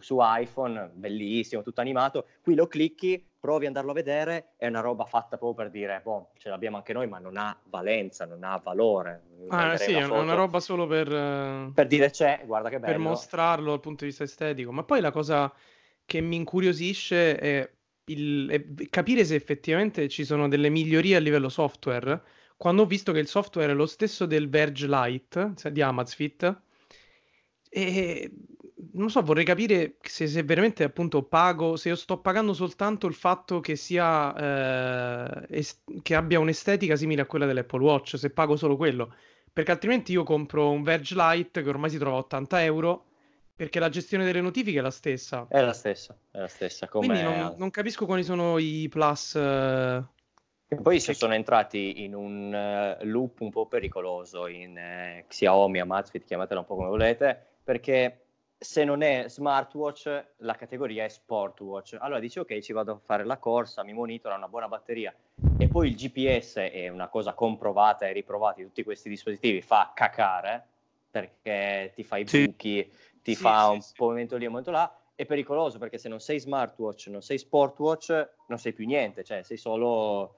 su, 0.00 0.18
iPhone, 0.20 0.90
bellissimo, 0.94 1.62
tutto 1.62 1.80
animato. 1.80 2.26
Qui 2.42 2.54
lo 2.54 2.66
clicchi, 2.66 3.24
provi 3.38 3.64
ad 3.64 3.68
andarlo 3.68 3.90
a 3.90 3.94
vedere, 3.94 4.52
è 4.56 4.66
una 4.66 4.80
roba 4.80 5.04
fatta 5.04 5.36
proprio 5.36 5.64
per 5.64 5.70
dire, 5.70 6.00
boh, 6.02 6.30
ce 6.38 6.48
l'abbiamo 6.48 6.76
anche 6.76 6.92
noi, 6.92 7.08
ma 7.08 7.18
non 7.18 7.36
ha 7.36 7.56
valenza, 7.64 8.24
non 8.24 8.44
ha 8.44 8.60
valore. 8.62 9.22
Ah, 9.48 9.76
sì, 9.76 9.92
è 9.92 10.04
una 10.04 10.34
roba 10.34 10.60
solo 10.60 10.86
per... 10.86 11.08
Per 11.74 11.86
dire 11.86 12.10
c'è, 12.10 12.42
guarda 12.44 12.68
che 12.68 12.78
bello. 12.78 12.92
Per 12.92 13.00
mostrarlo 13.00 13.70
dal 13.70 13.80
punto 13.80 14.04
di 14.04 14.10
vista 14.10 14.24
estetico. 14.24 14.72
Ma 14.72 14.84
poi 14.84 15.00
la 15.00 15.10
cosa 15.10 15.52
che 16.08 16.22
mi 16.22 16.36
incuriosisce 16.36 17.36
è, 17.36 17.70
il, 18.06 18.48
è 18.48 18.88
capire 18.88 19.26
se 19.26 19.34
effettivamente 19.34 20.08
ci 20.08 20.24
sono 20.24 20.48
delle 20.48 20.70
migliorie 20.70 21.16
a 21.16 21.18
livello 21.18 21.50
software. 21.50 22.22
Quando 22.56 22.80
ho 22.82 22.86
visto 22.86 23.12
che 23.12 23.18
il 23.18 23.26
software 23.26 23.72
è 23.72 23.74
lo 23.74 23.84
stesso 23.84 24.24
del 24.24 24.48
Verge 24.48 24.86
Lite 24.88 25.52
cioè 25.54 25.70
di 25.70 25.82
Amazfit, 25.82 26.60
e 27.68 28.32
non 28.92 29.10
so, 29.10 29.20
vorrei 29.20 29.44
capire 29.44 29.96
se, 30.00 30.26
se, 30.28 30.42
veramente 30.44 30.82
appunto 30.82 31.24
pago, 31.24 31.76
se 31.76 31.90
io 31.90 31.96
sto 31.96 32.18
pagando 32.20 32.54
soltanto 32.54 33.06
il 33.06 33.12
fatto 33.12 33.60
che 33.60 33.76
sia 33.76 34.34
eh, 35.44 35.58
es- 35.58 35.82
che 36.00 36.14
abbia 36.14 36.40
un'estetica 36.40 36.96
simile 36.96 37.20
a 37.20 37.26
quella 37.26 37.44
dell'Apple 37.44 37.82
Watch, 37.82 38.18
se 38.18 38.30
pago 38.30 38.56
solo 38.56 38.76
quello. 38.76 39.14
Perché 39.52 39.72
altrimenti 39.72 40.12
io 40.12 40.22
compro 40.22 40.70
un 40.70 40.82
Verge 40.82 41.14
Lite 41.14 41.62
che 41.62 41.68
ormai 41.68 41.90
si 41.90 41.98
trova 41.98 42.16
a 42.16 42.20
80 42.20 42.64
euro 42.64 43.07
perché 43.58 43.80
la 43.80 43.88
gestione 43.88 44.24
delle 44.24 44.40
notifiche 44.40 44.78
è 44.78 44.80
la 44.80 44.92
stessa. 44.92 45.48
È 45.48 45.60
la 45.60 45.72
stessa, 45.72 46.16
è 46.30 46.38
la 46.38 46.46
stessa. 46.46 46.86
Quindi 46.86 47.20
non, 47.20 47.56
non, 47.56 47.70
capisco 47.70 48.06
quali 48.06 48.22
sono 48.22 48.56
i 48.58 48.86
plus. 48.88 49.34
Uh... 49.34 50.00
E 50.68 50.76
poi 50.80 51.00
si 51.00 51.12
sono 51.12 51.34
entrati 51.34 52.04
in 52.04 52.14
un 52.14 52.54
uh, 53.00 53.04
loop 53.04 53.40
un 53.40 53.50
po' 53.50 53.66
pericoloso 53.66 54.46
in 54.46 54.78
uh, 54.78 55.26
Xiaomi, 55.26 55.80
Amazfit, 55.80 56.24
chiamatela 56.24 56.60
un 56.60 56.66
po' 56.66 56.76
come 56.76 56.86
volete, 56.86 57.46
perché 57.64 58.26
se 58.56 58.84
non 58.84 59.02
è 59.02 59.24
smartwatch, 59.26 60.24
la 60.36 60.54
categoria 60.54 61.02
è 61.02 61.08
sportwatch. 61.08 61.96
Allora 61.98 62.20
dici 62.20 62.38
ok, 62.38 62.60
ci 62.60 62.72
vado 62.72 62.92
a 62.92 63.00
fare 63.04 63.24
la 63.24 63.38
corsa, 63.38 63.82
mi 63.82 63.92
monitora 63.92 64.36
una 64.36 64.46
buona 64.46 64.68
batteria 64.68 65.12
e 65.58 65.66
poi 65.66 65.88
il 65.88 65.96
GPS 65.96 66.58
è 66.58 66.86
una 66.86 67.08
cosa 67.08 67.34
comprovata 67.34 68.06
e 68.06 68.12
riprovata 68.12 68.58
di 68.58 68.66
tutti 68.66 68.84
questi 68.84 69.08
dispositivi, 69.08 69.62
fa 69.62 69.90
cacare 69.92 70.64
perché 71.10 71.92
ti 71.94 72.04
fa 72.04 72.18
i 72.18 72.24
buchi, 72.24 72.90
ti 73.22 73.34
sì, 73.34 73.40
fa 73.40 73.66
sì, 73.66 73.74
un 73.74 73.80
sì. 73.80 73.92
movimento 73.98 74.36
lì, 74.36 74.44
un 74.44 74.50
momento 74.50 74.70
là, 74.70 74.98
è 75.14 75.26
pericoloso 75.26 75.78
perché 75.78 75.98
se 75.98 76.08
non 76.08 76.20
sei 76.20 76.38
smartwatch, 76.38 77.08
non 77.08 77.22
sei 77.22 77.38
sportwatch, 77.38 78.28
non 78.46 78.58
sei 78.58 78.72
più 78.72 78.86
niente, 78.86 79.24
cioè 79.24 79.42
sei 79.42 79.56
solo... 79.56 80.36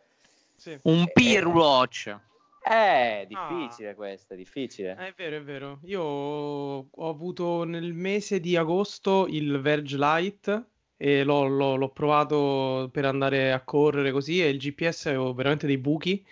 Un 0.82 1.10
peer 1.12 1.46
watch. 1.46 2.14
È 2.62 3.26
difficile 3.26 3.90
ah. 3.90 3.94
questo, 3.94 4.34
è 4.34 4.36
difficile. 4.36 4.94
È 4.94 5.12
vero, 5.16 5.36
è 5.36 5.42
vero. 5.42 5.78
Io 5.84 6.02
ho 6.02 7.08
avuto 7.08 7.64
nel 7.64 7.94
mese 7.94 8.40
di 8.40 8.56
agosto 8.56 9.26
il 9.28 9.60
Verge 9.60 9.96
Lite 9.96 10.64
e 10.96 11.24
l'ho, 11.24 11.46
l'ho, 11.46 11.76
l'ho 11.76 11.88
provato 11.88 12.90
per 12.92 13.06
andare 13.06 13.52
a 13.52 13.62
correre 13.62 14.12
così 14.12 14.42
e 14.42 14.48
il 14.48 14.58
GPS 14.58 15.06
avevo 15.06 15.32
veramente 15.32 15.66
dei 15.66 15.78
buchi 15.78 16.24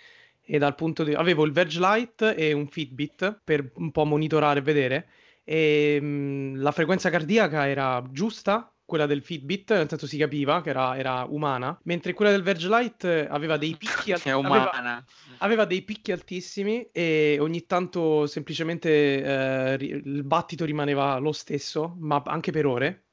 e 0.42 0.58
dal 0.58 0.74
punto 0.74 1.04
di... 1.04 1.14
avevo 1.14 1.44
il 1.44 1.52
Verge 1.52 1.80
Lite 1.80 2.34
e 2.34 2.52
un 2.52 2.66
Fitbit 2.66 3.40
per 3.42 3.70
un 3.76 3.90
po' 3.90 4.04
monitorare 4.04 4.58
e 4.58 4.62
vedere 4.62 5.08
e 5.48 5.98
mh, 5.98 6.04
mhmm, 6.04 6.60
la 6.60 6.72
frequenza 6.72 7.08
cardiaca 7.08 7.66
era 7.66 8.04
giusta, 8.10 8.70
quella 8.84 9.06
del 9.06 9.22
Fitbit, 9.22 9.72
nel 9.72 9.88
senso 9.88 10.06
si 10.06 10.18
capiva 10.18 10.60
che 10.60 10.70
era, 10.70 10.96
era 10.96 11.24
umana, 11.24 11.78
mentre 11.84 12.12
quella 12.12 12.30
del 12.30 12.42
Verge 12.42 12.68
Lite 12.68 13.26
aveva 13.26 13.56
dei 13.56 13.74
picchi 13.76 14.12
alt- 14.12 14.26
aveva, 14.26 15.04
aveva, 15.38 15.64
dei 15.64 15.82
picchi 15.82 16.12
altissimi 16.12 16.88
e 16.92 17.38
ogni 17.40 17.64
tanto 17.64 18.26
semplicemente 18.26 18.90
eh, 18.90 19.76
il 19.80 20.22
battito 20.24 20.66
rimaneva 20.66 21.16
lo 21.16 21.32
stesso, 21.32 21.96
ma 21.98 22.22
anche 22.26 22.52
per 22.52 22.66
ore. 22.66 23.04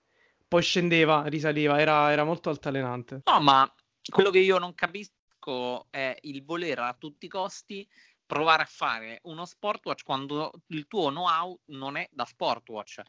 Poi 0.47 0.61
scendeva, 0.61 1.23
risaliva, 1.27 1.79
era, 1.79 2.11
era 2.11 2.23
molto 2.23 2.49
altalenante. 2.49 3.21
No, 3.25 3.41
ma 3.41 3.73
quello 4.09 4.29
che 4.29 4.39
io 4.39 4.57
non 4.57 4.73
capisco 4.75 5.87
è 5.89 6.17
il 6.21 6.43
volere 6.43 6.81
a 6.81 6.95
tutti 6.97 7.25
i 7.25 7.29
costi 7.29 7.87
provare 8.25 8.63
a 8.63 8.67
fare 8.67 9.19
uno 9.23 9.45
sportwatch 9.45 10.03
quando 10.03 10.51
il 10.67 10.87
tuo 10.87 11.09
know-how 11.09 11.59
non 11.65 11.97
è 11.97 12.07
da 12.11 12.25
sportwatch. 12.25 13.01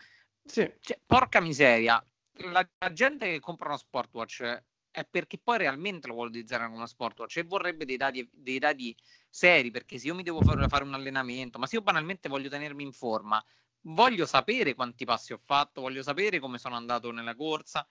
Sì. 0.45 0.73
Cioè, 0.81 1.01
porca 1.05 1.41
miseria, 1.41 2.05
la, 2.51 2.69
la, 2.79 2.93
gente 2.93 3.27
che 3.27 3.41
compra 3.41 3.69
uno 3.69 3.79
sportwatch 3.79 4.63
è 4.91 5.05
perché 5.05 5.39
poi 5.39 5.59
realmente 5.59 6.07
lo 6.07 6.15
vuole 6.15 6.31
utilizzare 6.31 6.65
come 6.65 6.77
uno 6.77 6.87
sportwatch 6.87 7.39
e 7.39 7.43
vorrebbe 7.43 7.85
dei 7.85 7.97
dati, 7.97 8.29
dei 8.33 8.59
dati 8.59 8.97
seri, 9.29 9.71
perché 9.71 9.99
se 9.99 10.07
io 10.07 10.15
mi 10.15 10.23
devo 10.23 10.41
fare, 10.41 10.69
fare 10.69 10.85
un 10.85 10.95
allenamento, 10.95 11.59
ma 11.59 11.67
se 11.67 11.77
io 11.77 11.83
banalmente 11.83 12.29
voglio 12.29 12.49
tenermi 12.49 12.83
in 12.83 12.93
forma, 12.93 13.43
voglio 13.83 14.27
sapere 14.27 14.75
quanti 14.75 15.05
passi 15.05 15.33
ho 15.33 15.41
fatto, 15.45 15.81
voglio 15.81 16.03
sapere 16.03 16.39
come 16.39 16.59
sono 16.59 16.77
andato 16.77 17.11
nella 17.11 17.35
corsa, 17.35 17.87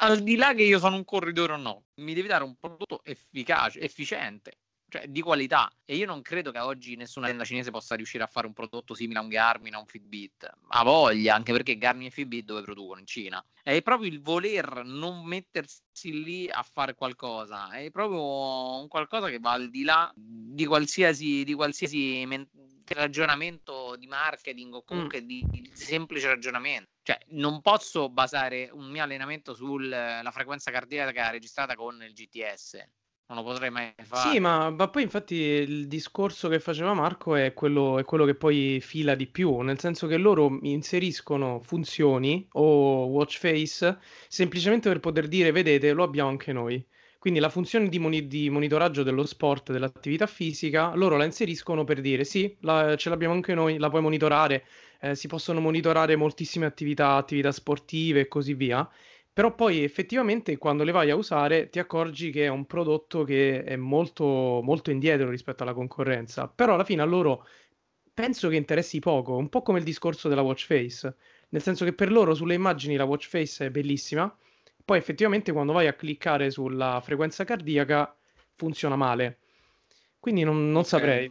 al 0.00 0.22
di 0.22 0.36
là 0.36 0.54
che 0.54 0.62
io 0.62 0.78
sono 0.78 0.96
un 0.96 1.04
corridore 1.04 1.54
o 1.54 1.56
no, 1.56 1.86
mi 1.96 2.14
devi 2.14 2.28
dare 2.28 2.44
un 2.44 2.56
prodotto 2.56 3.02
efficace, 3.04 3.80
efficiente 3.80 4.58
cioè 4.88 5.06
di 5.06 5.20
qualità. 5.20 5.70
E 5.84 5.96
io 5.96 6.06
non 6.06 6.22
credo 6.22 6.50
che 6.50 6.58
oggi 6.58 6.96
nessuna 6.96 7.26
azienda 7.26 7.44
cinese 7.44 7.70
possa 7.70 7.94
riuscire 7.94 8.24
a 8.24 8.26
fare 8.26 8.46
un 8.46 8.52
prodotto 8.52 8.94
simile 8.94 9.18
a 9.18 9.22
un 9.22 9.28
Garmin, 9.28 9.74
a 9.74 9.78
un 9.78 9.86
Fitbit. 9.86 10.50
Ha 10.68 10.82
voglia, 10.82 11.34
anche 11.34 11.52
perché 11.52 11.76
Garmin 11.76 12.06
e 12.06 12.10
Fitbit 12.10 12.44
dove 12.44 12.62
producono? 12.62 13.00
In 13.00 13.06
Cina. 13.06 13.44
È 13.62 13.80
proprio 13.82 14.08
il 14.10 14.20
voler 14.20 14.82
non 14.84 15.24
mettersi 15.24 16.22
lì 16.22 16.48
a 16.48 16.62
fare 16.62 16.94
qualcosa, 16.94 17.70
è 17.70 17.90
proprio 17.90 18.80
un 18.80 18.88
qualcosa 18.88 19.28
che 19.28 19.38
va 19.38 19.52
al 19.52 19.68
di 19.68 19.84
là 19.84 20.10
di 20.14 20.64
qualsiasi, 20.64 21.44
di 21.44 21.52
qualsiasi 21.52 22.24
men- 22.26 22.48
ragionamento 22.86 23.96
di 23.96 24.06
marketing 24.06 24.72
o 24.72 24.82
comunque 24.82 25.20
mm. 25.20 25.26
di, 25.26 25.44
di, 25.50 25.70
semplice 25.74 26.28
ragionamento. 26.28 26.88
Cioè, 27.02 27.18
non 27.28 27.60
posso 27.60 28.08
basare 28.08 28.70
un 28.72 28.88
mio 28.88 29.02
allenamento 29.02 29.54
sulla 29.54 30.28
frequenza 30.32 30.70
cardiaca 30.70 31.30
registrata 31.30 31.74
con 31.74 32.02
il 32.02 32.14
GTS 32.14 32.86
non 33.28 33.38
lo 33.38 33.42
potrei 33.42 33.70
mai 33.70 33.92
fare. 34.02 34.30
Sì, 34.30 34.40
ma, 34.40 34.70
ma, 34.70 34.88
poi 34.88 35.02
infatti 35.02 35.34
il 35.34 35.86
discorso 35.86 36.48
che 36.48 36.60
faceva 36.60 36.94
Marco 36.94 37.34
è 37.34 37.52
quello, 37.52 37.98
è 37.98 38.04
quello, 38.04 38.24
che 38.24 38.34
poi 38.34 38.80
fila 38.80 39.14
di 39.14 39.26
più, 39.26 39.58
nel 39.60 39.78
senso 39.78 40.06
che 40.06 40.16
loro 40.16 40.58
inseriscono 40.62 41.60
funzioni 41.60 42.46
o 42.52 43.06
watch 43.06 43.38
face 43.38 43.98
semplicemente 44.28 44.88
per 44.88 45.00
poter 45.00 45.28
dire, 45.28 45.52
vedete, 45.52 45.92
lo 45.92 46.04
abbiamo 46.04 46.30
anche 46.30 46.52
noi. 46.52 46.82
Quindi 47.18 47.40
la 47.40 47.50
funzione 47.50 47.88
di, 47.88 47.98
moni- 47.98 48.28
di 48.28 48.48
monitoraggio 48.48 49.02
dello 49.02 49.26
sport, 49.26 49.72
dell'attività 49.72 50.26
fisica, 50.26 50.94
loro 50.94 51.16
la 51.16 51.24
inseriscono 51.24 51.84
per 51.84 52.00
dire, 52.00 52.24
sì, 52.24 52.56
la, 52.60 52.96
ce 52.96 53.10
l'abbiamo 53.10 53.34
anche 53.34 53.54
noi, 53.54 53.76
la 53.76 53.90
puoi 53.90 54.00
monitorare, 54.00 54.64
eh, 55.00 55.14
si 55.14 55.26
possono 55.26 55.60
monitorare 55.60 56.16
moltissime 56.16 56.64
attività, 56.64 57.14
attività 57.16 57.52
sportive 57.52 58.20
e 58.20 58.28
così 58.28 58.54
via 58.54 58.88
però 59.38 59.54
poi 59.54 59.84
effettivamente 59.84 60.58
quando 60.58 60.82
le 60.82 60.90
vai 60.90 61.10
a 61.10 61.14
usare 61.14 61.70
ti 61.70 61.78
accorgi 61.78 62.32
che 62.32 62.46
è 62.46 62.48
un 62.48 62.66
prodotto 62.66 63.22
che 63.22 63.62
è 63.62 63.76
molto, 63.76 64.24
molto 64.64 64.90
indietro 64.90 65.30
rispetto 65.30 65.62
alla 65.62 65.74
concorrenza, 65.74 66.48
però 66.48 66.74
alla 66.74 66.82
fine 66.82 67.02
a 67.02 67.04
loro 67.04 67.46
penso 68.12 68.48
che 68.48 68.56
interessi 68.56 68.98
poco, 68.98 69.36
un 69.36 69.48
po' 69.48 69.62
come 69.62 69.78
il 69.78 69.84
discorso 69.84 70.28
della 70.28 70.42
watch 70.42 70.66
face, 70.66 71.14
nel 71.50 71.62
senso 71.62 71.84
che 71.84 71.92
per 71.92 72.10
loro 72.10 72.34
sulle 72.34 72.54
immagini 72.54 72.96
la 72.96 73.04
watch 73.04 73.28
face 73.28 73.66
è 73.66 73.70
bellissima, 73.70 74.36
poi 74.84 74.98
effettivamente 74.98 75.52
quando 75.52 75.72
vai 75.72 75.86
a 75.86 75.94
cliccare 75.94 76.50
sulla 76.50 77.00
frequenza 77.00 77.44
cardiaca 77.44 78.12
funziona 78.56 78.96
male. 78.96 79.38
Quindi 80.18 80.42
non, 80.42 80.68
non 80.72 80.82
saprei. 80.84 81.30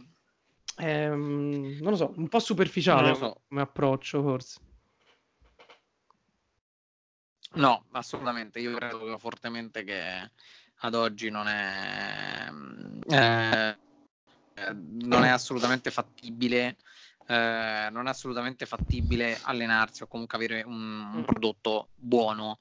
Ehm, 0.78 1.76
non 1.82 1.90
lo 1.90 1.96
so, 1.96 2.14
un 2.16 2.28
po' 2.28 2.38
superficiale 2.38 3.14
so. 3.14 3.42
come 3.46 3.60
approccio 3.60 4.22
forse. 4.22 4.60
No, 7.54 7.84
assolutamente. 7.92 8.58
Io 8.60 8.76
credo 8.76 9.18
fortemente 9.18 9.84
che 9.84 10.30
ad 10.80 10.94
oggi 10.94 11.30
non 11.30 11.48
è, 11.48 12.48
eh, 13.08 13.76
non 14.72 15.24
è 15.24 15.28
assolutamente 15.28 15.90
fattibile. 15.90 16.76
Eh, 17.26 17.88
non 17.90 18.06
è 18.06 18.10
assolutamente 18.10 18.64
fattibile 18.64 19.38
allenarsi 19.42 20.02
o 20.02 20.06
comunque 20.06 20.38
avere 20.38 20.62
un, 20.62 21.10
un 21.14 21.24
prodotto 21.24 21.90
buono. 21.94 22.58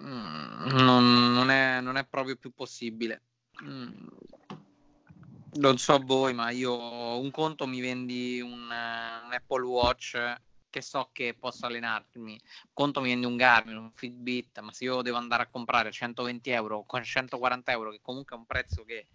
Mm, 0.00 0.66
non, 0.78 1.32
non, 1.32 1.50
è, 1.50 1.80
non, 1.80 1.96
è, 1.96 2.04
proprio 2.06 2.36
più 2.36 2.52
possibile. 2.52 3.22
Mm. 3.62 4.06
Non 5.52 5.78
so 5.78 5.98
voi, 5.98 6.32
ma 6.32 6.50
io 6.50 7.18
un 7.18 7.30
conto 7.30 7.66
mi 7.66 7.80
vendi 7.80 8.40
un, 8.40 8.52
un 8.52 9.32
Apple 9.32 9.64
Watch 9.64 10.16
che 10.70 10.80
so 10.80 11.10
che 11.12 11.36
posso 11.38 11.66
allenarmi, 11.66 12.40
conto 12.72 13.00
mi 13.00 13.08
viene 13.08 13.26
un 13.26 13.36
Garmin, 13.36 13.76
un 13.76 13.90
Fitbit, 13.92 14.60
ma 14.60 14.72
se 14.72 14.84
io 14.84 15.02
devo 15.02 15.18
andare 15.18 15.42
a 15.42 15.48
comprare 15.48 15.90
120 15.90 16.50
euro 16.50 16.84
con 16.86 17.02
140 17.02 17.72
euro, 17.72 17.90
che 17.90 18.00
comunque 18.00 18.36
è 18.36 18.38
un 18.38 18.46
prezzo 18.46 18.84
che 18.84 19.08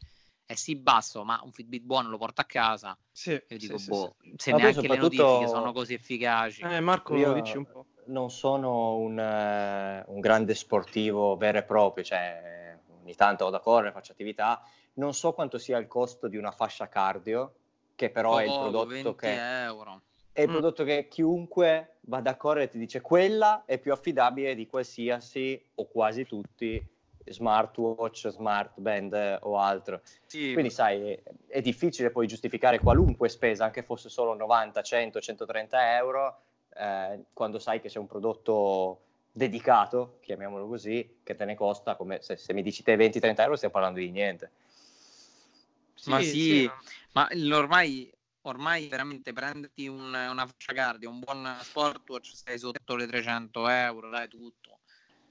è 0.46 0.54
sì 0.54 0.76
basso, 0.76 1.24
ma 1.24 1.40
un 1.44 1.52
Fitbit 1.52 1.84
buono 1.84 2.10
lo 2.10 2.18
porto 2.18 2.42
a 2.42 2.46
casa, 2.46 2.96
sì, 3.12 3.32
io 3.32 3.58
dico, 3.58 3.78
sì, 3.78 3.90
boh, 3.90 4.16
sì, 4.22 4.34
se 4.38 4.52
ma 4.52 4.58
neanche 4.58 4.88
le 4.88 4.98
notifiche 4.98 5.48
sono 5.48 5.72
così 5.72 5.94
efficaci. 5.94 6.62
Eh, 6.62 6.80
Marco, 6.82 7.16
io 7.16 7.34
dici 7.34 7.58
un 7.58 7.66
po'. 7.66 7.86
Non 8.08 8.30
sono 8.30 8.98
un, 8.98 9.18
uh, 9.18 10.14
un 10.14 10.20
grande 10.20 10.54
sportivo 10.54 11.36
vero 11.38 11.58
e 11.58 11.64
proprio, 11.64 12.04
cioè 12.04 12.78
ogni 13.02 13.16
tanto 13.16 13.46
vado 13.46 13.58
a 13.58 13.62
correre, 13.62 13.92
faccio 13.92 14.12
attività, 14.12 14.62
non 14.94 15.16
so 15.16 15.34
quanto 15.34 15.58
sia 15.58 15.80
il 15.80 15.88
costo 15.88 16.28
di 16.28 16.38
una 16.38 16.52
fascia 16.52 16.88
cardio, 16.88 17.56
che 17.96 18.12
però 18.12 18.34
oh, 18.34 18.40
è 18.40 18.44
il 18.44 18.52
prodotto 18.52 18.88
20 18.88 19.16
che... 19.16 19.64
euro 19.64 20.02
è 20.36 20.42
il 20.42 20.50
mm. 20.50 20.52
prodotto 20.52 20.84
che 20.84 21.08
chiunque 21.08 22.00
vada 22.02 22.32
a 22.32 22.36
correre 22.36 22.68
ti 22.68 22.78
dice 22.78 23.00
quella 23.00 23.64
è 23.64 23.78
più 23.78 23.94
affidabile 23.94 24.54
di 24.54 24.68
qualsiasi 24.68 25.60
o 25.76 25.88
quasi 25.88 26.26
tutti 26.26 26.86
smartwatch, 27.24 28.28
smartband 28.28 29.40
o 29.44 29.58
altro. 29.58 30.02
Sì. 30.26 30.52
Quindi 30.52 30.72
sai, 30.72 31.14
è, 31.14 31.24
è, 31.48 31.62
difficile 31.62 32.12
poi 32.12 32.28
giustificare 32.28 32.80
qualunque 32.80 33.30
spesa, 33.30 33.64
anche 33.64 33.82
fosse 33.82 34.10
solo 34.10 34.34
90, 34.34 34.82
100, 34.82 35.22
130 35.22 35.96
euro, 35.96 36.40
eh, 36.76 37.24
quando 37.32 37.58
sai 37.58 37.80
che 37.80 37.88
c'è 37.88 37.98
un 37.98 38.08
prodotto 38.08 39.04
dedicato, 39.32 40.18
chiamiamolo 40.20 40.68
così, 40.68 41.20
che 41.24 41.34
te 41.36 41.46
ne 41.46 41.56
costa, 41.56 41.96
come 41.96 42.22
se, 42.22 42.36
se 42.36 42.52
mi 42.52 42.62
dici 42.62 42.84
te 42.84 42.98
20-30 42.98 43.40
euro 43.40 43.56
stiamo 43.56 43.74
parlando 43.74 44.00
di 44.00 44.12
niente. 44.12 44.52
Sì, 45.94 46.10
ma 46.10 46.20
sì, 46.20 46.28
sì. 46.28 46.72
ma 47.14 47.30
ormai 47.54 48.12
ormai 48.50 48.88
veramente 48.88 49.34
prenderti 49.34 49.88
un, 49.88 50.14
una 50.14 50.48
fascia 50.48 50.74
cardio, 50.74 51.10
un 51.10 51.20
buon 51.20 51.58
smartwatch, 51.62 52.34
stai 52.34 52.58
sotto 52.58 52.96
le 52.96 53.08
300 53.08 53.68
euro, 53.68 54.10
dai 54.10 54.28
tutto. 54.28 54.80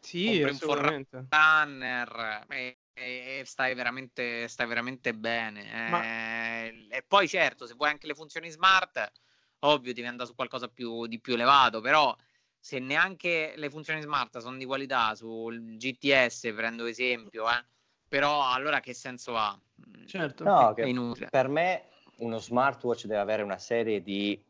Sì, 0.00 0.42
assolutamente. 0.42 1.16
un 1.16 1.28
runner 1.30 2.44
e, 2.48 2.78
e, 2.92 3.42
stai, 3.46 3.74
veramente, 3.74 4.48
stai 4.48 4.66
veramente 4.66 5.14
bene. 5.14 5.88
Ma... 5.90 6.02
Eh, 6.02 6.86
e 6.90 7.02
poi 7.02 7.26
certo, 7.28 7.66
se 7.66 7.74
vuoi 7.74 7.90
anche 7.90 8.06
le 8.06 8.14
funzioni 8.14 8.50
smart, 8.50 9.10
ovvio 9.60 9.94
devi 9.94 10.06
andare 10.06 10.28
su 10.28 10.34
qualcosa 10.34 10.68
più, 10.68 11.06
di 11.06 11.20
più 11.20 11.34
elevato, 11.34 11.80
però 11.80 12.14
se 12.58 12.78
neanche 12.78 13.54
le 13.56 13.70
funzioni 13.70 14.02
smart 14.02 14.38
sono 14.38 14.56
di 14.56 14.64
qualità 14.64 15.14
sul 15.14 15.76
GTS, 15.76 16.52
prendo 16.54 16.84
esempio, 16.84 17.48
eh, 17.48 17.64
però 18.08 18.50
allora 18.50 18.80
che 18.80 18.92
senso 18.92 19.36
ha? 19.36 19.58
Certo. 20.06 20.44
No, 20.44 20.74
è 20.74 20.84
inutile. 20.84 21.28
Per 21.30 21.48
me 21.48 21.88
uno 22.18 22.38
smartwatch 22.38 23.06
deve 23.06 23.20
avere 23.20 23.42
una 23.42 23.58
serie 23.58 24.02
di 24.02 24.40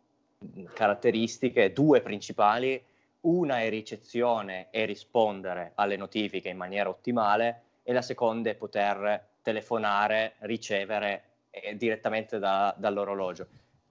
caratteristiche, 0.72 1.72
due 1.72 2.00
principali. 2.00 2.82
Una 3.20 3.60
è 3.60 3.70
ricezione 3.70 4.68
e 4.70 4.84
rispondere 4.84 5.72
alle 5.76 5.96
notifiche 5.96 6.50
in 6.50 6.58
maniera 6.58 6.90
ottimale 6.90 7.62
e 7.82 7.92
la 7.92 8.02
seconda 8.02 8.50
è 8.50 8.54
poter 8.54 9.28
telefonare, 9.40 10.34
ricevere 10.40 11.22
eh, 11.50 11.76
direttamente 11.76 12.38
da, 12.38 12.74
dall'orologio. 12.76 13.46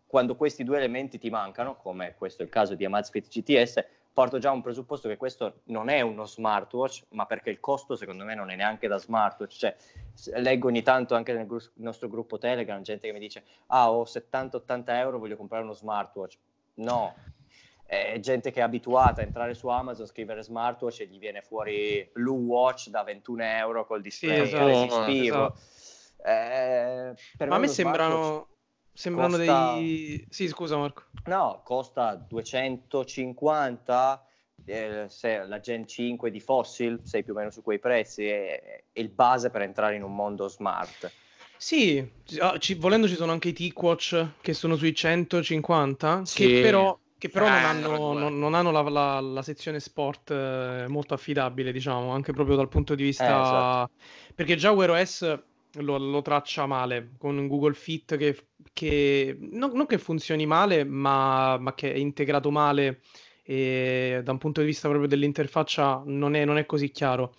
Quando 0.06 0.36
questi 0.36 0.64
due 0.64 0.78
elementi 0.78 1.18
ti 1.18 1.32
mancano, 1.32 1.76
come 1.76 2.14
questo 2.16 2.44
è 2.44 2.46
il 2.46 2.52
caso 2.52 2.76
di 2.76 2.86
Amazfit 2.86 3.28
GTS, 3.28 3.84
porto 4.14 4.38
già 4.38 4.52
un 4.52 4.62
presupposto 4.62 5.08
che 5.10 5.18
questo 5.18 5.62
non 5.66 5.90
è 5.90 6.02
uno 6.02 6.26
smartwatch, 6.26 7.06
ma 7.10 7.26
perché 7.26 7.50
il 7.50 7.60
costo 7.60 7.96
secondo 7.96 8.24
me 8.24 8.36
non 8.36 8.52
è 8.52 8.56
neanche 8.56 8.88
da 8.88 8.98
smartwatch. 8.98 9.58
Cioè, 9.58 9.76
leggo 10.40 10.68
ogni 10.68 10.84
tanto 10.84 11.16
anche 11.16 11.34
nel 11.34 11.48
gru- 11.48 11.72
nostro 11.76 12.08
gruppo 12.08 12.38
Telegram 12.38 12.82
gente 12.84 13.08
che 13.08 13.14
mi 13.14 13.20
dice 13.20 13.44
ah 13.68 13.92
ho 13.92 14.04
70-80 14.04 14.84
euro, 14.96 15.18
voglio 15.20 15.36
comprare 15.36 15.64
uno 15.64 15.74
smartwatch. 15.74 16.38
No, 16.76 17.16
è 17.86 18.20
gente 18.20 18.52
che 18.52 18.60
è 18.60 18.64
abituata 18.64 19.22
a 19.22 19.24
entrare 19.24 19.56
su 19.56 19.68
Amazon, 19.68 20.06
scrivere 20.06 20.44
smartwatch 20.44 21.02
e 21.02 21.08
gli 21.08 21.18
viene 21.18 21.42
fuori 21.42 22.08
l'U-Watch 22.14 22.90
da 22.90 23.04
21 23.04 23.44
euro 23.44 23.86
col 23.86 24.02
display 24.02 24.36
sì, 24.36 24.42
esatto, 24.42 24.66
resistivo. 24.66 25.54
Esatto. 25.54 25.82
Eh, 26.26 27.14
Ma 27.46 27.56
a 27.56 27.60
me 27.60 27.68
sembrano 27.68 28.48
Sembrano 28.94 29.38
costa... 29.38 29.74
dei... 29.74 30.26
Sì, 30.30 30.48
scusa 30.48 30.78
Marco. 30.78 31.04
No, 31.26 31.62
costa 31.64 32.16
250, 32.16 34.26
eh, 34.66 35.06
se 35.10 35.44
la 35.46 35.60
Gen 35.60 35.88
5 35.88 36.30
di 36.30 36.40
Fossil, 36.40 37.00
sei 37.04 37.24
più 37.24 37.34
o 37.34 37.36
meno 37.36 37.50
su 37.50 37.64
quei 37.64 37.80
prezzi, 37.80 38.26
è, 38.26 38.84
è 38.92 39.00
il 39.00 39.10
base 39.10 39.50
per 39.50 39.64
entrare 39.64 39.96
in 39.96 40.04
un 40.04 40.16
mondo 40.16 40.48
smart. 40.48 41.12
Sì, 41.58 42.08
ah, 42.40 42.58
ci, 42.58 42.76
volendo 42.76 43.08
ci 43.08 43.16
sono 43.16 43.32
anche 43.32 43.50
i 43.50 43.54
TicWatch 43.54 44.28
che 44.42 44.54
sono 44.54 44.76
sui 44.76 44.94
150, 44.94 46.26
sì. 46.26 46.46
che 46.46 46.62
però, 46.62 46.98
che 47.18 47.30
però 47.30 47.48
eh, 47.48 47.50
non 47.50 47.64
hanno, 47.64 48.14
non, 48.14 48.38
non 48.38 48.54
hanno 48.54 48.70
la, 48.70 48.82
la, 48.82 49.20
la, 49.22 49.42
sezione 49.42 49.80
sport 49.80 50.32
eh, 50.32 50.86
molto 50.88 51.14
affidabile, 51.14 51.72
diciamo, 51.72 52.12
anche 52.12 52.34
proprio 52.34 52.58
dal 52.58 52.68
punto 52.68 52.96
di 52.96 53.04
vista... 53.04 53.26
Eh, 53.26 53.42
esatto. 53.42 53.92
Perché 54.36 54.56
già 54.56 54.72
Wear 54.72 54.90
OS 54.90 55.40
lo, 55.76 55.98
lo, 55.98 56.22
traccia 56.22 56.66
male 56.66 57.12
con 57.18 57.48
Google 57.48 57.74
Fit 57.74 58.18
che, 58.18 58.48
che 58.74 59.38
non, 59.40 59.72
non, 59.74 59.86
che 59.86 59.98
funzioni 59.98 60.46
male, 60.46 60.84
ma, 60.84 61.58
ma, 61.58 61.74
che 61.74 61.94
è 61.94 61.98
integrato 61.98 62.52
male 62.52 63.02
e 63.44 64.22
da 64.24 64.32
un 64.32 64.38
punto 64.38 64.62
di 64.62 64.68
vista 64.68 64.88
proprio 64.88 65.10
dell'interfaccia 65.10 66.04
non 66.06 66.36
è, 66.36 66.46
non 66.46 66.58
è 66.58 66.66
così 66.66 66.92
chiaro. 66.92 67.36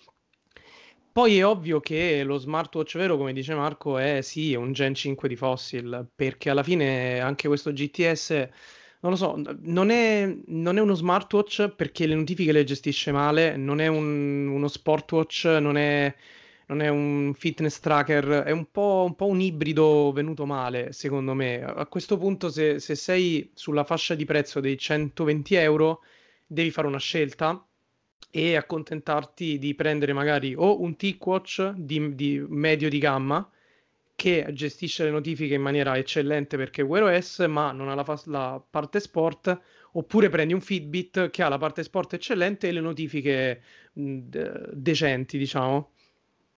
Poi 1.11 1.37
è 1.37 1.45
ovvio 1.45 1.79
che 1.79 2.23
lo 2.23 2.37
smartwatch 2.37 2.97
vero, 2.97 3.15
come 3.15 3.31
dice 3.31 3.55
Marco, 3.55 3.97
è 3.97 4.21
sì, 4.21 4.53
un 4.53 4.73
Gen 4.73 4.93
5 4.93 5.29
di 5.29 5.37
Fossil, 5.37 6.09
perché 6.13 6.49
alla 6.49 6.61
fine 6.61 7.21
anche 7.21 7.47
questo 7.47 7.71
GTS, 7.71 8.31
non 8.99 9.11
lo 9.11 9.15
so, 9.15 9.41
non 9.61 9.91
è, 9.91 10.37
non 10.47 10.77
è 10.77 10.81
uno 10.81 10.93
smartwatch 10.93 11.69
perché 11.69 12.05
le 12.05 12.15
notifiche 12.15 12.51
le 12.51 12.65
gestisce 12.65 13.13
male, 13.13 13.55
non 13.55 13.79
è 13.79 13.87
un, 13.87 14.47
uno 14.47 14.67
sportwatch, 14.67 15.45
non 15.45 15.77
è 15.77 16.13
non 16.67 16.81
è 16.81 16.87
un 16.89 17.33
fitness 17.35 17.79
tracker, 17.79 18.43
è 18.43 18.51
un 18.51 18.69
po', 18.71 19.03
un, 19.07 19.15
po 19.15 19.25
un 19.27 19.41
ibrido 19.41 20.11
venuto 20.11 20.45
male, 20.45 20.91
secondo 20.93 21.33
me. 21.33 21.63
A 21.63 21.85
questo 21.87 22.17
punto, 22.17 22.49
se, 22.49 22.79
se, 22.79 22.95
sei 22.95 23.51
sulla 23.53 23.83
fascia 23.83 24.15
di 24.15 24.25
prezzo 24.25 24.59
dei 24.59 24.77
120 24.77 25.55
euro, 25.55 26.01
devi 26.45 26.71
fare 26.71 26.87
una 26.87 26.99
scelta 26.99 27.65
e 28.29 28.55
accontentarti 28.55 29.57
di 29.59 29.75
prendere 29.75 30.13
magari 30.13 30.53
o 30.55 30.81
un 30.81 30.95
TicWatch 30.95 31.71
di, 31.75 32.15
di 32.15 32.43
medio 32.47 32.89
di 32.89 32.97
gamma 32.99 33.49
che 34.15 34.47
gestisce 34.53 35.03
le 35.03 35.11
notifiche 35.11 35.55
in 35.55 35.61
maniera 35.61 35.97
eccellente 35.97 36.57
perché 36.57 36.81
è 36.81 36.85
Wear 36.85 37.03
OS, 37.03 37.39
ma 37.47 37.71
non 37.71 37.89
ha 37.89 37.95
la, 37.95 38.03
fa- 38.03 38.21
la 38.25 38.63
parte 38.67 38.99
sport, 38.99 39.59
oppure 39.93 40.29
prendi 40.29 40.53
un 40.53 40.61
Fitbit 40.61 41.29
che 41.29 41.43
ha 41.43 41.49
la 41.49 41.57
parte 41.57 41.83
sport 41.83 42.13
eccellente 42.13 42.67
e 42.67 42.71
le 42.71 42.79
notifiche 42.81 43.61
mh, 43.93 44.17
de- 44.19 44.69
decenti, 44.71 45.37
diciamo. 45.37 45.91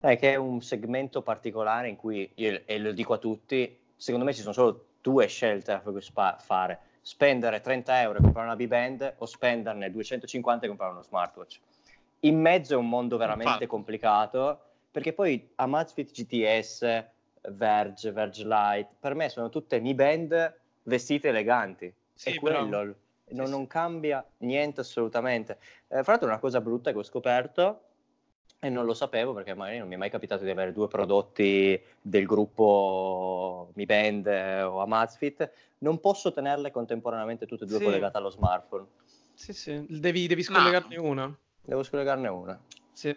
È 0.06 0.16
che 0.16 0.34
è 0.34 0.36
un 0.36 0.62
segmento 0.62 1.20
particolare 1.20 1.88
in 1.88 1.96
cui, 1.96 2.30
io, 2.36 2.62
e 2.64 2.78
lo 2.78 2.92
dico 2.92 3.14
a 3.14 3.18
tutti, 3.18 3.76
secondo 3.96 4.24
me 4.24 4.32
ci 4.32 4.40
sono 4.40 4.52
solo 4.52 4.86
due 5.00 5.26
scelte 5.26 5.82
da 5.82 6.36
fare. 6.38 6.78
Spendere 7.00 7.60
30 7.60 8.02
euro 8.02 8.18
e 8.18 8.22
comprare 8.22 8.46
una 8.46 8.54
B-Band 8.54 9.14
o 9.18 9.26
spenderne 9.26 9.90
250 9.90 10.64
e 10.64 10.68
comprare 10.68 10.92
uno 10.92 11.02
smartwatch. 11.02 11.58
In 12.20 12.40
mezzo 12.40 12.74
è 12.74 12.76
un 12.76 12.88
mondo 12.88 13.16
veramente 13.16 13.48
Infatti. 13.48 13.66
complicato, 13.66 14.60
perché 14.92 15.12
poi 15.12 15.50
Amazfit 15.56 16.12
GTS, 16.12 17.04
Verge, 17.50 18.12
Verge 18.12 18.44
Light, 18.44 18.88
per 19.00 19.14
me 19.14 19.28
sono 19.28 19.48
tutte 19.48 19.80
Mi 19.80 19.94
Band 19.94 20.56
vestite 20.84 21.28
eleganti. 21.30 21.92
Sì, 22.14 22.30
è 22.30 22.34
quello, 22.36 22.64
non, 22.64 22.94
sì, 23.24 23.34
non, 23.34 23.66
cambia 23.66 24.24
niente 24.38 24.82
assolutamente. 24.82 25.58
Eh, 25.88 26.04
fra 26.04 26.12
l'altro 26.12 26.28
una 26.28 26.38
cosa 26.38 26.60
brutta 26.60 26.92
che 26.92 26.98
ho 26.98 27.02
scoperto 27.02 27.85
e 28.58 28.68
non 28.68 28.84
lo 28.84 28.94
sapevo 28.94 29.32
perché 29.34 29.54
magari 29.54 29.78
non 29.78 29.88
mi 29.88 29.94
è 29.94 29.98
mai 29.98 30.10
capitato 30.10 30.44
di 30.44 30.50
avere 30.50 30.72
due 30.72 30.88
prodotti 30.88 31.80
del 32.00 32.24
gruppo 32.24 33.70
Mi 33.74 33.84
Band 33.84 34.26
o 34.26 34.80
Amazfit. 34.80 35.50
Non 35.78 36.00
posso 36.00 36.32
tenerle 36.32 36.70
contemporaneamente 36.70 37.46
tutte 37.46 37.64
e 37.64 37.66
due 37.66 37.78
sì. 37.78 37.84
collegate 37.84 38.16
allo 38.16 38.30
smartphone. 38.30 38.86
Sì, 39.34 39.52
sì, 39.52 39.84
devi, 39.88 40.26
devi 40.26 40.42
scollegarne 40.42 40.96
no. 40.96 41.02
una. 41.02 41.38
Devo 41.60 41.82
scollegarne 41.82 42.28
una. 42.28 42.58
Sì. 42.92 43.16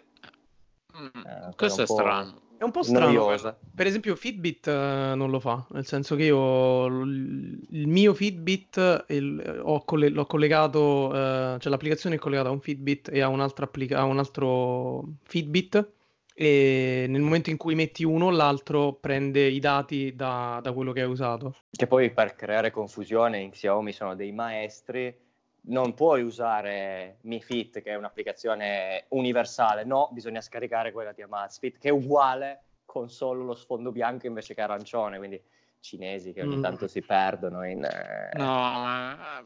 Mm, 0.96 1.06
eh, 1.24 1.54
questo 1.56 1.82
è 1.82 1.86
strano. 1.86 2.48
È 2.60 2.62
un 2.62 2.72
po' 2.72 2.82
strano. 2.82 3.06
Noiosa. 3.10 3.58
Per 3.74 3.86
esempio, 3.86 4.14
Fitbit 4.14 4.66
uh, 4.66 5.16
non 5.16 5.30
lo 5.30 5.40
fa, 5.40 5.64
nel 5.70 5.86
senso 5.86 6.14
che 6.14 6.24
io 6.24 6.84
il 6.84 7.86
mio 7.86 8.12
Fitbit 8.12 9.06
il, 9.08 9.62
coll- 9.86 10.12
l'ho 10.12 10.26
collegato, 10.26 11.06
uh, 11.06 11.56
cioè 11.58 11.70
l'applicazione 11.70 12.16
è 12.16 12.18
collegata 12.18 12.50
a 12.50 12.52
un 12.52 12.60
Fitbit 12.60 13.08
e 13.10 13.22
a 13.22 13.28
un 13.28 13.40
altro, 13.40 13.64
applica- 13.64 14.00
a 14.00 14.04
un 14.04 14.18
altro 14.18 15.04
Fitbit 15.22 15.90
e 16.34 17.06
nel 17.08 17.22
momento 17.22 17.48
in 17.48 17.56
cui 17.56 17.74
metti 17.74 18.04
uno 18.04 18.28
l'altro 18.28 18.92
prende 18.92 19.46
i 19.46 19.58
dati 19.58 20.14
da, 20.14 20.60
da 20.62 20.72
quello 20.72 20.92
che 20.92 21.00
hai 21.00 21.08
usato. 21.08 21.54
Che 21.70 21.86
poi 21.86 22.10
per 22.10 22.34
creare 22.34 22.70
confusione 22.70 23.38
in 23.38 23.52
Xiaomi 23.52 23.92
sono 23.92 24.14
dei 24.14 24.32
maestri 24.32 25.16
non 25.62 25.94
puoi 25.94 26.22
usare 26.22 27.18
Mi 27.22 27.40
Fit, 27.40 27.82
che 27.82 27.90
è 27.90 27.96
un'applicazione 27.96 29.04
universale, 29.08 29.84
no, 29.84 30.08
bisogna 30.12 30.40
scaricare 30.40 30.92
quella 30.92 31.12
di 31.12 31.22
Amazfit, 31.22 31.78
che 31.78 31.88
è 31.88 31.92
uguale 31.92 32.62
con 32.84 33.08
solo 33.10 33.44
lo 33.44 33.54
sfondo 33.54 33.92
bianco 33.92 34.26
invece 34.26 34.54
che 34.54 34.62
arancione, 34.62 35.18
quindi 35.18 35.40
cinesi 35.80 36.32
che 36.32 36.42
ogni 36.42 36.56
mm. 36.56 36.62
tanto 36.62 36.88
si 36.88 37.02
perdono 37.02 37.66
in... 37.66 37.84
Eh... 37.84 38.36
No, 38.36 38.44
ma, 38.44 39.42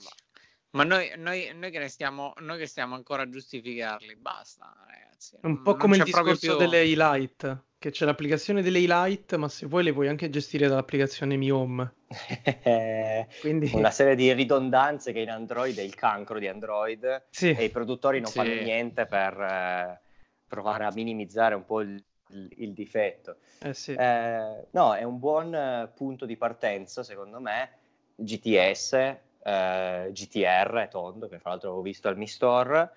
ma 0.70 0.84
noi, 0.84 1.12
noi, 1.16 1.52
noi, 1.54 1.70
che 1.70 1.88
stiamo, 1.88 2.32
noi, 2.38 2.58
che 2.58 2.66
stiamo, 2.66 2.94
ancora 2.94 3.22
a 3.22 3.28
giustificarli, 3.28 4.16
basta 4.16 4.72
ragazzi. 4.86 5.36
Un 5.42 5.62
po' 5.62 5.76
come 5.76 5.96
il 5.96 6.04
discorso 6.04 6.56
più... 6.56 6.56
delle 6.56 6.84
highlight 6.84 7.62
che 7.84 7.90
c'è 7.90 8.06
l'applicazione 8.06 8.62
delle 8.62 8.78
highlight, 8.78 9.34
ma 9.34 9.46
se 9.46 9.66
vuoi 9.66 9.84
le 9.84 9.92
puoi 9.92 10.08
anche 10.08 10.30
gestire 10.30 10.68
dall'applicazione 10.68 11.36
Mi 11.36 11.50
Home. 11.50 11.92
Quindi... 13.42 13.70
Una 13.74 13.90
serie 13.90 14.14
di 14.14 14.32
ridondanze 14.32 15.12
che 15.12 15.20
in 15.20 15.28
Android 15.28 15.76
è 15.76 15.82
il 15.82 15.94
cancro 15.94 16.38
di 16.38 16.48
Android 16.48 17.24
sì. 17.28 17.50
e 17.50 17.64
i 17.64 17.68
produttori 17.68 18.20
non 18.20 18.30
sì. 18.30 18.38
fanno 18.38 18.54
niente 18.54 19.04
per 19.04 19.38
eh, 19.38 20.00
provare 20.48 20.84
a 20.86 20.92
minimizzare 20.94 21.54
un 21.54 21.66
po' 21.66 21.82
il, 21.82 22.02
il, 22.28 22.50
il 22.56 22.72
difetto. 22.72 23.36
Eh 23.60 23.74
sì. 23.74 23.92
eh, 23.92 24.64
no, 24.70 24.94
è 24.94 25.02
un 25.02 25.18
buon 25.18 25.90
punto 25.94 26.24
di 26.24 26.38
partenza, 26.38 27.02
secondo 27.02 27.38
me, 27.38 27.70
GTS, 28.14 28.92
eh, 28.94 29.20
eh, 29.42 30.10
GTR 30.10 30.88
tondo, 30.90 31.28
che 31.28 31.38
fra 31.38 31.50
l'altro 31.50 31.68
avevo 31.68 31.84
visto 31.84 32.08
al 32.08 32.16
Mi 32.16 32.28
Store, 32.28 32.92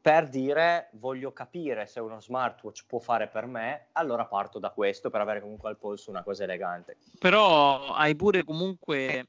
per 0.00 0.28
dire 0.28 0.88
voglio 0.92 1.32
capire 1.32 1.86
se 1.86 2.00
uno 2.00 2.20
smartwatch 2.20 2.84
può 2.86 2.98
fare 2.98 3.28
per 3.28 3.46
me, 3.46 3.88
allora 3.92 4.24
parto 4.24 4.58
da 4.58 4.70
questo 4.70 5.10
per 5.10 5.20
avere 5.20 5.40
comunque 5.40 5.68
al 5.68 5.76
polso 5.76 6.10
una 6.10 6.22
cosa 6.22 6.44
elegante. 6.44 6.96
Però 7.18 7.92
hai 7.92 8.16
pure 8.16 8.44
comunque 8.44 9.28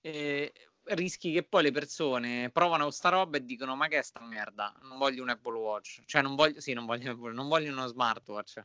eh, 0.00 0.52
rischi 0.84 1.32
che 1.32 1.42
poi 1.42 1.62
le 1.62 1.72
persone 1.72 2.50
provano 2.50 2.90
sta 2.90 3.08
roba 3.08 3.38
e 3.38 3.44
dicono 3.44 3.74
ma 3.74 3.88
che 3.88 3.98
è 3.98 4.02
sta 4.02 4.20
merda, 4.20 4.74
non 4.82 4.98
voglio 4.98 5.22
un 5.22 5.30
Apple 5.30 5.58
Watch, 5.58 6.02
cioè 6.04 6.22
non 6.22 6.34
voglio, 6.34 6.60
sì, 6.60 6.74
non 6.74 6.84
voglio, 6.84 7.14
non 7.30 7.48
voglio 7.48 7.72
uno 7.72 7.86
smartwatch. 7.86 8.64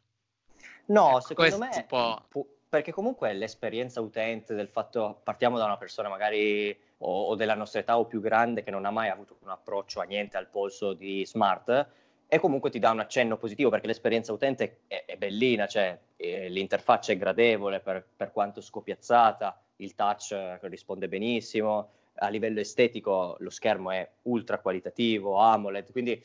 No, 0.88 1.10
ecco, 1.12 1.22
secondo 1.22 1.58
me, 1.58 1.86
può... 1.88 2.22
perché 2.68 2.92
comunque 2.92 3.34
l'esperienza 3.34 4.02
utente 4.02 4.54
del 4.54 4.68
fatto, 4.68 5.22
partiamo 5.24 5.58
da 5.58 5.66
una 5.66 5.78
persona 5.78 6.10
magari 6.10 6.78
o, 7.02 7.28
o, 7.28 7.36
della 7.36 7.56
nostra 7.56 7.80
età 7.80 7.98
o 7.98 8.06
più 8.06 8.20
grande 8.20 8.64
che 8.64 8.72
non 8.72 8.86
ha 8.86 8.92
mai 8.92 9.10
avuto 9.10 9.38
un 9.42 9.50
approccio 9.50 10.00
a 10.00 10.04
niente 10.04 10.38
al 10.38 10.48
polso 10.48 10.94
di 10.94 11.26
smart 11.26 11.88
e 12.28 12.40
comunque 12.40 12.70
ti 12.70 12.80
dà 12.80 12.92
un 12.92 13.00
accenno 13.00 13.38
positivo 13.38 13.70
perché 13.70 13.88
l'esperienza 13.88 14.32
utente 14.32 14.82
è, 14.88 15.04
è 15.06 15.18
bellina, 15.18 15.68
cioè 15.68 16.00
eh, 16.16 16.48
l'interfaccia 16.50 17.12
è 17.12 17.18
gradevole 17.18 17.82
per, 17.82 18.06
per, 18.16 18.32
quanto 18.32 18.62
scopiazzata, 18.62 19.62
il 19.78 19.96
touch 19.96 20.60
risponde 20.62 21.10
benissimo, 21.10 21.90
a 22.16 22.30
livello 22.30 22.60
estetico 22.60 23.36
lo 23.40 23.50
schermo 23.50 23.92
è 23.92 24.10
ultra 24.24 24.60
qualitativo, 24.60 25.40
AMOLED, 25.40 25.92
quindi 25.92 26.24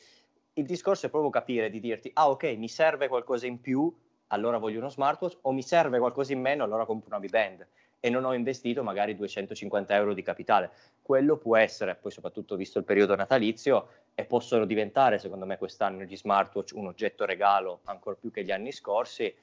il 0.53 0.65
discorso 0.65 1.07
è 1.07 1.09
proprio 1.09 1.29
capire 1.29 1.69
di 1.69 1.79
dirti, 1.79 2.09
ah 2.13 2.29
ok, 2.29 2.55
mi 2.55 2.69
serve 2.69 3.09
qualcosa 3.09 3.45
in 3.45 3.59
più, 3.59 3.93
allora 4.27 4.59
voglio 4.59 4.79
uno 4.79 4.89
smartwatch, 4.89 5.39
o 5.41 5.51
mi 5.51 5.61
serve 5.61 5.99
qualcosa 5.99 6.31
in 6.31 6.39
meno, 6.39 6.63
allora 6.63 6.85
compro 6.85 7.09
una 7.09 7.19
B-Band 7.19 7.67
e 8.07 8.09
non 8.09 8.23
ho 8.23 8.33
investito 8.33 8.83
magari 8.83 9.15
250 9.15 9.93
euro 9.93 10.13
di 10.13 10.23
capitale. 10.23 10.71
Quello 11.01 11.35
può 11.37 11.57
essere, 11.57 11.95
poi 11.95 12.11
soprattutto 12.11 12.55
visto 12.55 12.79
il 12.79 12.85
periodo 12.85 13.15
natalizio, 13.15 13.89
e 14.15 14.23
possono 14.23 14.65
diventare 14.65 15.19
secondo 15.19 15.45
me 15.45 15.57
quest'anno 15.57 16.03
gli 16.03 16.15
smartwatch 16.15 16.71
un 16.73 16.87
oggetto 16.87 17.25
regalo 17.25 17.81
ancora 17.83 18.15
più 18.19 18.31
che 18.31 18.43
gli 18.43 18.51
anni 18.51 18.71
scorsi, 18.71 19.33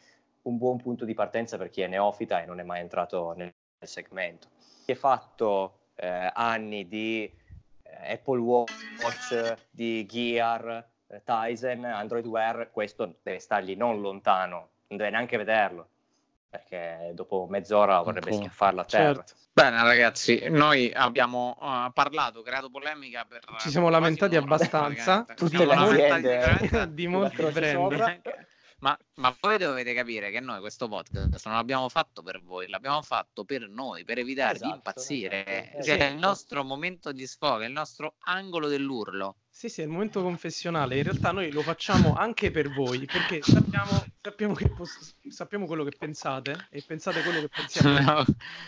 un 0.43 0.57
buon 0.59 0.79
punto 0.79 1.05
di 1.05 1.15
partenza 1.15 1.57
per 1.59 1.69
chi 1.69 1.83
è 1.83 1.87
neofita 1.87 2.43
e 2.43 2.47
non 2.47 2.59
è 2.59 2.63
mai 2.63 2.81
entrato 2.81 3.35
nel 3.37 3.53
segmento. 3.81 4.49
Chi 4.85 4.93
ha 4.93 4.97
fatto 4.97 5.79
eh, 5.95 6.31
anni 6.33 6.89
di 6.89 7.31
eh, 7.83 8.13
Apple 8.13 8.41
Watch, 8.41 9.57
di 9.71 10.07
Gear, 10.07 10.87
eh, 11.07 11.23
Tizen, 11.23 11.85
Android 11.85 12.27
Wear, 12.27 12.71
questo 12.73 13.17
deve 13.23 13.39
stargli 13.39 13.77
non 13.77 14.01
lontano, 14.01 14.69
non 14.89 14.99
deve 14.99 15.11
neanche 15.11 15.37
vederlo 15.37 15.89
perché 16.55 17.11
dopo 17.15 17.49
mezz'ora 17.51 18.01
vorrebbe 18.01 18.27
okay. 18.27 18.39
schiaffarla 18.39 18.83
a 18.83 18.85
terra. 18.85 19.15
Certo. 19.15 19.33
Bene 19.53 19.83
ragazzi, 19.83 20.47
noi 20.49 20.93
abbiamo 20.93 21.57
uh, 21.61 21.93
parlato, 21.93 22.43
creato 22.43 22.71
polemica 22.71 23.25
per... 23.29 23.41
Ci 23.59 23.71
siamo 23.71 23.89
lamentati 23.89 24.37
abbastanza, 24.37 25.25
tutte 25.35 25.65
le 25.65 25.75
aziende 25.75 26.89
di 26.93 27.07
molti 27.09 27.43
brand. 27.53 28.23
Ma, 28.85 28.99
ma, 29.15 29.35
voi 29.41 29.57
dovete 29.57 29.95
capire 29.95 30.31
che 30.31 30.41
noi 30.41 30.61
questo 30.61 30.89
podcast 30.89 31.47
non 31.47 31.55
l'abbiamo 31.55 31.89
fatto 31.89 32.23
per 32.23 32.43
voi, 32.43 32.69
l'abbiamo 32.69 33.01
fatto 33.01 33.47
per 33.47 33.67
noi, 33.67 34.05
per 34.05 34.19
evitare 34.19 34.57
esatto, 34.57 34.69
di 34.69 34.77
impazzire. 34.77 35.71
Esatto. 35.71 35.85
Cioè, 35.85 35.97
è 36.07 36.13
il 36.13 36.19
nostro 36.19 36.63
momento 36.65 37.11
di 37.11 37.27
sfogo, 37.27 37.65
il 37.65 37.73
nostro 37.73 38.17
angolo 38.25 38.69
dell'urlo. 38.69 39.37
Sì, 39.49 39.71
sì, 39.71 39.81
è 39.81 39.85
il 39.85 39.91
momento 39.91 40.21
confessionale. 40.21 40.99
In 40.99 41.03
realtà 41.05 41.33
noi 41.33 41.51
lo 41.51 41.63
facciamo 41.63 42.13
anche 42.13 42.51
per 42.51 42.71
voi, 42.71 43.07
perché 43.07 43.41
sappiamo, 43.41 44.05
sappiamo, 44.21 44.53
che 44.53 44.69
pos- 44.69 45.17
sappiamo 45.31 45.65
quello 45.65 45.85
che 45.85 45.97
pensate 45.97 46.69
e 46.71 46.85
pensate 46.87 47.23
quello 47.23 47.41
che 47.41 47.49
pensiamo 47.49 48.01
no. 48.05 48.25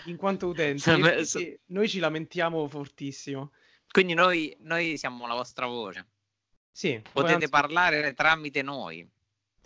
in 0.07 0.17
quanto 0.17 0.47
utenti. 0.47 0.89
E 0.93 1.61
noi 1.67 1.89
ci 1.91 1.99
lamentiamo 1.99 2.67
fortissimo. 2.69 3.53
Quindi 3.87 4.15
noi, 4.15 4.57
noi 4.61 4.97
siamo 4.97 5.27
la 5.27 5.35
vostra 5.35 5.67
voce. 5.67 6.07
Sì, 6.71 7.03
Potete 7.13 7.35
anzi... 7.35 7.49
parlare 7.51 8.15
tramite 8.15 8.63
noi. 8.63 9.07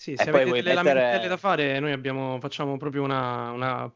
Sì, 0.01 0.17
se 0.17 0.31
avete 0.31 0.51
delle 0.63 0.73
mettere... 0.73 0.95
lamentele 0.95 1.29
da 1.29 1.37
fare, 1.37 1.79
noi 1.79 1.93
abbiamo, 1.93 2.41
facciamo 2.41 2.79
proprio 2.79 3.03
una, 3.03 3.51
una 3.51 3.95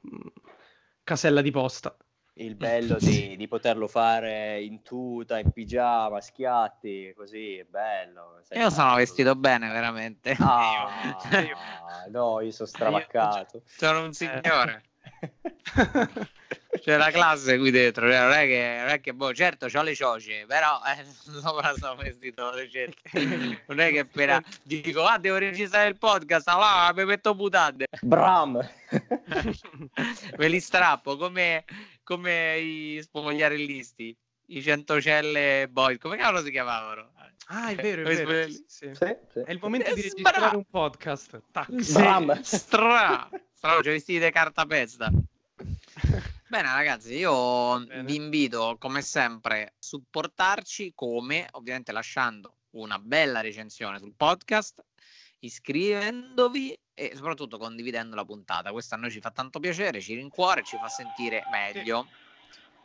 casella 1.02 1.40
di 1.40 1.50
posta. 1.50 1.96
Il 2.34 2.56
bello 2.56 2.98
di, 2.98 3.36
di, 3.38 3.48
poterlo 3.48 3.88
fare 3.88 4.60
in 4.60 4.82
tuta, 4.82 5.38
in 5.38 5.50
pigiama, 5.50 6.20
schiatti, 6.20 7.14
così, 7.16 7.56
è 7.56 7.64
bello. 7.64 8.42
Io 8.50 8.68
sono 8.68 8.96
vestito 8.96 9.34
bene, 9.34 9.70
veramente. 9.70 10.36
Ah, 10.40 10.90
no, 12.12 12.40
io 12.42 12.50
sono 12.50 12.68
stravaccato. 12.68 13.62
sono 13.64 14.02
un 14.04 14.12
signore. 14.12 14.82
C'è 16.80 16.96
la 16.96 17.10
classe 17.10 17.58
qui 17.58 17.70
dentro, 17.70 18.08
cioè, 18.10 18.20
non 18.20 18.32
è 18.32 18.46
che, 18.46 18.76
non 18.80 18.88
è 18.88 19.00
che 19.00 19.14
boh, 19.14 19.32
certo 19.32 19.66
ho 19.72 19.82
le 19.82 19.94
cioce, 19.94 20.44
però 20.46 20.80
eh, 20.84 21.04
sopra 21.40 21.74
sto 21.74 21.94
vestito 21.96 22.50
non 23.66 23.80
è 23.80 23.90
che 23.90 23.98
appena 24.00 24.42
dico 24.62 25.04
ah 25.04 25.18
devo 25.18 25.38
registrare 25.38 25.88
il 25.88 25.98
podcast, 25.98 26.48
allora 26.48 26.92
mi 26.94 27.04
metto 27.04 27.34
putate. 27.34 27.86
Bram! 28.02 28.58
Me 30.36 30.48
li 30.48 30.60
strappo 30.60 31.16
come, 31.16 31.64
come 32.02 32.58
i 32.58 33.00
spogliarellisti, 33.02 34.16
i 34.46 34.62
centocelle 34.62 35.68
boy, 35.68 35.98
come 35.98 36.16
cavolo 36.16 36.42
si 36.42 36.50
chiamavano? 36.50 37.12
Ah, 37.48 37.68
è 37.70 37.74
vero, 37.74 38.02
è 38.02 38.24
vero. 38.24 38.48
Sì, 38.48 38.64
sì. 38.66 38.90
Sì, 38.94 39.04
è 39.44 39.50
il 39.50 39.58
momento 39.60 39.92
di 39.92 40.00
registrare 40.00 40.46
Stra- 40.46 40.56
un 40.56 40.64
podcast. 40.64 41.42
Tac. 41.50 41.92
Bram! 41.92 42.40
Stra! 42.42 43.28
Stra, 43.64 43.80
cioè 43.80 43.92
vestiti 43.92 44.22
di 44.22 44.30
carta 44.30 44.66
pezza. 44.66 45.08
Bene 46.48 46.68
ragazzi, 46.70 47.14
io 47.14 47.82
Bene. 47.82 48.04
vi 48.04 48.16
invito 48.16 48.76
come 48.78 49.00
sempre 49.00 49.62
a 49.62 49.72
supportarci 49.78 50.92
come 50.94 51.48
ovviamente 51.52 51.90
lasciando 51.90 52.56
una 52.72 52.98
bella 52.98 53.40
recensione 53.40 53.98
sul 53.98 54.12
podcast, 54.14 54.84
iscrivendovi 55.38 56.78
e 56.92 57.12
soprattutto 57.14 57.56
condividendo 57.56 58.14
la 58.14 58.26
puntata. 58.26 58.70
Questo 58.70 58.96
a 58.96 58.98
noi 58.98 59.10
ci 59.10 59.20
fa 59.20 59.30
tanto 59.30 59.60
piacere, 59.60 60.02
ci 60.02 60.14
rincuore, 60.14 60.62
ci 60.62 60.76
fa 60.76 60.88
sentire 60.88 61.44
meglio. 61.50 62.06
Sì. 62.06 62.23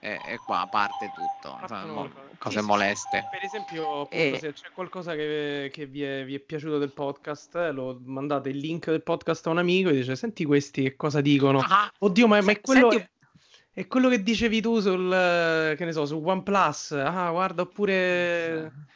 E, 0.01 0.17
e, 0.25 0.37
qua 0.37 0.65
parte 0.71 1.11
tutto, 1.13 1.57
insomma, 1.61 2.09
cose 2.37 2.59
sì, 2.59 2.65
moleste. 2.65 3.27
Per 3.29 3.43
esempio, 3.43 4.09
e... 4.09 4.37
se 4.39 4.53
c'è 4.53 4.69
qualcosa 4.73 5.13
che, 5.13 5.69
che 5.73 5.85
vi, 5.87 6.03
è, 6.03 6.23
vi, 6.23 6.35
è, 6.35 6.39
piaciuto 6.39 6.77
del 6.77 6.93
podcast, 6.93 7.71
lo 7.73 7.99
mandate 8.05 8.49
il 8.49 8.57
link 8.57 8.89
del 8.89 9.03
podcast 9.03 9.45
a 9.47 9.49
un 9.49 9.57
amico 9.57 9.89
e 9.89 9.95
dice: 9.95 10.15
Senti 10.15 10.45
questi 10.45 10.83
che 10.83 10.95
cosa 10.95 11.19
dicono. 11.19 11.59
Ah, 11.59 11.91
Oddio, 11.99 12.27
ma, 12.27 12.41
ma 12.41 12.51
è 12.51 12.61
quello. 12.61 12.91
Senti... 12.91 13.09
È 13.71 13.87
quello 13.87 14.09
che 14.09 14.23
dicevi 14.23 14.61
tu 14.61 14.79
sul, 14.79 15.09
che 15.77 15.85
ne 15.85 15.91
so, 15.93 16.05
su 16.05 16.21
OnePlus. 16.21 16.91
Ah, 16.91 17.29
guarda, 17.29 17.61
oppure... 17.61 18.87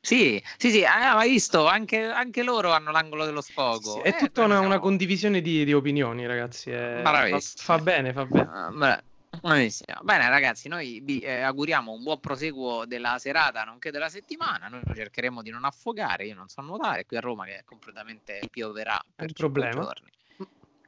Sì, 0.00 0.42
sì, 0.56 0.70
sì, 0.70 0.84
ah, 0.84 1.16
hai 1.16 1.30
visto, 1.30 1.66
anche, 1.66 2.02
anche, 2.02 2.42
loro 2.42 2.72
hanno 2.72 2.90
l'angolo 2.90 3.24
dello 3.24 3.40
sfogo. 3.40 3.92
Sì, 3.92 4.00
è 4.00 4.08
eh, 4.08 4.16
tutta 4.16 4.44
una, 4.44 4.60
una, 4.60 4.78
condivisione 4.78 5.40
di, 5.40 5.64
di, 5.64 5.72
opinioni, 5.74 6.26
ragazzi. 6.26 6.70
È... 6.70 7.02
Fa, 7.02 7.38
fa, 7.40 7.78
bene, 7.78 8.12
fa 8.12 8.24
bene. 8.24 8.48
Uh, 8.48 9.07
bravissimo. 9.40 10.00
Bene, 10.02 10.28
ragazzi, 10.28 10.68
noi 10.68 11.00
vi 11.02 11.20
eh, 11.20 11.40
auguriamo 11.42 11.92
un 11.92 12.02
buon 12.02 12.20
proseguo 12.20 12.86
della 12.86 13.18
serata, 13.18 13.64
nonché 13.64 13.90
della 13.90 14.08
settimana. 14.08 14.68
Noi 14.68 14.82
cercheremo 14.94 15.42
di 15.42 15.50
non 15.50 15.64
affogare. 15.64 16.26
Io 16.26 16.34
non 16.34 16.48
so 16.48 16.60
nuotare 16.62 17.06
qui 17.06 17.16
a 17.16 17.20
Roma, 17.20 17.44
che 17.44 17.62
completamente 17.64 18.40
pioverà 18.50 19.02
per 19.14 19.32
problema. 19.32 19.82
giorni. 19.82 20.10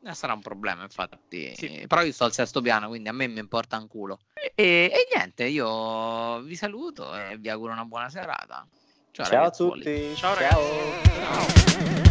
Eh, 0.03 0.15
sarà 0.15 0.33
un 0.33 0.41
problema, 0.41 0.83
infatti. 0.83 1.55
Sì. 1.55 1.85
Però 1.87 2.03
io 2.03 2.13
sto 2.13 2.25
al 2.25 2.33
sesto 2.33 2.63
piano, 2.63 2.89
quindi 2.89 3.09
a 3.09 3.13
me 3.13 3.27
mi 3.27 3.39
importa 3.39 3.77
un 3.77 3.87
culo. 3.87 4.21
E, 4.55 4.91
e 4.93 5.09
niente, 5.15 5.45
io 5.45 6.41
vi 6.41 6.57
saluto 6.57 7.15
e 7.17 7.37
vi 7.37 7.51
auguro 7.51 7.73
una 7.73 7.85
buona 7.85 8.09
serata. 8.09 8.67
Ciao, 9.11 9.27
Ciao 9.27 9.45
a 9.45 9.51
tutti. 9.51 10.15
Ciao, 10.15 10.37
Ciao. 10.37 12.10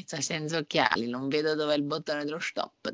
Stai 0.00 0.22
senza 0.22 0.58
occhiali, 0.58 1.08
non 1.08 1.28
vedo 1.28 1.54
dove 1.54 1.74
è 1.74 1.76
il 1.76 1.82
bottone 1.82 2.24
dello 2.24 2.38
stop. 2.38 2.90